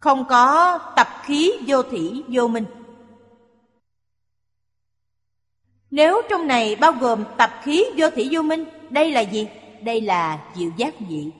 không 0.00 0.24
có 0.28 0.78
tập 0.96 1.08
khí 1.22 1.52
vô 1.66 1.82
thủy, 1.82 2.24
vô 2.28 2.48
minh. 2.48 2.83
Nếu 5.94 6.22
trong 6.30 6.46
này 6.46 6.76
bao 6.76 6.92
gồm 6.92 7.24
tập 7.38 7.50
khí 7.62 7.84
vô 7.96 8.10
thủy 8.10 8.28
vô 8.30 8.42
minh, 8.42 8.64
đây 8.90 9.10
là 9.10 9.20
gì 9.20 9.48
đây 9.82 10.00
là 10.00 10.38
diệu 10.54 10.70
giác 10.76 10.94
vị 11.08 11.30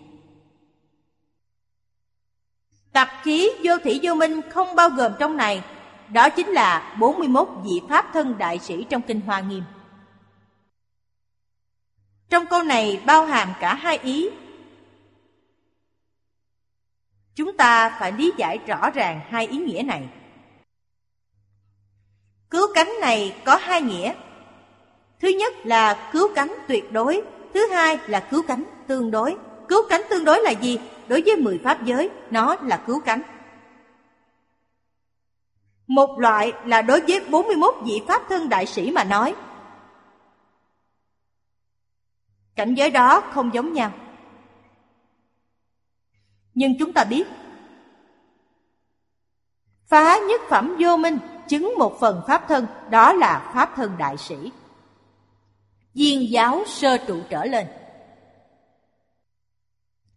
tập 2.93 3.09
khí 3.23 3.51
vô 3.65 3.79
thủy 3.79 4.01
vô 4.03 4.15
minh 4.15 4.41
không 4.51 4.75
bao 4.77 4.89
gồm 4.89 5.13
trong 5.19 5.37
này 5.37 5.65
đó 6.09 6.31
chính 6.31 6.49
là 6.49 6.97
41 7.01 7.49
vị 7.65 7.81
Pháp 7.89 8.11
thân 8.13 8.39
đại 8.39 8.59
sĩ 8.59 8.87
trong 8.91 9.03
Kinh 9.03 9.21
Hoa 9.21 9.41
Nghiêm. 9.41 9.63
Trong 12.29 12.47
câu 12.47 12.63
này 12.63 13.03
bao 13.07 13.27
hàm 13.27 13.53
cả 13.61 13.75
hai 13.75 13.99
ý. 13.99 14.29
Chúng 17.35 17.57
ta 17.57 17.97
phải 18.01 18.13
lý 18.13 18.33
giải 18.37 18.59
rõ 18.67 18.91
ràng 18.91 19.21
hai 19.29 19.47
ý 19.47 19.59
nghĩa 19.59 19.83
này. 19.83 20.09
Cứu 22.51 22.67
cánh 22.75 22.93
này 23.01 23.37
có 23.45 23.57
hai 23.57 23.83
nghĩa. 23.83 24.15
Thứ 25.25 25.31
nhất 25.31 25.55
là 25.67 26.11
cứu 26.13 26.29
cánh 26.35 26.55
tuyệt 26.69 26.93
đối, 26.93 27.23
thứ 27.55 27.67
hai 27.67 27.99
là 28.07 28.21
cứu 28.21 28.43
cánh 28.49 28.65
tương 28.87 29.11
đối. 29.11 29.37
Cứu 29.69 29.83
cánh 29.89 30.01
tương 30.11 30.25
đối 30.25 30.43
là 30.43 30.51
gì? 30.51 30.79
Đối 31.09 31.23
với 31.23 31.37
mười 31.37 31.61
pháp 31.65 31.85
giới, 31.85 32.11
nó 32.31 32.57
là 32.63 32.77
cứu 32.87 33.01
cánh. 33.01 33.23
Một 35.87 36.19
loại 36.19 36.53
là 36.65 36.83
đối 36.83 37.01
với 37.01 37.21
41 37.31 37.75
vị 37.85 38.03
Pháp 38.09 38.23
thân 38.29 38.49
đại 38.49 38.67
sĩ 38.67 38.91
mà 38.91 39.05
nói. 39.05 39.35
Cảnh 42.55 42.75
giới 42.75 42.91
đó 42.91 43.21
không 43.21 43.55
giống 43.55 43.73
nhau. 43.73 43.93
Nhưng 46.55 46.79
chúng 46.79 46.93
ta 46.93 47.05
biết, 47.05 47.27
phá 49.87 50.19
nhất 50.29 50.41
phẩm 50.49 50.77
vô 50.79 50.97
minh 50.97 51.19
chứng 51.49 51.75
một 51.79 52.01
phần 52.01 52.23
Pháp 52.27 52.49
thân, 52.49 52.67
đó 52.91 53.13
là 53.13 53.51
Pháp 53.55 53.73
thân 53.77 53.93
đại 53.99 54.17
sĩ 54.17 54.51
viên 55.95 56.31
giáo 56.31 56.63
sơ 56.67 56.97
trụ 56.97 57.21
trở 57.31 57.45
lên. 57.45 57.67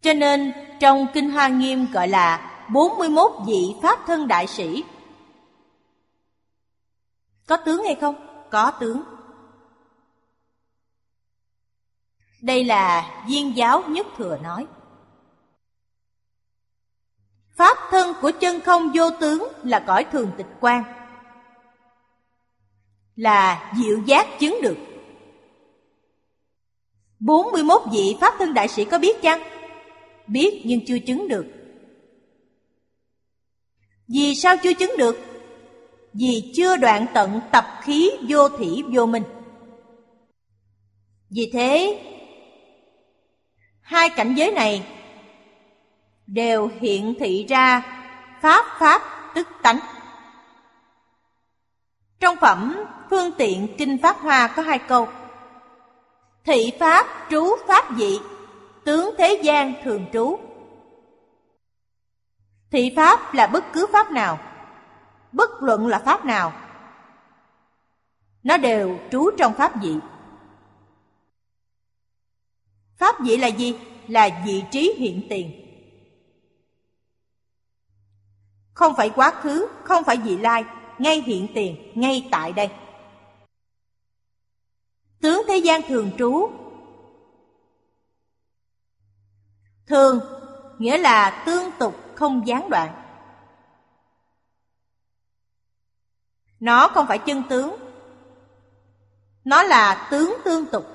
Cho 0.02 0.14
nên, 0.14 0.54
trong 0.80 1.08
Kinh 1.14 1.30
Hoa 1.30 1.48
Nghiêm 1.48 1.88
gọi 1.94 2.08
là 2.08 2.54
41 2.74 3.32
vị 3.48 3.76
Pháp 3.82 4.00
thân 4.08 4.28
đại 4.28 4.48
sĩ 4.48 4.84
có 7.48 7.58
tướng 7.58 7.84
hay 7.84 7.96
không? 7.96 8.16
Có 8.52 8.72
tướng. 8.72 9.04
Đây 12.42 12.64
là 12.64 13.12
viên 13.28 13.58
giáo 13.58 13.84
nhất 13.88 14.08
thừa 14.18 14.38
nói. 14.38 14.68
Pháp 17.56 17.78
thân 17.92 18.14
của 18.22 18.32
chân 18.40 18.62
không 18.62 18.92
vô 18.94 19.10
tướng 19.20 19.48
là 19.64 19.84
cõi 19.88 20.06
thường 20.12 20.32
tịch 20.38 20.48
quan. 20.60 20.84
Là 23.16 23.74
diệu 23.78 23.98
giác 24.06 24.40
chứng 24.40 24.60
được. 24.62 24.78
41 27.20 27.82
vị 27.92 28.16
Pháp 28.22 28.34
thân 28.40 28.54
đại 28.54 28.68
sĩ 28.68 28.86
có 28.86 29.00
biết 29.00 29.22
chăng? 29.22 29.42
Biết 30.28 30.62
nhưng 30.66 30.86
chưa 30.86 31.00
chứng 31.00 31.28
được. 31.28 31.46
Vì 34.08 34.36
sao 34.36 34.56
chưa 34.64 34.74
chứng 34.74 34.98
được? 34.98 35.28
vì 36.20 36.52
chưa 36.56 36.78
đoạn 36.78 37.06
tận 37.14 37.42
tập 37.52 37.66
khí 37.82 38.12
vô 38.30 38.50
thủy 38.50 38.84
vô 38.94 39.06
minh. 39.06 39.24
Vì 41.30 41.50
thế, 41.54 42.02
hai 43.82 44.10
cảnh 44.10 44.36
giới 44.36 44.52
này 44.52 44.84
đều 46.28 46.70
hiện 46.80 47.14
thị 47.20 47.46
ra 47.50 47.82
pháp 48.42 48.66
pháp 48.80 49.02
tức 49.36 49.48
tánh. 49.62 49.80
Trong 52.20 52.36
phẩm 52.42 52.84
Phương 53.10 53.32
tiện 53.38 53.76
Kinh 53.78 53.98
Pháp 54.02 54.18
Hoa 54.20 54.48
có 54.48 54.62
hai 54.62 54.80
câu 54.80 55.08
Thị 56.48 56.72
Pháp, 56.80 57.28
trú 57.30 57.56
Pháp 57.68 57.98
dị. 57.98 58.20
Tướng 58.84 59.16
thế 59.18 59.40
gian 59.44 59.74
thường 59.84 60.06
trú. 60.14 60.40
Thị 62.72 62.94
Pháp 62.96 63.34
là 63.34 63.48
bất 63.48 63.64
cứ 63.74 63.88
Pháp 63.94 64.12
nào. 64.12 64.40
Bất 65.32 65.64
luận 65.64 65.88
là 65.88 66.00
pháp 66.00 66.26
nào. 66.26 66.54
Nó 68.44 68.58
đều 68.58 69.00
trú 69.12 69.30
trong 69.38 69.54
pháp 69.54 69.72
dị. 69.82 69.96
Pháp 72.98 73.16
dị 73.26 73.38
là 73.38 73.48
gì? 73.48 73.80
Là 74.08 74.30
vị 74.46 74.64
trí 74.72 74.94
hiện 74.98 75.28
tiền. 75.30 75.52
Không 78.74 78.96
phải 78.96 79.10
quá 79.10 79.32
khứ, 79.42 79.68
không 79.84 80.04
phải 80.04 80.18
vị 80.18 80.38
lai, 80.38 80.66
ngay 80.98 81.22
hiện 81.22 81.48
tiền, 81.54 81.92
ngay 81.96 82.28
tại 82.32 82.54
đây 82.54 82.70
tướng 85.22 85.42
thế 85.48 85.58
gian 85.58 85.82
thường 85.88 86.12
trú. 86.18 86.52
Thường, 89.88 90.20
nghĩa 90.78 90.98
là 90.98 91.44
tương 91.46 91.72
tục, 91.80 91.96
không 92.16 92.48
gián 92.48 92.70
đoạn. 92.70 93.04
Nó 96.60 96.88
không 96.88 97.08
phải 97.08 97.18
chân 97.18 97.44
tướng. 97.50 97.76
Nó 99.44 99.64
là 99.64 100.08
tướng 100.12 100.34
tương 100.46 100.66
tục. 100.66 100.86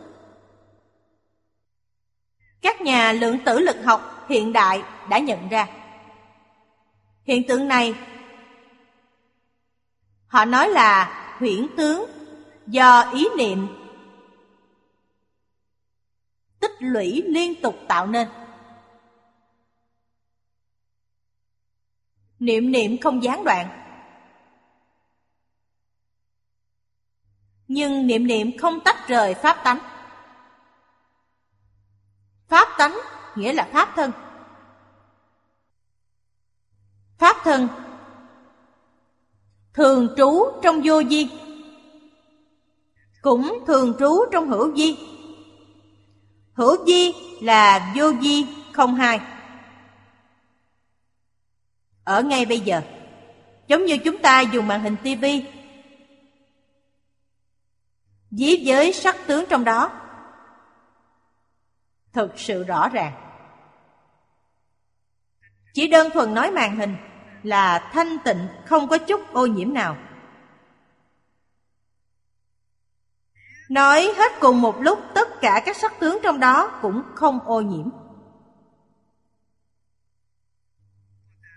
Các 2.62 2.80
nhà 2.80 3.12
lượng 3.12 3.38
tử 3.44 3.58
lực 3.58 3.76
học 3.84 4.26
hiện 4.28 4.52
đại 4.52 4.82
đã 5.10 5.18
nhận 5.18 5.48
ra. 5.48 5.66
Hiện 7.24 7.48
tượng 7.48 7.68
này, 7.68 7.94
Họ 10.32 10.44
nói 10.44 10.68
là 10.68 11.10
huyễn 11.38 11.66
tướng 11.76 12.04
do 12.66 13.00
ý 13.00 13.26
niệm 13.36 13.68
tích 16.62 16.76
lũy 16.78 17.22
liên 17.26 17.62
tục 17.62 17.76
tạo 17.88 18.06
nên 18.06 18.28
niệm 22.38 22.72
niệm 22.72 23.00
không 23.00 23.22
gián 23.22 23.44
đoạn 23.44 23.82
nhưng 27.74 28.06
niệm 28.06 28.26
niệm 28.26 28.58
không 28.58 28.80
tách 28.80 29.08
rời 29.08 29.34
pháp 29.34 29.60
tánh. 29.64 29.78
Pháp 32.48 32.68
tánh 32.78 32.98
nghĩa 33.36 33.52
là 33.52 33.68
pháp 33.72 33.92
thân. 33.96 34.12
Pháp 37.18 37.36
thân 37.44 37.68
thường 39.74 40.14
trú 40.16 40.44
trong 40.62 40.80
vô 40.84 41.02
di, 41.02 41.28
cũng 43.22 43.64
thường 43.66 43.94
trú 43.98 44.24
trong 44.32 44.48
hữu 44.48 44.76
di. 44.76 44.98
Hữu 46.54 46.86
di 46.86 47.12
là 47.40 47.92
vô 47.96 48.12
di 48.20 48.46
không 48.72 48.94
hai. 48.94 49.20
Ở 52.04 52.22
ngay 52.22 52.46
bây 52.46 52.60
giờ, 52.60 52.82
giống 53.66 53.84
như 53.84 53.98
chúng 53.98 54.18
ta 54.18 54.40
dùng 54.40 54.66
màn 54.66 54.80
hình 54.82 54.96
tivi 55.02 55.44
Dí 58.30 58.56
giới 58.56 58.92
sắc 58.92 59.16
tướng 59.26 59.44
trong 59.48 59.64
đó. 59.64 59.90
Thực 62.12 62.38
sự 62.38 62.64
rõ 62.64 62.88
ràng. 62.88 63.12
Chỉ 65.74 65.88
đơn 65.88 66.10
thuần 66.14 66.34
nói 66.34 66.50
màn 66.50 66.76
hình 66.76 66.96
Là 67.42 67.90
thanh 67.92 68.18
tịnh 68.24 68.48
không 68.64 68.88
có 68.88 68.98
chút 68.98 69.32
ô 69.32 69.46
nhiễm 69.46 69.74
nào. 69.74 69.96
Nói 73.68 74.12
hết 74.16 74.32
cùng 74.40 74.62
một 74.62 74.80
lúc 74.80 74.98
tất 75.14 75.40
cả 75.40 75.62
các 75.66 75.76
sắc 75.76 76.00
tướng 76.00 76.18
trong 76.22 76.40
đó 76.40 76.78
cũng 76.82 77.02
không 77.14 77.40
ô 77.40 77.60
nhiễm. 77.60 77.88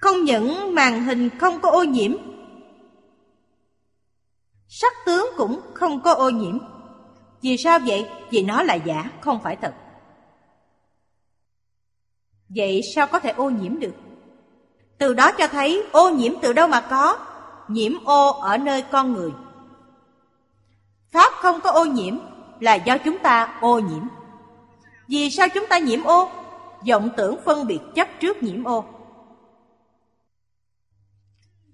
Không 0.02 0.24
những 0.24 0.76
màn 0.76 1.04
hình 1.04 1.30
không 1.40 1.60
có 1.62 1.70
ô 1.70 1.84
nhiễm, 1.84 2.12
sắc 4.68 4.94
tướng 5.06 5.30
cũng 5.38 5.62
không 5.74 6.02
có 6.02 6.14
ô 6.14 6.30
nhiễm. 6.30 6.60
Vì 7.42 7.58
sao 7.58 7.80
vậy? 7.80 8.10
Vì 8.30 8.44
nó 8.44 8.64
là 8.64 8.74
giả, 8.74 9.10
không 9.22 9.40
phải 9.44 9.56
thật. 9.56 9.74
Vậy 12.50 12.82
sao 12.96 13.08
có 13.08 13.20
thể 13.20 13.30
ô 13.30 13.50
nhiễm 13.50 13.80
được? 13.80 13.94
Từ 14.98 15.14
đó 15.14 15.32
cho 15.32 15.48
thấy 15.48 15.84
ô 15.92 16.10
nhiễm 16.10 16.34
từ 16.42 16.54
đâu 16.54 16.68
mà 16.68 16.82
có? 16.82 17.18
Nhiễm 17.68 18.06
ô 18.06 18.32
ở 18.32 18.58
nơi 18.58 18.82
con 18.92 19.14
người. 19.14 19.32
Pháp 21.16 21.34
không 21.34 21.62
có 21.62 21.72
ô 21.72 21.86
nhiễm 21.86 22.18
là 22.60 22.76
do 22.76 22.98
chúng 22.98 23.18
ta 23.18 23.58
ô 23.62 23.80
nhiễm. 23.80 24.04
Vì 25.08 25.30
sao 25.30 25.48
chúng 25.50 25.68
ta 25.68 25.78
nhiễm 25.78 26.04
ô? 26.04 26.30
vọng 26.90 27.10
tưởng 27.18 27.38
phân 27.46 27.68
biệt 27.68 27.80
chấp 27.96 28.08
trước 28.20 28.44
nhiễm 28.44 28.64
ô. 28.64 28.86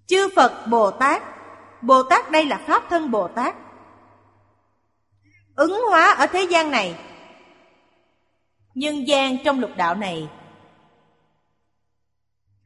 Chư 0.07 0.29
Phật 0.35 0.67
Bồ 0.67 0.91
Tát 0.91 1.23
Bồ 1.81 2.03
Tát 2.03 2.31
đây 2.31 2.45
là 2.45 2.61
Pháp 2.67 2.83
thân 2.89 3.11
Bồ 3.11 3.27
Tát, 3.27 3.55
Ứng 5.55 5.81
hóa 5.89 6.13
ở 6.13 6.27
thế 6.27 6.43
gian 6.43 6.71
này 6.71 6.95
Nhân 8.75 9.07
gian 9.07 9.37
trong 9.43 9.59
lục 9.59 9.71
đạo 9.77 9.95
này, 9.95 10.29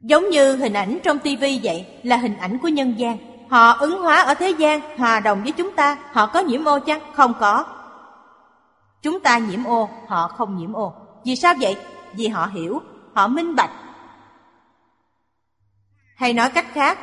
Giống 0.01 0.29
như 0.29 0.55
hình 0.55 0.73
ảnh 0.73 0.99
trong 1.03 1.19
tivi 1.19 1.59
vậy, 1.63 1.85
Là 2.03 2.17
hình 2.17 2.37
ảnh 2.37 2.57
của 2.61 2.67
nhân 2.67 2.95
gian 2.97 3.34
Họ 3.49 3.71
ứng 3.71 4.01
hóa 4.01 4.21
ở 4.21 4.33
thế 4.33 4.49
gian, 4.49 4.97
Hòa 4.97 5.19
đồng 5.19 5.43
với 5.43 5.51
chúng 5.51 5.75
ta 5.75 5.97
Họ 6.11 6.25
có 6.27 6.39
nhiễm 6.39 6.65
ô 6.65 6.79
chăng? 6.79 7.01
Không 7.13 7.33
có 7.39 7.65
Chúng 9.01 9.19
ta 9.19 9.37
nhiễm 9.37 9.63
ô, 9.63 9.89
Họ 10.07 10.27
không 10.27 10.57
nhiễm 10.57 10.73
ô 10.73 10.93
Vì 11.25 11.35
sao 11.35 11.53
vậy? 11.61 11.77
Vì 12.13 12.27
họ 12.27 12.45
hiểu, 12.45 12.81
Họ 13.13 13.27
minh 13.27 13.55
bạch 13.55 13.71
Hay 16.15 16.33
nói 16.33 16.49
cách 16.49 16.65
khác, 16.73 16.99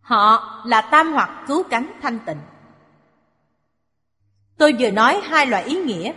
Họ 0.00 0.62
là 0.64 0.80
tam 0.80 1.12
hoặc 1.12 1.44
cứu 1.46 1.62
cánh 1.70 1.92
thanh 2.02 2.18
tịnh. 2.18 2.40
Tôi 4.58 4.74
vừa 4.78 4.90
nói 4.90 5.20
hai 5.24 5.46
loại 5.46 5.64
ý 5.64 5.76
nghĩa. 5.76 6.12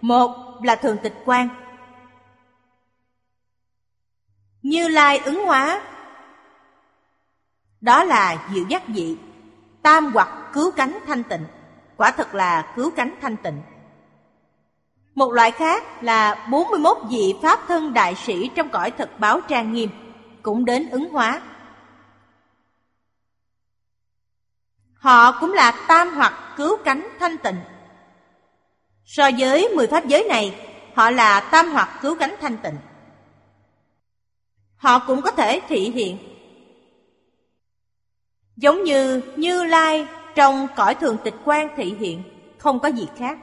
Một 0.00 0.60
là 0.64 0.76
thường 0.76 0.96
tịch 1.02 1.14
quan. 1.24 1.48
Như 4.62 4.88
lai 4.88 5.18
ứng 5.18 5.44
hóa. 5.44 5.82
Đó 7.80 8.04
là 8.04 8.48
diệu 8.54 8.64
giác 8.68 8.82
dị. 8.94 9.16
Tam 9.82 10.12
hoặc 10.14 10.28
cứu 10.52 10.70
cánh 10.70 10.98
thanh 11.06 11.22
tịnh. 11.22 11.44
Quả 11.96 12.10
thật 12.10 12.34
là 12.34 12.72
cứu 12.76 12.90
cánh 12.96 13.14
thanh 13.20 13.36
tịnh. 13.36 13.62
Một 15.14 15.32
loại 15.32 15.50
khác 15.50 16.02
là 16.02 16.46
41 16.50 16.96
vị 17.10 17.34
Pháp 17.42 17.60
thân 17.68 17.92
đại 17.92 18.14
sĩ 18.14 18.50
trong 18.54 18.68
cõi 18.68 18.90
thực 18.90 19.20
báo 19.20 19.40
trang 19.40 19.72
nghiêm, 19.72 19.90
cũng 20.42 20.64
đến 20.64 20.90
ứng 20.90 21.10
hóa. 21.10 21.40
Họ 24.94 25.40
cũng 25.40 25.52
là 25.52 25.84
tam 25.88 26.14
hoặc 26.14 26.54
cứu 26.56 26.76
cánh 26.84 27.08
thanh 27.20 27.38
tịnh. 27.38 27.56
So 29.04 29.30
với 29.38 29.68
mười 29.76 29.86
pháp 29.86 30.06
giới 30.06 30.24
này, 30.28 30.68
họ 30.94 31.10
là 31.10 31.40
tam 31.40 31.72
hoặc 31.72 31.98
cứu 32.02 32.16
cánh 32.18 32.34
thanh 32.40 32.56
tịnh. 32.56 32.76
Họ 34.76 34.98
cũng 34.98 35.22
có 35.22 35.30
thể 35.30 35.60
thị 35.68 35.90
hiện. 35.90 36.35
Giống 38.56 38.84
như 38.84 39.22
Như 39.36 39.64
Lai 39.64 40.06
trong 40.34 40.68
cõi 40.76 40.94
thường 40.94 41.16
tịch 41.24 41.34
quan 41.44 41.68
thị 41.76 41.94
hiện, 41.98 42.22
không 42.58 42.80
có 42.80 42.88
gì 42.88 43.08
khác. 43.16 43.38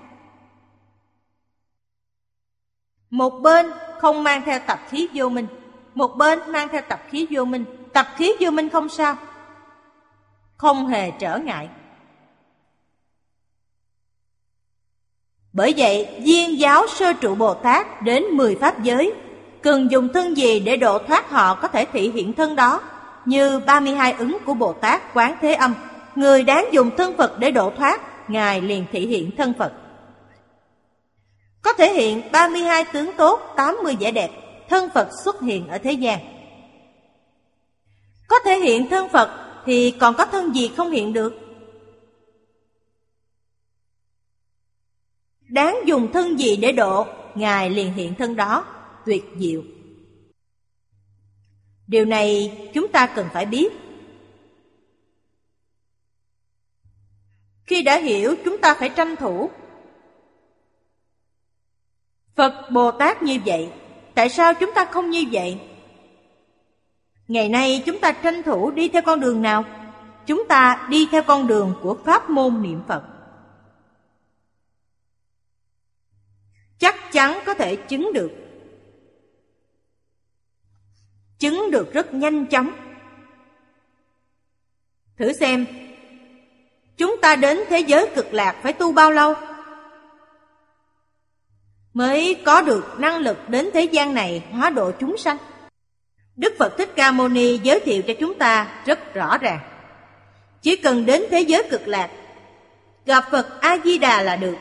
Một 3.10 3.30
bên 3.30 3.72
không 4.00 4.24
mang 4.24 4.42
theo 4.46 4.60
tập 4.68 4.80
khí 4.90 5.08
vô 5.14 5.30
minh, 5.30 5.48
một 5.96 6.08
bên 6.08 6.40
mang 6.48 6.68
theo 6.70 6.82
tập 6.90 7.02
khí 7.10 7.28
vô 7.30 7.46
minh. 7.46 7.66
Tập 7.94 8.08
khí 8.16 8.34
vô 8.40 8.52
minh 8.52 8.70
không 8.70 8.90
sao, 8.90 9.16
không 10.58 10.88
hề 10.88 11.12
trở 11.12 11.38
ngại. 11.38 11.70
Bởi 15.54 15.74
vậy, 15.78 16.22
viên 16.24 16.60
giáo 16.60 16.88
sơ 16.88 17.14
trụ 17.14 17.36
Bồ 17.36 17.54
Tát 17.54 18.02
đến 18.02 18.24
10 18.24 18.56
pháp 18.56 18.84
giới, 18.84 19.14
cần 19.62 19.92
dùng 19.92 20.14
thân 20.14 20.38
gì 20.38 20.60
để 20.60 20.78
độ 20.78 21.00
thoát 21.00 21.30
họ 21.30 21.56
có 21.56 21.68
thể 21.68 21.86
thị 21.86 22.12
hiện 22.12 22.34
thân 22.34 22.56
đó, 22.56 22.82
như 23.26 23.60
32 23.60 24.14
ứng 24.14 24.38
của 24.46 24.54
Bồ 24.54 24.74
Tát 24.74 25.14
Quán 25.14 25.38
Thế 25.42 25.54
Âm. 25.54 25.76
Người 26.16 26.44
đáng 26.44 26.66
dùng 26.72 26.90
thân 26.98 27.18
Phật 27.18 27.40
để 27.40 27.52
độ 27.52 27.72
thoát, 27.78 28.30
Ngài 28.30 28.62
liền 28.62 28.86
thị 28.92 29.08
hiện 29.08 29.32
thân 29.38 29.54
Phật. 29.60 29.74
Có 31.62 31.74
thể 31.74 31.94
hiện 31.94 32.22
32 32.32 32.86
tướng 32.94 33.12
tốt, 33.18 33.40
80 33.56 33.98
vẻ 34.00 34.12
đẹp, 34.12 34.32
thân 34.70 34.90
Phật 34.94 35.08
xuất 35.24 35.42
hiện 35.42 35.68
ở 35.68 35.78
thế 35.78 35.92
gian. 35.92 36.20
Có 38.28 38.40
thể 38.46 38.60
hiện 38.60 38.90
thân 38.90 39.10
Phật 39.10 39.30
thì 39.66 39.92
còn 40.00 40.16
có 40.16 40.26
thân 40.26 40.56
gì 40.56 40.72
không 40.78 40.92
hiện 40.92 41.14
được? 41.14 41.34
Đáng 45.42 45.78
dùng 45.86 46.12
thân 46.12 46.40
gì 46.40 46.56
để 46.56 46.72
độ, 46.72 47.06
Ngài 47.36 47.70
liền 47.70 47.94
hiện 47.94 48.16
thân 48.16 48.36
đó, 48.36 48.66
tuyệt 49.06 49.26
diệu. 49.38 49.62
Điều 51.88 52.06
này 52.06 52.58
chúng 52.74 52.88
ta 52.88 53.08
cần 53.08 53.28
phải 53.34 53.46
biết. 53.46 53.74
Khi 57.66 57.82
đã 57.82 57.98
hiểu 57.98 58.36
chúng 58.46 58.58
ta 58.58 58.74
phải 58.74 58.90
tranh 58.90 59.16
thủ. 59.16 59.50
Phật 62.36 62.70
Bồ 62.72 62.92
Tát 62.92 63.24
như 63.24 63.38
vậy, 63.46 63.70
tại 64.16 64.30
sao 64.30 64.54
chúng 64.54 64.72
ta 64.76 64.86
không 64.86 65.10
như 65.10 65.24
vậy? 65.32 65.60
Ngày 67.28 67.50
nay 67.50 67.84
chúng 67.86 68.00
ta 68.00 68.12
tranh 68.12 68.44
thủ 68.44 68.72
đi 68.72 68.90
theo 68.90 69.02
con 69.02 69.20
đường 69.20 69.42
nào? 69.42 69.64
Chúng 70.26 70.48
ta 70.48 70.88
đi 70.90 71.08
theo 71.12 71.24
con 71.24 71.48
đường 71.48 71.76
của 71.82 71.98
pháp 72.06 72.30
môn 72.30 72.62
niệm 72.62 72.82
Phật. 72.88 73.04
Chắc 76.78 76.96
chắn 77.12 77.40
có 77.46 77.54
thể 77.54 77.76
chứng 77.76 78.14
được. 78.14 78.43
Chứng 81.44 81.72
được 81.72 81.94
rất 81.94 82.14
nhanh 82.14 82.46
chóng. 82.46 82.72
Thử 85.18 85.34
xem, 85.34 85.66
chúng 86.98 87.16
ta 87.22 87.36
đến 87.36 87.60
thế 87.70 87.80
giới 87.80 88.10
cực 88.16 88.34
lạc 88.34 88.56
phải 88.64 88.74
tu 88.74 88.92
bao 88.92 89.12
lâu? 89.12 89.34
Mới 91.94 92.42
có 92.46 92.62
được 92.62 93.00
năng 93.00 93.18
lực 93.18 93.50
đến 93.50 93.70
thế 93.74 93.84
gian 93.84 94.14
này 94.14 94.44
hóa 94.52 94.70
độ 94.70 94.92
chúng 95.00 95.18
sanh. 95.18 95.38
Đức 96.36 96.54
Phật 96.60 96.78
Thích 96.78 96.90
Ca 96.96 97.12
Mâu 97.12 97.28
Ni 97.28 97.58
giới 97.58 97.80
thiệu 97.80 98.02
cho 98.08 98.14
chúng 98.20 98.38
ta 98.38 98.82
rất 98.86 99.14
rõ 99.14 99.38
ràng. 99.38 99.60
Chỉ 100.62 100.76
cần 100.76 101.06
đến 101.06 101.24
thế 101.30 101.42
giới 101.42 101.64
cực 101.72 101.88
lạc, 101.88 102.12
gặp 103.06 103.26
Phật 103.32 103.62
A-di-đà 103.62 104.22
là 104.22 104.36
được. 104.36 104.58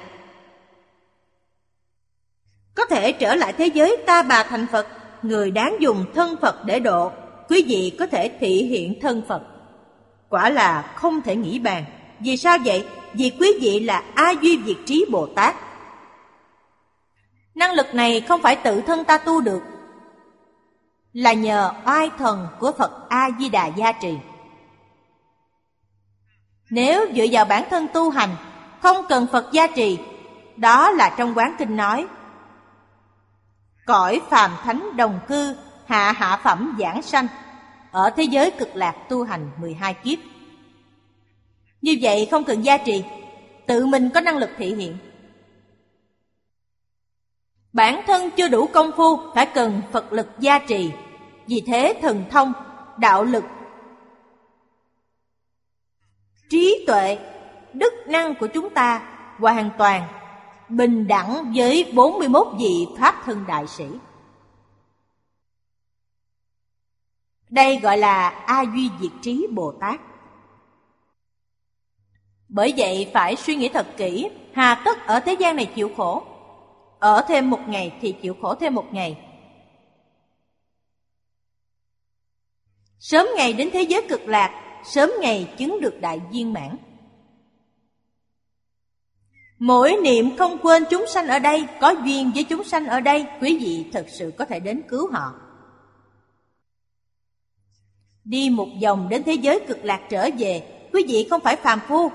Có 2.74 2.86
thể 2.86 3.12
trở 3.12 3.34
lại 3.34 3.52
thế 3.52 3.66
giới 3.66 3.96
ta 4.06 4.22
bà 4.22 4.42
thành 4.42 4.66
Phật, 4.72 4.86
người 5.22 5.50
đáng 5.50 5.76
dùng 5.80 6.04
thân 6.14 6.36
Phật 6.42 6.64
để 6.64 6.80
độ, 6.80 7.12
quý 7.48 7.64
vị 7.68 7.96
có 7.98 8.06
thể 8.06 8.38
thị 8.40 8.62
hiện 8.62 9.00
thân 9.00 9.22
Phật. 9.28 9.42
Quả 10.28 10.50
là 10.50 10.92
không 10.94 11.22
thể 11.22 11.36
nghĩ 11.36 11.58
bàn. 11.58 11.84
Vì 12.20 12.36
sao 12.36 12.58
vậy? 12.64 12.86
Vì 13.12 13.32
quý 13.40 13.52
vị 13.60 13.80
là 13.80 14.02
A 14.14 14.30
Duy 14.42 14.56
Việt 14.56 14.76
Trí 14.86 15.04
Bồ 15.10 15.26
Tát. 15.26 15.54
Năng 17.54 17.72
lực 17.72 17.94
này 17.94 18.20
không 18.20 18.42
phải 18.42 18.56
tự 18.56 18.80
thân 18.80 19.04
ta 19.04 19.18
tu 19.18 19.40
được, 19.40 19.62
là 21.12 21.32
nhờ 21.32 21.72
oai 21.86 22.10
thần 22.18 22.48
của 22.60 22.72
Phật 22.78 23.08
A-di-đà 23.08 23.66
gia 23.66 23.92
trì. 23.92 24.14
Nếu 26.70 27.06
dựa 27.16 27.26
vào 27.32 27.44
bản 27.44 27.64
thân 27.70 27.86
tu 27.94 28.10
hành, 28.10 28.30
không 28.82 28.96
cần 29.08 29.26
Phật 29.32 29.52
gia 29.52 29.66
trì, 29.66 29.98
đó 30.56 30.90
là 30.90 31.14
trong 31.18 31.34
quán 31.34 31.54
kinh 31.58 31.76
nói. 31.76 32.06
Cõi 33.86 34.20
phàm 34.30 34.50
thánh 34.62 34.96
đồng 34.96 35.20
cư, 35.28 35.56
hạ 35.86 36.12
hạ 36.12 36.40
phẩm 36.44 36.76
giảng 36.78 37.02
sanh, 37.02 37.26
ở 37.90 38.10
thế 38.16 38.22
giới 38.22 38.50
cực 38.50 38.76
lạc 38.76 38.94
tu 39.08 39.24
hành 39.24 39.50
12 39.58 39.94
kiếp. 39.94 40.18
Như 41.82 41.96
vậy 42.00 42.28
không 42.30 42.44
cần 42.44 42.64
gia 42.64 42.78
trì, 42.78 43.04
tự 43.66 43.86
mình 43.86 44.10
có 44.14 44.20
năng 44.20 44.38
lực 44.38 44.50
thị 44.58 44.74
hiện. 44.74 44.96
Bản 47.72 48.02
thân 48.06 48.30
chưa 48.36 48.48
đủ 48.48 48.66
công 48.66 48.90
phu 48.96 49.20
phải 49.34 49.46
cần 49.46 49.82
Phật 49.92 50.12
lực 50.12 50.28
gia 50.38 50.58
trì 50.58 50.92
Vì 51.46 51.62
thế 51.66 51.98
thần 52.02 52.24
thông, 52.30 52.52
đạo 52.98 53.24
lực 53.24 53.44
Trí 56.50 56.84
tuệ, 56.86 57.18
đức 57.72 57.92
năng 58.06 58.34
của 58.34 58.46
chúng 58.46 58.70
ta 58.70 59.02
hoàn 59.38 59.70
toàn 59.78 60.21
bình 60.76 61.06
đẳng 61.06 61.52
với 61.56 61.92
41 61.94 62.46
vị 62.58 62.86
Pháp 62.98 63.22
thân 63.24 63.44
đại 63.48 63.66
sĩ 63.66 63.84
Đây 67.50 67.78
gọi 67.78 67.98
là 67.98 68.28
A 68.28 68.62
Duy 68.62 68.90
Diệt 69.00 69.10
Trí 69.22 69.46
Bồ 69.50 69.72
Tát 69.72 70.00
Bởi 72.48 72.74
vậy 72.76 73.10
phải 73.14 73.36
suy 73.36 73.56
nghĩ 73.56 73.68
thật 73.68 73.86
kỹ, 73.96 74.30
hà 74.52 74.82
tất 74.84 75.06
ở 75.06 75.20
thế 75.20 75.36
gian 75.40 75.56
này 75.56 75.72
chịu 75.74 75.90
khổ. 75.96 76.22
Ở 76.98 77.24
thêm 77.28 77.50
một 77.50 77.60
ngày 77.66 77.98
thì 78.00 78.14
chịu 78.22 78.36
khổ 78.42 78.54
thêm 78.54 78.74
một 78.74 78.86
ngày. 78.92 79.18
Sớm 82.98 83.26
ngày 83.36 83.52
đến 83.52 83.70
thế 83.72 83.82
giới 83.82 84.06
cực 84.08 84.28
lạc, 84.28 84.80
sớm 84.84 85.10
ngày 85.20 85.54
chứng 85.58 85.80
được 85.80 86.00
đại 86.00 86.20
viên 86.30 86.52
mãn. 86.52 86.76
Mỗi 89.62 89.96
niệm 90.02 90.36
không 90.36 90.58
quên 90.62 90.84
chúng 90.90 91.06
sanh 91.06 91.26
ở 91.26 91.38
đây, 91.38 91.66
có 91.80 91.94
duyên 92.04 92.30
với 92.34 92.44
chúng 92.44 92.64
sanh 92.64 92.86
ở 92.86 93.00
đây, 93.00 93.26
quý 93.40 93.58
vị 93.58 93.86
thật 93.92 94.06
sự 94.08 94.32
có 94.38 94.44
thể 94.44 94.60
đến 94.60 94.82
cứu 94.88 95.10
họ. 95.12 95.34
Đi 98.24 98.50
một 98.50 98.68
vòng 98.82 99.08
đến 99.08 99.22
thế 99.22 99.32
giới 99.32 99.60
cực 99.68 99.84
lạc 99.84 100.00
trở 100.10 100.28
về, 100.38 100.62
quý 100.92 101.04
vị 101.08 101.26
không 101.30 101.40
phải 101.40 101.56
phàm 101.56 101.80
phu, 101.80 102.10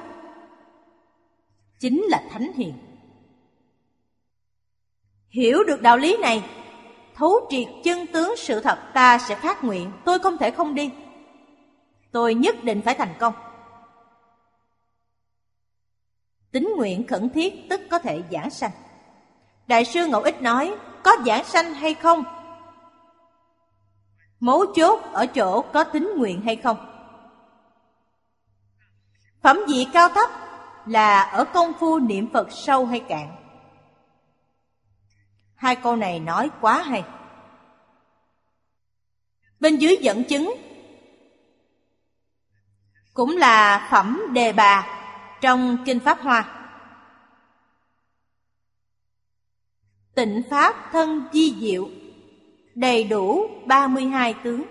chính 1.79 2.03
là 2.03 2.23
thánh 2.29 2.51
hiền. 2.53 2.73
Hiểu 5.29 5.63
được 5.63 5.81
đạo 5.81 5.97
lý 5.97 6.17
này, 6.17 6.43
thấu 7.15 7.47
triệt 7.49 7.67
chân 7.83 8.07
tướng 8.07 8.33
sự 8.37 8.61
thật 8.61 8.79
ta 8.93 9.17
sẽ 9.17 9.35
phát 9.35 9.63
nguyện, 9.63 9.91
tôi 10.05 10.19
không 10.19 10.37
thể 10.37 10.51
không 10.51 10.75
đi. 10.75 10.91
Tôi 12.11 12.33
nhất 12.33 12.63
định 12.63 12.81
phải 12.85 12.95
thành 12.95 13.13
công. 13.19 13.33
Tính 16.57 16.73
nguyện 16.77 17.07
khẩn 17.07 17.29
thiết 17.29 17.69
tức 17.69 17.81
có 17.89 17.99
thể 17.99 18.23
giảng 18.31 18.49
sanh. 18.49 18.71
Đại 19.67 19.85
sư 19.85 20.07
Ngẫu 20.07 20.21
Ích 20.21 20.41
nói, 20.41 20.75
có 21.03 21.15
giảng 21.25 21.43
sanh 21.43 21.73
hay 21.73 21.93
không? 21.93 22.23
Mấu 24.39 24.65
chốt 24.75 24.99
ở 25.13 25.25
chỗ 25.25 25.61
có 25.61 25.83
tính 25.83 26.11
nguyện 26.17 26.41
hay 26.41 26.55
không? 26.55 26.77
Phẩm 29.41 29.59
vị 29.67 29.87
cao 29.93 30.09
thấp 30.09 30.29
là 30.85 31.21
ở 31.21 31.45
công 31.45 31.73
phu 31.79 31.99
niệm 31.99 32.29
Phật 32.33 32.47
sâu 32.51 32.85
hay 32.85 32.99
cạn? 32.99 33.35
Hai 35.55 35.75
câu 35.75 35.95
này 35.95 36.19
nói 36.19 36.49
quá 36.61 36.81
hay. 36.81 37.03
Bên 39.59 39.75
dưới 39.75 39.97
dẫn 40.01 40.23
chứng 40.23 40.55
cũng 43.13 43.37
là 43.37 43.87
phẩm 43.91 44.21
đề 44.33 44.53
bà 44.53 44.96
trong 45.41 45.77
Kinh 45.85 45.99
Pháp 45.99 46.21
Hoa. 46.21 46.53
Tịnh 50.15 50.43
Pháp 50.49 50.89
thân 50.91 51.23
di 51.33 51.55
diệu, 51.59 51.89
đầy 52.75 53.03
đủ 53.03 53.47
32 53.65 54.35
tướng. 54.43 54.63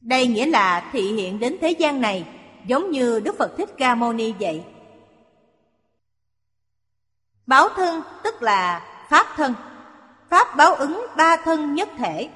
Đây 0.00 0.26
nghĩa 0.26 0.46
là 0.46 0.90
thị 0.92 1.12
hiện 1.12 1.38
đến 1.38 1.56
thế 1.60 1.70
gian 1.70 2.00
này 2.00 2.26
giống 2.66 2.90
như 2.90 3.20
Đức 3.20 3.36
Phật 3.38 3.54
Thích 3.56 3.68
Ca 3.78 3.94
Mâu 3.94 4.12
Ni 4.12 4.32
vậy. 4.40 4.64
Báo 7.46 7.68
thân 7.68 8.02
tức 8.22 8.42
là 8.42 8.90
Pháp 9.10 9.26
thân, 9.36 9.54
Pháp 10.30 10.56
báo 10.56 10.74
ứng 10.74 11.06
ba 11.16 11.36
thân 11.36 11.74
nhất 11.74 11.88
thể. 11.98 12.30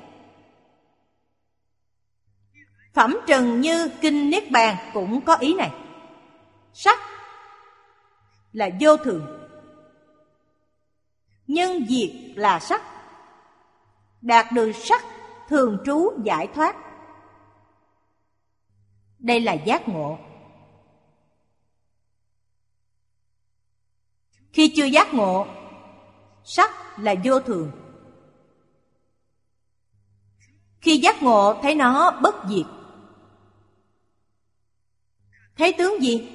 Phẩm 2.95 3.19
trần 3.27 3.61
như 3.61 3.91
Kinh 4.01 4.31
Niết 4.31 4.51
Bàn 4.51 4.77
cũng 4.95 5.21
có 5.21 5.35
ý 5.35 5.55
này. 5.55 5.73
Sắc 6.73 6.99
là 8.53 8.69
vô 8.81 8.97
thường. 8.97 9.49
Nhân 11.47 11.87
diệt 11.89 12.11
là 12.35 12.61
sắc. 12.61 12.83
Đạt 14.21 14.53
được 14.53 14.73
sắc 14.73 15.05
thường 15.49 15.79
trú 15.85 16.13
giải 16.25 16.47
thoát. 16.55 16.77
Đây 19.19 19.41
là 19.41 19.53
giác 19.53 19.89
ngộ. 19.89 20.19
Khi 24.53 24.73
chưa 24.77 24.85
giác 24.85 25.15
ngộ, 25.15 25.47
sắc 26.45 26.99
là 26.99 27.15
vô 27.25 27.41
thường. 27.41 27.71
Khi 30.81 30.97
giác 30.97 31.23
ngộ 31.23 31.59
thấy 31.63 31.75
nó 31.75 32.11
bất 32.11 32.35
diệt, 32.49 32.67
Thấy 35.59 35.73
tướng 35.73 36.03
gì? 36.03 36.29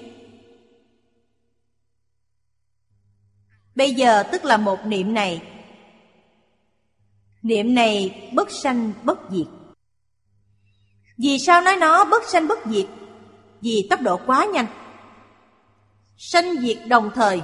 Bây 3.76 3.94
giờ 3.94 4.24
tức 4.32 4.46
là 4.46 4.58
một 4.58 4.86
niệm 4.86 5.14
này 5.14 5.42
Niệm 7.42 7.76
này 7.76 8.22
bất 8.34 8.52
sanh 8.52 8.94
bất 9.04 9.20
diệt 9.32 9.48
Vì 11.18 11.40
sao 11.40 11.62
nói 11.62 11.76
nó 11.76 12.06
bất 12.06 12.24
sanh 12.30 12.48
bất 12.48 12.60
diệt? 12.66 12.86
Vì 13.62 13.88
tốc 13.90 14.02
độ 14.02 14.20
quá 14.26 14.46
nhanh 14.54 14.68
Sanh 16.18 16.56
diệt 16.62 16.78
đồng 16.88 17.12
thời, 17.16 17.42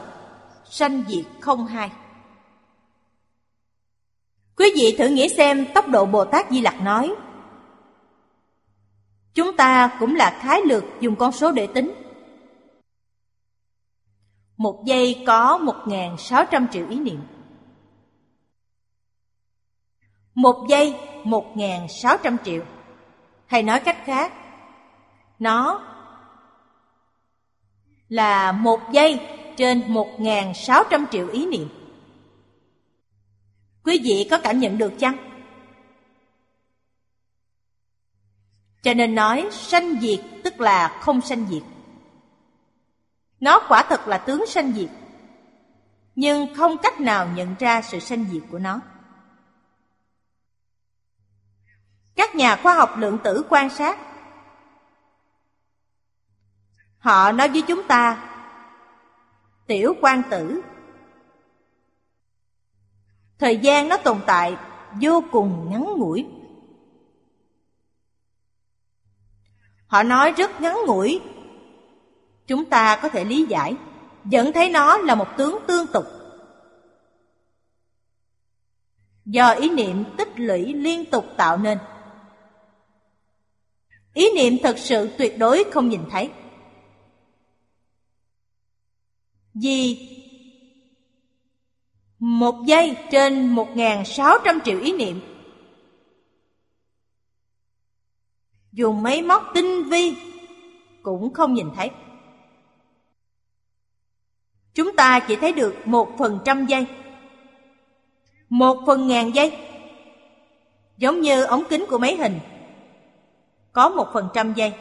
Sanh 0.70 1.04
diệt 1.08 1.26
không 1.40 1.68
hai 1.68 1.92
Quý 4.56 4.72
vị 4.76 4.96
thử 4.98 5.08
nghĩ 5.08 5.30
xem 5.30 5.66
tốc 5.74 5.88
độ 5.88 6.06
Bồ 6.06 6.26
Tát 6.26 6.52
Di 6.52 6.62
Lặc 6.62 6.82
nói 6.82 7.16
Chúng 9.34 9.58
ta 9.58 9.98
cũng 10.00 10.16
là 10.16 10.40
khái 10.42 10.62
lược 10.66 10.84
dùng 11.00 11.16
con 11.16 11.32
số 11.32 11.52
để 11.52 11.68
tính. 11.68 11.94
Một 14.58 14.84
giây 14.86 15.24
có 15.28 15.60
1.600 15.86 16.68
triệu 16.72 16.90
ý 16.90 17.00
niệm. 17.00 17.22
Một 20.36 20.66
giây 20.70 20.96
1.600 21.24 22.38
triệu. 22.44 22.64
Hay 23.46 23.64
nói 23.64 23.80
cách 23.80 23.98
khác, 24.06 24.34
nó 25.40 25.84
là 28.10 28.52
một 28.52 28.80
giây 28.92 29.20
trên 29.58 29.94
1.600 29.94 31.06
triệu 31.12 31.28
ý 31.28 31.46
niệm. 31.46 31.70
Quý 33.84 34.02
vị 34.04 34.28
có 34.32 34.38
cảm 34.38 34.60
nhận 34.60 34.78
được 34.78 34.94
chăng? 35.00 35.29
Cho 38.82 38.94
nên 38.94 39.16
nói 39.16 39.48
sanh 39.52 40.00
diệt 40.02 40.20
tức 40.44 40.60
là 40.60 41.00
không 41.02 41.22
sanh 41.22 41.46
diệt. 41.50 41.64
Nó 43.40 43.60
quả 43.68 43.84
thật 43.90 44.08
là 44.08 44.18
tướng 44.18 44.46
sanh 44.48 44.74
diệt, 44.74 44.90
nhưng 46.16 46.56
không 46.56 46.78
cách 46.78 47.00
nào 47.00 47.28
nhận 47.36 47.56
ra 47.60 47.82
sự 47.82 48.00
sanh 48.00 48.26
diệt 48.32 48.42
của 48.52 48.60
nó. 48.60 48.80
Các 52.16 52.36
nhà 52.36 52.56
khoa 52.56 52.74
học 52.74 52.98
lượng 52.98 53.18
tử 53.24 53.46
quan 53.50 53.70
sát 53.70 54.00
Họ 57.00 57.32
nói 57.32 57.50
với 57.50 57.62
chúng 57.62 57.84
ta 57.88 58.30
Tiểu 59.68 59.96
quan 60.02 60.22
tử 60.30 60.62
Thời 63.40 63.58
gian 63.58 63.90
nó 63.90 63.98
tồn 63.98 64.20
tại 64.26 64.58
vô 65.02 65.24
cùng 65.32 65.68
ngắn 65.72 65.84
ngủi 65.98 66.28
Họ 69.90 70.04
nói 70.04 70.32
rất 70.32 70.62
ngắn 70.62 70.78
ngủi. 70.88 71.22
Chúng 72.48 72.66
ta 72.66 73.00
có 73.02 73.10
thể 73.10 73.26
lý 73.26 73.46
giải, 73.50 73.76
vẫn 74.24 74.54
thấy 74.54 74.70
nó 74.70 74.98
là 74.98 75.16
một 75.16 75.28
tướng 75.38 75.58
tương 75.68 75.88
tục. 75.88 76.06
Do 79.26 79.50
ý 79.50 79.70
niệm 79.70 80.04
tích 80.18 80.30
lũy 80.36 80.74
liên 80.74 81.06
tục 81.06 81.26
tạo 81.38 81.58
nên. 81.58 81.78
Ý 84.14 84.32
niệm 84.36 84.58
thật 84.64 84.78
sự 84.78 85.10
tuyệt 85.18 85.38
đối 85.38 85.64
không 85.72 85.90
nhìn 85.90 86.02
thấy. 86.12 86.32
Vì 89.54 90.10
một 92.20 92.56
giây 92.66 92.98
trên 93.12 93.48
một 93.48 93.68
sáu 94.06 94.38
trăm 94.46 94.60
triệu 94.66 94.80
ý 94.80 94.92
niệm 94.92 95.22
dùng 98.80 99.04
máy 99.04 99.22
móc 99.22 99.52
tinh 99.54 99.84
vi 99.84 100.16
cũng 101.04 101.34
không 101.34 101.54
nhìn 101.54 101.68
thấy. 101.76 101.90
Chúng 104.74 104.96
ta 104.96 105.20
chỉ 105.20 105.36
thấy 105.36 105.54
được 105.54 105.76
một 105.86 106.10
phần 106.20 106.40
trăm 106.46 106.66
giây, 106.66 106.86
một 108.50 108.78
phần 108.86 109.08
ngàn 109.08 109.36
giây, 109.36 109.58
giống 110.98 111.22
như 111.22 111.44
ống 111.44 111.64
kính 111.70 111.86
của 111.90 111.98
máy 111.98 112.16
hình, 112.16 112.40
có 113.72 113.90
một 113.90 114.08
phần 114.14 114.30
trăm 114.34 114.54
giây. 114.54 114.74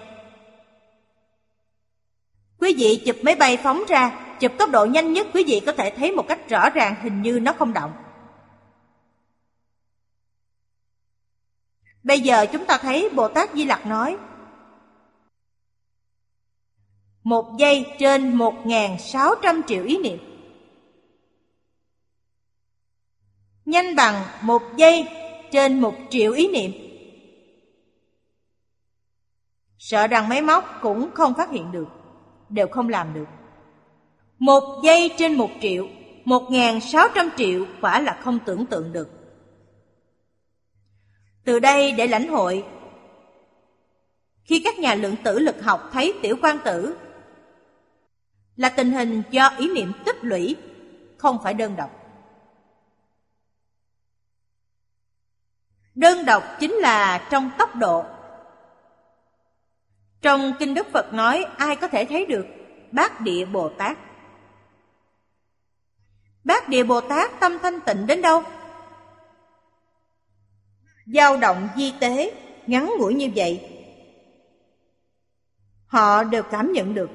Quý 2.58 2.74
vị 2.78 3.02
chụp 3.06 3.16
máy 3.22 3.34
bay 3.34 3.56
phóng 3.56 3.84
ra, 3.88 4.36
chụp 4.40 4.52
tốc 4.58 4.70
độ 4.70 4.84
nhanh 4.84 5.12
nhất 5.12 5.26
quý 5.34 5.44
vị 5.46 5.62
có 5.66 5.72
thể 5.72 5.90
thấy 5.90 6.12
một 6.12 6.28
cách 6.28 6.48
rõ 6.48 6.70
ràng 6.70 6.94
hình 7.02 7.22
như 7.22 7.40
nó 7.40 7.52
không 7.52 7.72
động. 7.72 7.92
Bây 12.02 12.20
giờ 12.20 12.46
chúng 12.52 12.66
ta 12.66 12.78
thấy 12.78 13.08
Bồ 13.14 13.28
Tát 13.28 13.50
Di 13.54 13.64
Lặc 13.64 13.86
nói 13.86 14.16
Một 17.22 17.56
giây 17.58 17.86
trên 17.98 18.34
một 18.34 18.54
sáu 18.98 19.34
trăm 19.42 19.62
triệu 19.66 19.84
ý 19.84 19.98
niệm 19.98 20.18
Nhanh 23.64 23.96
bằng 23.96 24.24
một 24.42 24.62
giây 24.76 25.08
trên 25.50 25.80
một 25.80 25.94
triệu 26.10 26.32
ý 26.32 26.48
niệm 26.48 26.88
Sợ 29.78 30.06
rằng 30.06 30.28
máy 30.28 30.42
móc 30.42 30.78
cũng 30.82 31.10
không 31.14 31.34
phát 31.34 31.50
hiện 31.50 31.72
được, 31.72 31.88
đều 32.48 32.68
không 32.68 32.88
làm 32.88 33.14
được. 33.14 33.26
Một 34.38 34.80
giây 34.84 35.10
trên 35.18 35.34
một 35.34 35.50
triệu, 35.60 35.86
một 36.24 36.50
ngàn 36.50 36.80
sáu 36.80 37.08
trăm 37.14 37.30
triệu 37.36 37.64
quả 37.80 38.00
là 38.00 38.20
không 38.22 38.38
tưởng 38.46 38.66
tượng 38.66 38.92
được. 38.92 39.17
Từ 41.48 41.58
đây 41.58 41.92
để 41.92 42.06
lãnh 42.06 42.28
hội, 42.28 42.64
khi 44.44 44.60
các 44.64 44.78
nhà 44.78 44.94
lượng 44.94 45.16
tử 45.24 45.38
lực 45.38 45.62
học 45.62 45.88
thấy 45.92 46.14
tiểu 46.22 46.36
quan 46.42 46.58
tử 46.64 46.96
là 48.56 48.68
tình 48.68 48.90
hình 48.90 49.22
do 49.30 49.48
ý 49.58 49.74
niệm 49.74 49.92
tích 50.04 50.16
lũy, 50.22 50.56
không 51.16 51.38
phải 51.44 51.54
đơn 51.54 51.76
độc. 51.76 51.90
Đơn 55.94 56.24
độc 56.24 56.42
chính 56.60 56.72
là 56.72 57.28
trong 57.30 57.50
tốc 57.58 57.76
độ. 57.76 58.04
Trong 60.22 60.52
Kinh 60.58 60.74
Đức 60.74 60.86
Phật 60.92 61.12
nói 61.12 61.46
ai 61.56 61.76
có 61.76 61.88
thể 61.88 62.04
thấy 62.04 62.26
được 62.26 62.46
Bát 62.92 63.20
Địa 63.20 63.44
Bồ 63.44 63.68
Tát. 63.68 63.98
Bát 66.44 66.68
Địa 66.68 66.82
Bồ 66.82 67.00
Tát 67.00 67.40
tâm 67.40 67.58
thanh 67.62 67.80
tịnh 67.80 68.06
đến 68.06 68.22
đâu? 68.22 68.42
Dao 71.14 71.36
động 71.36 71.68
di 71.76 71.92
tế, 72.00 72.32
ngắn 72.66 72.92
ngủi 72.98 73.14
như 73.14 73.30
vậy, 73.34 73.60
họ 75.86 76.24
đều 76.24 76.42
cảm 76.42 76.72
nhận 76.72 76.94
được. 76.94 77.10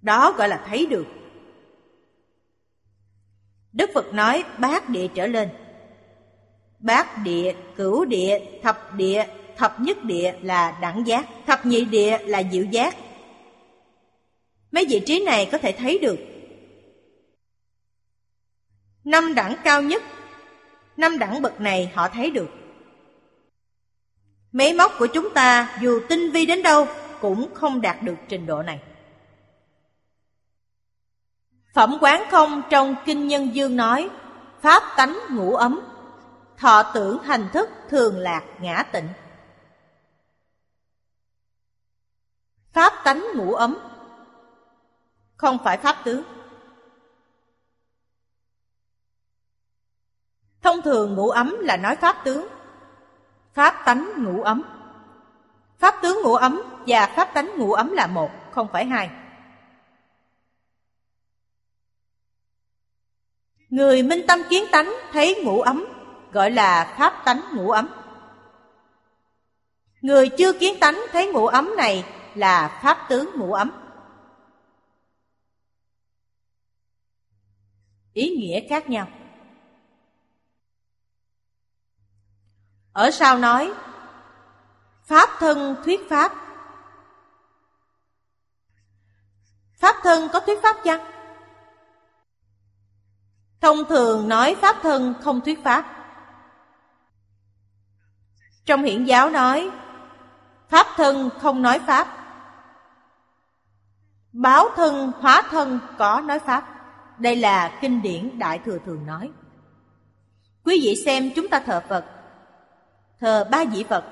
Đó 0.00 0.34
gọi 0.38 0.48
là 0.48 0.64
thấy 0.68 0.86
được. 0.86 1.06
Đức 3.72 3.90
phật 3.94 4.14
nói, 4.14 4.44
bát 4.58 4.88
địa 4.88 5.08
trở 5.14 5.26
lên. 5.26 5.48
Bát 6.78 7.24
địa, 7.24 7.54
cửu 7.76 8.04
địa, 8.04 8.40
thập 8.62 8.94
địa, 8.94 9.26
thập 9.56 9.80
nhất 9.80 10.04
địa 10.04 10.34
là 10.42 10.78
đẳng 10.80 11.06
giác, 11.06 11.26
thập 11.46 11.66
nhị 11.66 11.84
địa 11.84 12.18
là 12.18 12.42
diệu 12.52 12.64
giác. 12.64 12.96
Mấy 14.72 14.86
vị 14.88 15.02
trí 15.06 15.24
này 15.24 15.48
có 15.52 15.58
thể 15.58 15.72
thấy 15.72 15.98
được. 15.98 16.18
Năm 19.04 19.34
đẳng 19.34 19.56
cao 19.64 19.82
nhất 19.82 20.02
năm 20.96 21.18
đẳng 21.18 21.42
bậc 21.42 21.60
này 21.60 21.92
họ 21.94 22.08
thấy 22.08 22.30
được. 22.30 22.48
Máy 24.52 24.74
móc 24.74 24.92
của 24.98 25.06
chúng 25.06 25.34
ta 25.34 25.78
dù 25.80 26.00
tinh 26.08 26.30
vi 26.30 26.46
đến 26.46 26.62
đâu 26.62 26.86
cũng 27.20 27.54
không 27.54 27.80
đạt 27.80 28.02
được 28.02 28.16
trình 28.28 28.46
độ 28.46 28.62
này. 28.62 28.80
Phẩm 31.74 31.98
quán 32.00 32.24
không 32.30 32.62
trong 32.70 32.94
kinh 33.04 33.28
nhân 33.28 33.54
dương 33.54 33.76
nói, 33.76 34.10
pháp 34.60 34.82
tánh 34.96 35.18
ngủ 35.30 35.54
ấm, 35.54 35.80
thọ 36.56 36.82
tưởng 36.94 37.22
hành 37.22 37.48
thức 37.52 37.70
thường 37.88 38.18
lạc 38.18 38.42
ngã 38.60 38.82
tịnh. 38.92 39.08
Pháp 42.72 42.92
tánh 43.04 43.26
ngủ 43.34 43.54
ấm 43.54 43.78
không 45.36 45.58
phải 45.64 45.76
pháp 45.76 45.96
tướng. 46.04 46.22
Thông 50.64 50.82
thường 50.82 51.14
ngủ 51.14 51.28
ấm 51.28 51.56
là 51.60 51.76
nói 51.76 51.96
pháp 51.96 52.16
tướng. 52.24 52.48
Pháp 53.54 53.82
tánh 53.84 54.24
ngủ 54.24 54.42
ấm. 54.42 54.62
Pháp 55.78 55.94
tướng 56.02 56.22
ngủ 56.22 56.34
ấm 56.34 56.62
và 56.86 57.06
pháp 57.16 57.34
tánh 57.34 57.58
ngủ 57.58 57.72
ấm 57.72 57.92
là 57.92 58.06
một, 58.06 58.30
không 58.50 58.68
phải 58.72 58.84
hai. 58.84 59.10
Người 63.68 64.02
minh 64.02 64.26
tâm 64.28 64.40
kiến 64.50 64.64
tánh 64.72 64.94
thấy 65.12 65.42
ngủ 65.44 65.60
ấm 65.60 65.84
Gọi 66.32 66.50
là 66.50 66.94
pháp 66.98 67.24
tánh 67.24 67.40
ngủ 67.54 67.70
ấm. 67.70 67.88
Người 70.00 70.28
chưa 70.28 70.52
kiến 70.52 70.74
tánh 70.80 71.00
thấy 71.12 71.32
ngủ 71.32 71.46
ấm 71.46 71.76
này 71.76 72.04
là 72.34 72.80
pháp 72.82 73.06
tướng 73.08 73.30
ngủ 73.38 73.52
ấm. 73.52 73.70
Ý 78.12 78.36
nghĩa 78.36 78.68
khác 78.68 78.90
nhau. 78.90 79.08
Ở 82.94 83.10
sau 83.10 83.38
nói, 83.38 83.72
Pháp 85.04 85.30
thân 85.38 85.76
thuyết 85.84 86.00
pháp. 86.10 86.32
Pháp 89.78 89.96
thân 90.02 90.28
có 90.32 90.40
thuyết 90.40 90.62
pháp 90.62 90.76
chăng? 90.84 91.00
Thông 93.60 93.84
thường 93.88 94.28
nói 94.28 94.56
pháp 94.60 94.76
thân 94.82 95.14
không 95.22 95.40
thuyết 95.40 95.64
pháp. 95.64 95.84
Trong 98.64 98.82
hiển 98.82 99.04
giáo 99.04 99.30
nói, 99.30 99.70
Pháp 100.68 100.86
thân 100.96 101.30
không 101.40 101.62
nói 101.62 101.78
pháp. 101.78 102.08
Báo 104.32 104.68
thân, 104.76 105.12
hóa 105.20 105.42
thân 105.50 105.80
có 105.98 106.20
nói 106.20 106.38
pháp. 106.38 106.68
Đây 107.18 107.36
là 107.36 107.78
kinh 107.80 108.02
điển 108.02 108.38
Đại 108.38 108.58
Thừa 108.58 108.78
thường 108.86 109.06
nói. 109.06 109.30
Quý 110.64 110.80
vị 110.82 111.02
xem 111.04 111.30
chúng 111.36 111.48
ta 111.48 111.60
thờ 111.60 111.82
Phật 111.88 112.13
thờ 113.20 113.48
ba 113.50 113.64
vị 113.64 113.84
Phật. 113.88 114.04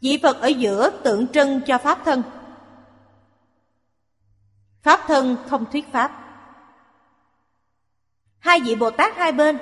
Vị 0.00 0.20
Phật 0.22 0.40
ở 0.40 0.48
giữa 0.48 0.90
tượng 1.04 1.28
trưng 1.28 1.60
cho 1.66 1.78
Pháp 1.78 1.98
thân. 2.04 2.22
Pháp 4.82 5.00
thân 5.06 5.36
không 5.48 5.64
thuyết 5.72 5.92
Pháp. 5.92 6.24
Hai 8.38 8.60
vị 8.60 8.74
Bồ 8.74 8.90
Tát 8.90 9.16
hai 9.16 9.32
bên, 9.32 9.58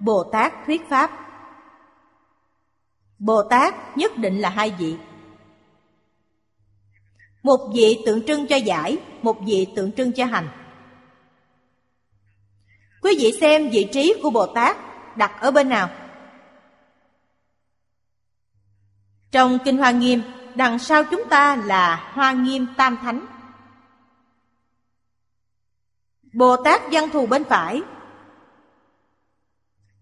Bồ 0.00 0.24
Tát 0.32 0.52
thuyết 0.66 0.82
Pháp. 0.88 1.10
Bồ 3.18 3.42
Tát 3.42 3.74
nhất 3.96 4.16
định 4.16 4.40
là 4.40 4.48
hai 4.48 4.74
vị. 4.78 4.96
Một 7.42 7.70
vị 7.74 8.02
tượng 8.06 8.26
trưng 8.26 8.46
cho 8.46 8.56
giải, 8.56 8.98
một 9.22 9.36
vị 9.46 9.66
tượng 9.76 9.92
trưng 9.92 10.12
cho 10.12 10.24
hành. 10.24 10.48
Quý 13.02 13.16
vị 13.18 13.38
xem 13.40 13.70
vị 13.70 13.88
trí 13.92 14.14
của 14.22 14.30
Bồ 14.30 14.46
Tát 14.46 14.76
đặt 15.16 15.40
ở 15.40 15.50
bên 15.50 15.68
nào? 15.68 15.88
Trong 19.36 19.58
Kinh 19.64 19.78
Hoa 19.78 19.90
Nghiêm, 19.90 20.22
đằng 20.54 20.78
sau 20.78 21.04
chúng 21.04 21.28
ta 21.28 21.56
là 21.56 22.10
Hoa 22.14 22.32
Nghiêm 22.32 22.66
Tam 22.76 22.96
Thánh. 22.96 23.26
Bồ 26.32 26.56
Tát 26.56 26.80
Văn 26.92 27.10
Thù 27.10 27.26
bên 27.26 27.44
phải, 27.44 27.82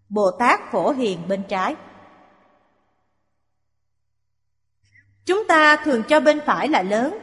Bồ 0.09 0.31
Tát 0.31 0.61
Phổ 0.73 0.91
Hiền 0.91 1.29
bên 1.29 1.45
trái. 1.49 1.77
Chúng 5.25 5.49
ta 5.49 5.77
thường 5.85 6.03
cho 6.09 6.21
bên 6.21 6.41
phải 6.47 6.69
là 6.69 6.83
lớn, 6.83 7.19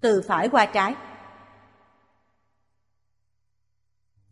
từ 0.00 0.22
phải 0.28 0.48
qua 0.48 0.66
trái. 0.66 0.94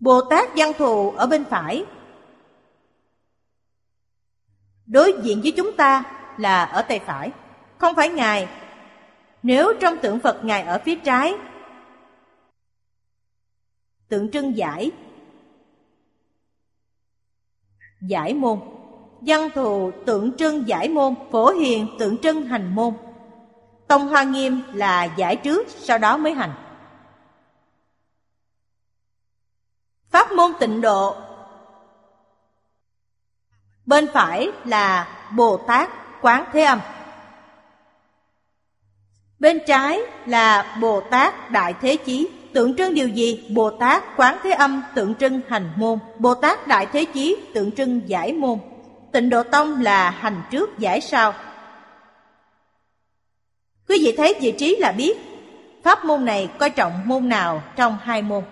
Bồ 0.01 0.21
Tát 0.31 0.49
Văn 0.57 0.73
Thù 0.79 1.11
ở 1.11 1.27
bên 1.27 1.45
phải, 1.45 1.87
đối 4.91 5.15
diện 5.23 5.41
với 5.43 5.53
chúng 5.53 5.77
ta 5.77 6.05
là 6.39 6.65
ở 6.65 6.83
tay 6.83 6.99
phải, 6.99 7.31
không 7.79 7.95
phải 7.97 8.09
Ngài. 8.09 8.49
Nếu 9.43 9.73
trong 9.81 9.97
tượng 10.03 10.21
Phật 10.21 10.45
Ngài 10.45 10.63
ở 10.63 10.81
phía 10.85 10.97
trái, 10.97 11.35
tượng 14.09 14.31
trưng 14.31 14.57
giải, 14.57 14.91
giải 18.01 18.35
môn. 18.35 18.59
Văn 19.21 19.49
thù 19.55 19.91
tượng 20.07 20.37
trưng 20.37 20.69
giải 20.69 20.89
môn, 20.89 21.15
phổ 21.31 21.51
hiền 21.51 21.87
tượng 21.99 22.19
trưng 22.19 22.45
hành 22.45 22.75
môn. 22.75 22.95
Tông 23.87 24.09
Hoa 24.09 24.23
Nghiêm 24.23 24.63
là 24.73 25.05
giải 25.05 25.37
trước, 25.37 25.69
sau 25.69 25.99
đó 25.99 26.17
mới 26.17 26.33
hành. 26.33 26.53
Pháp 30.11 30.33
môn 30.33 30.53
tịnh 30.61 30.81
độ 30.81 31.17
Bên 33.91 34.07
phải 34.13 34.51
là 34.65 35.09
Bồ 35.37 35.57
Tát 35.57 35.91
Quán 36.21 36.45
Thế 36.53 36.63
Âm. 36.63 36.81
Bên 39.39 39.59
trái 39.67 40.01
là 40.27 40.77
Bồ 40.81 41.01
Tát 41.01 41.51
Đại 41.51 41.75
Thế 41.81 41.97
Chí, 41.97 42.29
tượng 42.53 42.77
trưng 42.77 42.95
điều 42.95 43.09
gì? 43.09 43.47
Bồ 43.55 43.71
Tát 43.71 44.17
Quán 44.17 44.37
Thế 44.43 44.51
Âm 44.51 44.83
tượng 44.95 45.15
trưng 45.15 45.41
hành 45.49 45.73
môn, 45.77 45.99
Bồ 46.19 46.35
Tát 46.35 46.67
Đại 46.67 46.87
Thế 46.87 47.05
Chí 47.05 47.37
tượng 47.55 47.73
trưng 47.73 48.09
giải 48.09 48.33
môn. 48.33 48.59
Tịnh 49.13 49.31
Độ 49.31 49.43
Tông 49.43 49.83
là 49.83 50.11
hành 50.11 50.43
trước 50.51 50.79
giải 50.79 51.01
sau. 51.01 51.35
Quý 53.89 53.99
vị 54.05 54.15
thấy 54.17 54.35
vị 54.41 54.55
trí 54.59 54.77
là 54.77 54.93
biết 54.93 55.19
pháp 55.83 56.05
môn 56.05 56.25
này 56.25 56.51
coi 56.59 56.71
trọng 56.71 56.93
môn 57.05 57.29
nào 57.29 57.63
trong 57.77 57.99
hai 58.03 58.23
môn. 58.23 58.45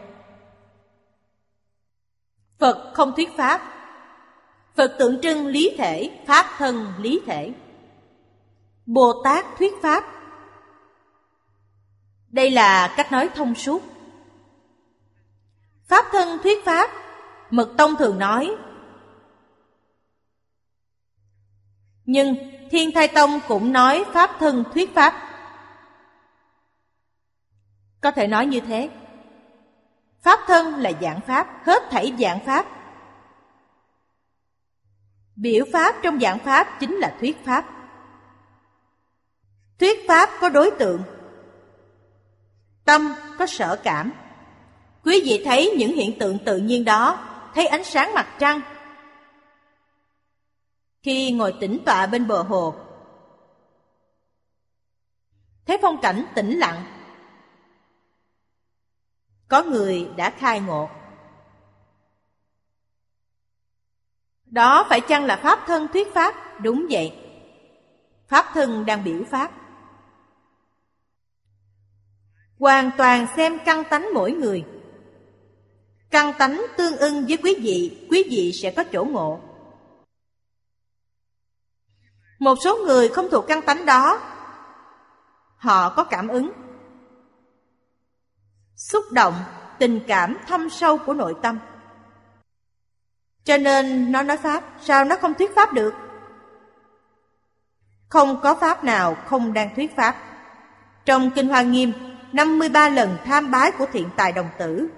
Phật 2.59 2.91
không 2.95 3.13
thuyết 3.17 3.37
pháp, 3.37 3.78
Phật 4.79 4.97
tượng 4.99 5.21
trưng 5.21 5.47
lý 5.47 5.75
thể, 5.79 6.11
Pháp 6.27 6.47
thân 6.59 6.93
lý 6.99 7.21
thể. 7.27 7.53
Bồ 8.87 9.23
Tát 9.25 9.45
thuyết 9.59 9.75
Pháp 9.83 10.05
Đây 12.29 12.51
là 12.51 12.95
cách 12.97 13.13
nói 13.13 13.29
thông 13.35 13.55
suốt. 13.55 13.83
Pháp 15.89 16.05
thân 16.13 16.39
thuyết 16.43 16.65
Pháp, 16.65 16.91
Mật 17.51 17.75
Tông 17.79 17.97
thường 17.97 18.19
nói 18.19 18.57
Nhưng 22.05 22.35
Thiên 22.71 22.91
Thai 22.95 23.09
Tông 23.09 23.41
cũng 23.49 23.73
nói 23.73 24.05
Pháp 24.13 24.31
thân 24.39 24.65
thuyết 24.75 24.95
Pháp. 24.95 25.15
Có 28.01 28.11
thể 28.11 28.27
nói 28.27 28.47
như 28.47 28.61
thế. 28.61 28.91
Pháp 30.23 30.41
thân 30.47 30.75
là 30.75 30.93
dạng 31.01 31.21
Pháp, 31.21 31.67
hết 31.67 31.83
thảy 31.91 32.13
dạng 32.19 32.45
Pháp. 32.45 32.78
Biểu 35.41 35.65
Pháp 35.73 35.95
trong 36.03 36.21
dạng 36.21 36.39
Pháp 36.39 36.81
chính 36.81 36.95
là 36.95 37.17
thuyết 37.21 37.45
Pháp. 37.45 37.65
Thuyết 39.79 39.99
Pháp 40.09 40.31
có 40.41 40.49
đối 40.49 40.71
tượng. 40.71 41.03
Tâm 42.85 43.15
có 43.39 43.47
sở 43.47 43.81
cảm. 43.83 44.13
Quý 45.05 45.23
vị 45.25 45.43
thấy 45.45 45.75
những 45.79 45.93
hiện 45.93 46.19
tượng 46.19 46.39
tự 46.45 46.57
nhiên 46.57 46.85
đó, 46.85 47.29
thấy 47.55 47.67
ánh 47.67 47.85
sáng 47.85 48.15
mặt 48.15 48.27
trăng, 48.39 48.61
khi 51.03 51.33
ngồi 51.33 51.55
tĩnh 51.61 51.79
tọa 51.87 52.07
bên 52.07 52.27
bờ 52.27 52.43
hồ. 52.43 52.75
Thấy 55.67 55.79
phong 55.83 56.01
cảnh 56.01 56.25
tĩnh 56.35 56.59
lặng. 56.59 56.85
Có 59.49 59.63
người 59.63 60.11
đã 60.17 60.31
khai 60.31 60.61
ngộ. 60.61 60.91
Đó 64.51 64.87
phải 64.89 65.01
chăng 65.01 65.25
là 65.25 65.37
Pháp 65.37 65.61
thân 65.67 65.89
thuyết 65.93 66.15
Pháp? 66.15 66.61
Đúng 66.61 66.87
vậy. 66.91 67.13
Pháp 68.29 68.47
thân 68.55 68.87
đang 68.87 69.05
biểu 69.05 69.23
Pháp. 69.31 69.51
Hoàn 72.59 72.91
toàn 72.97 73.27
xem 73.37 73.59
căn 73.65 73.85
tánh 73.91 74.09
mỗi 74.15 74.33
người. 74.33 74.65
Căn 76.11 76.33
tánh 76.39 76.67
tương 76.77 76.97
ưng 76.97 77.27
với 77.27 77.39
quý 77.43 77.55
vị, 77.63 78.07
quý 78.11 78.25
vị 78.31 78.53
sẽ 78.53 78.71
có 78.71 78.85
chỗ 78.93 79.05
ngộ. 79.05 79.41
Một 82.39 82.55
số 82.65 82.77
người 82.77 83.09
không 83.09 83.29
thuộc 83.31 83.45
căn 83.49 83.63
tánh 83.63 83.87
đó 83.87 84.21
Họ 85.57 85.91
có 85.91 86.05
cảm 86.05 86.29
ứng 86.29 86.53
Xúc 88.77 89.05
động, 89.13 89.35
tình 89.79 90.01
cảm 90.07 90.37
thâm 90.47 90.71
sâu 90.71 90.99
của 90.99 91.15
nội 91.15 91.35
tâm 91.43 91.59
cho 93.49 93.57
nên 93.57 94.13
nó 94.13 94.23
nói 94.23 94.37
Pháp. 94.37 94.65
Sao 94.81 95.05
nó 95.05 95.17
không 95.17 95.35
thuyết 95.35 95.55
Pháp 95.55 95.73
được? 95.73 95.95
Không 98.09 98.41
có 98.43 98.55
Pháp 98.55 98.85
nào 98.85 99.15
không 99.15 99.53
đang 99.53 99.75
thuyết 99.75 99.97
Pháp. 99.97 100.17
Trong 101.05 101.31
Kinh 101.31 101.49
Hoa 101.49 101.63
Nghiêm 101.63 101.93
53 102.33 102.89
lần 102.89 103.17
tham 103.25 103.51
bái 103.51 103.73
của 103.73 103.87
thiện 103.93 104.09
tài 104.17 104.33
đồng 104.33 104.49
tử 104.59 104.89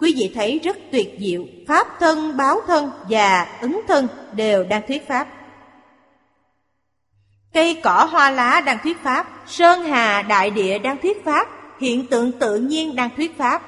Quý 0.00 0.14
vị 0.16 0.32
thấy 0.34 0.60
rất 0.64 0.76
tuyệt 0.92 1.16
diệu. 1.20 1.42
Pháp 1.68 1.86
thân, 2.00 2.36
báo 2.36 2.60
thân 2.66 2.90
và 3.08 3.58
ứng 3.60 3.80
thân 3.88 4.08
đều 4.32 4.64
đang 4.64 4.86
thuyết 4.88 5.08
Pháp. 5.08 5.28
Cây 7.52 7.80
cỏ 7.82 8.08
hoa 8.10 8.30
lá 8.30 8.60
đang 8.60 8.78
thuyết 8.82 9.02
pháp, 9.02 9.26
sơn 9.46 9.84
hà 9.84 10.22
đại 10.22 10.50
địa 10.50 10.78
đang 10.78 10.98
thuyết 11.02 11.24
pháp, 11.24 11.48
hiện 11.80 12.06
tượng 12.06 12.32
tự 12.32 12.56
nhiên 12.56 12.96
đang 12.96 13.10
thuyết 13.16 13.38
pháp. 13.38 13.62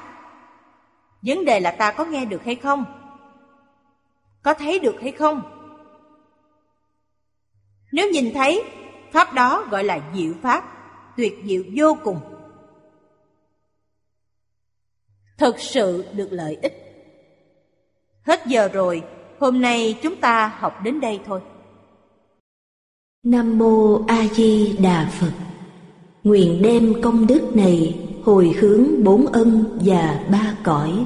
Vấn 1.21 1.45
đề 1.45 1.59
là 1.59 1.71
ta 1.71 1.91
có 1.91 2.05
nghe 2.05 2.25
được 2.25 2.45
hay 2.45 2.55
không? 2.55 2.98
Có 4.43 4.53
thấy 4.53 4.79
được 4.79 4.95
hay 5.01 5.11
không? 5.11 5.41
Nếu 7.91 8.09
nhìn 8.11 8.33
thấy, 8.33 8.63
pháp 9.11 9.33
đó 9.33 9.67
gọi 9.71 9.83
là 9.83 10.11
diệu 10.15 10.33
pháp, 10.41 10.63
tuyệt 11.17 11.33
diệu 11.45 11.63
vô 11.75 11.97
cùng. 12.03 12.19
Thực 15.37 15.59
sự 15.59 16.05
được 16.13 16.27
lợi 16.31 16.57
ích. 16.61 16.73
Hết 18.21 18.39
giờ 18.47 18.69
rồi, 18.73 19.03
hôm 19.39 19.61
nay 19.61 19.99
chúng 20.01 20.15
ta 20.15 20.47
học 20.59 20.83
đến 20.83 20.99
đây 20.99 21.19
thôi. 21.25 21.41
Nam 23.23 23.57
Mô 23.57 24.05
A 24.07 24.27
Di 24.33 24.77
Đà 24.77 25.09
Phật 25.19 25.31
Nguyện 26.23 26.61
đem 26.61 27.01
công 27.01 27.27
đức 27.27 27.55
này 27.55 27.99
hồi 28.23 28.53
hướng 28.59 29.03
bốn 29.03 29.25
ân 29.25 29.79
và 29.85 30.25
ba 30.31 30.55
cõi 30.63 31.05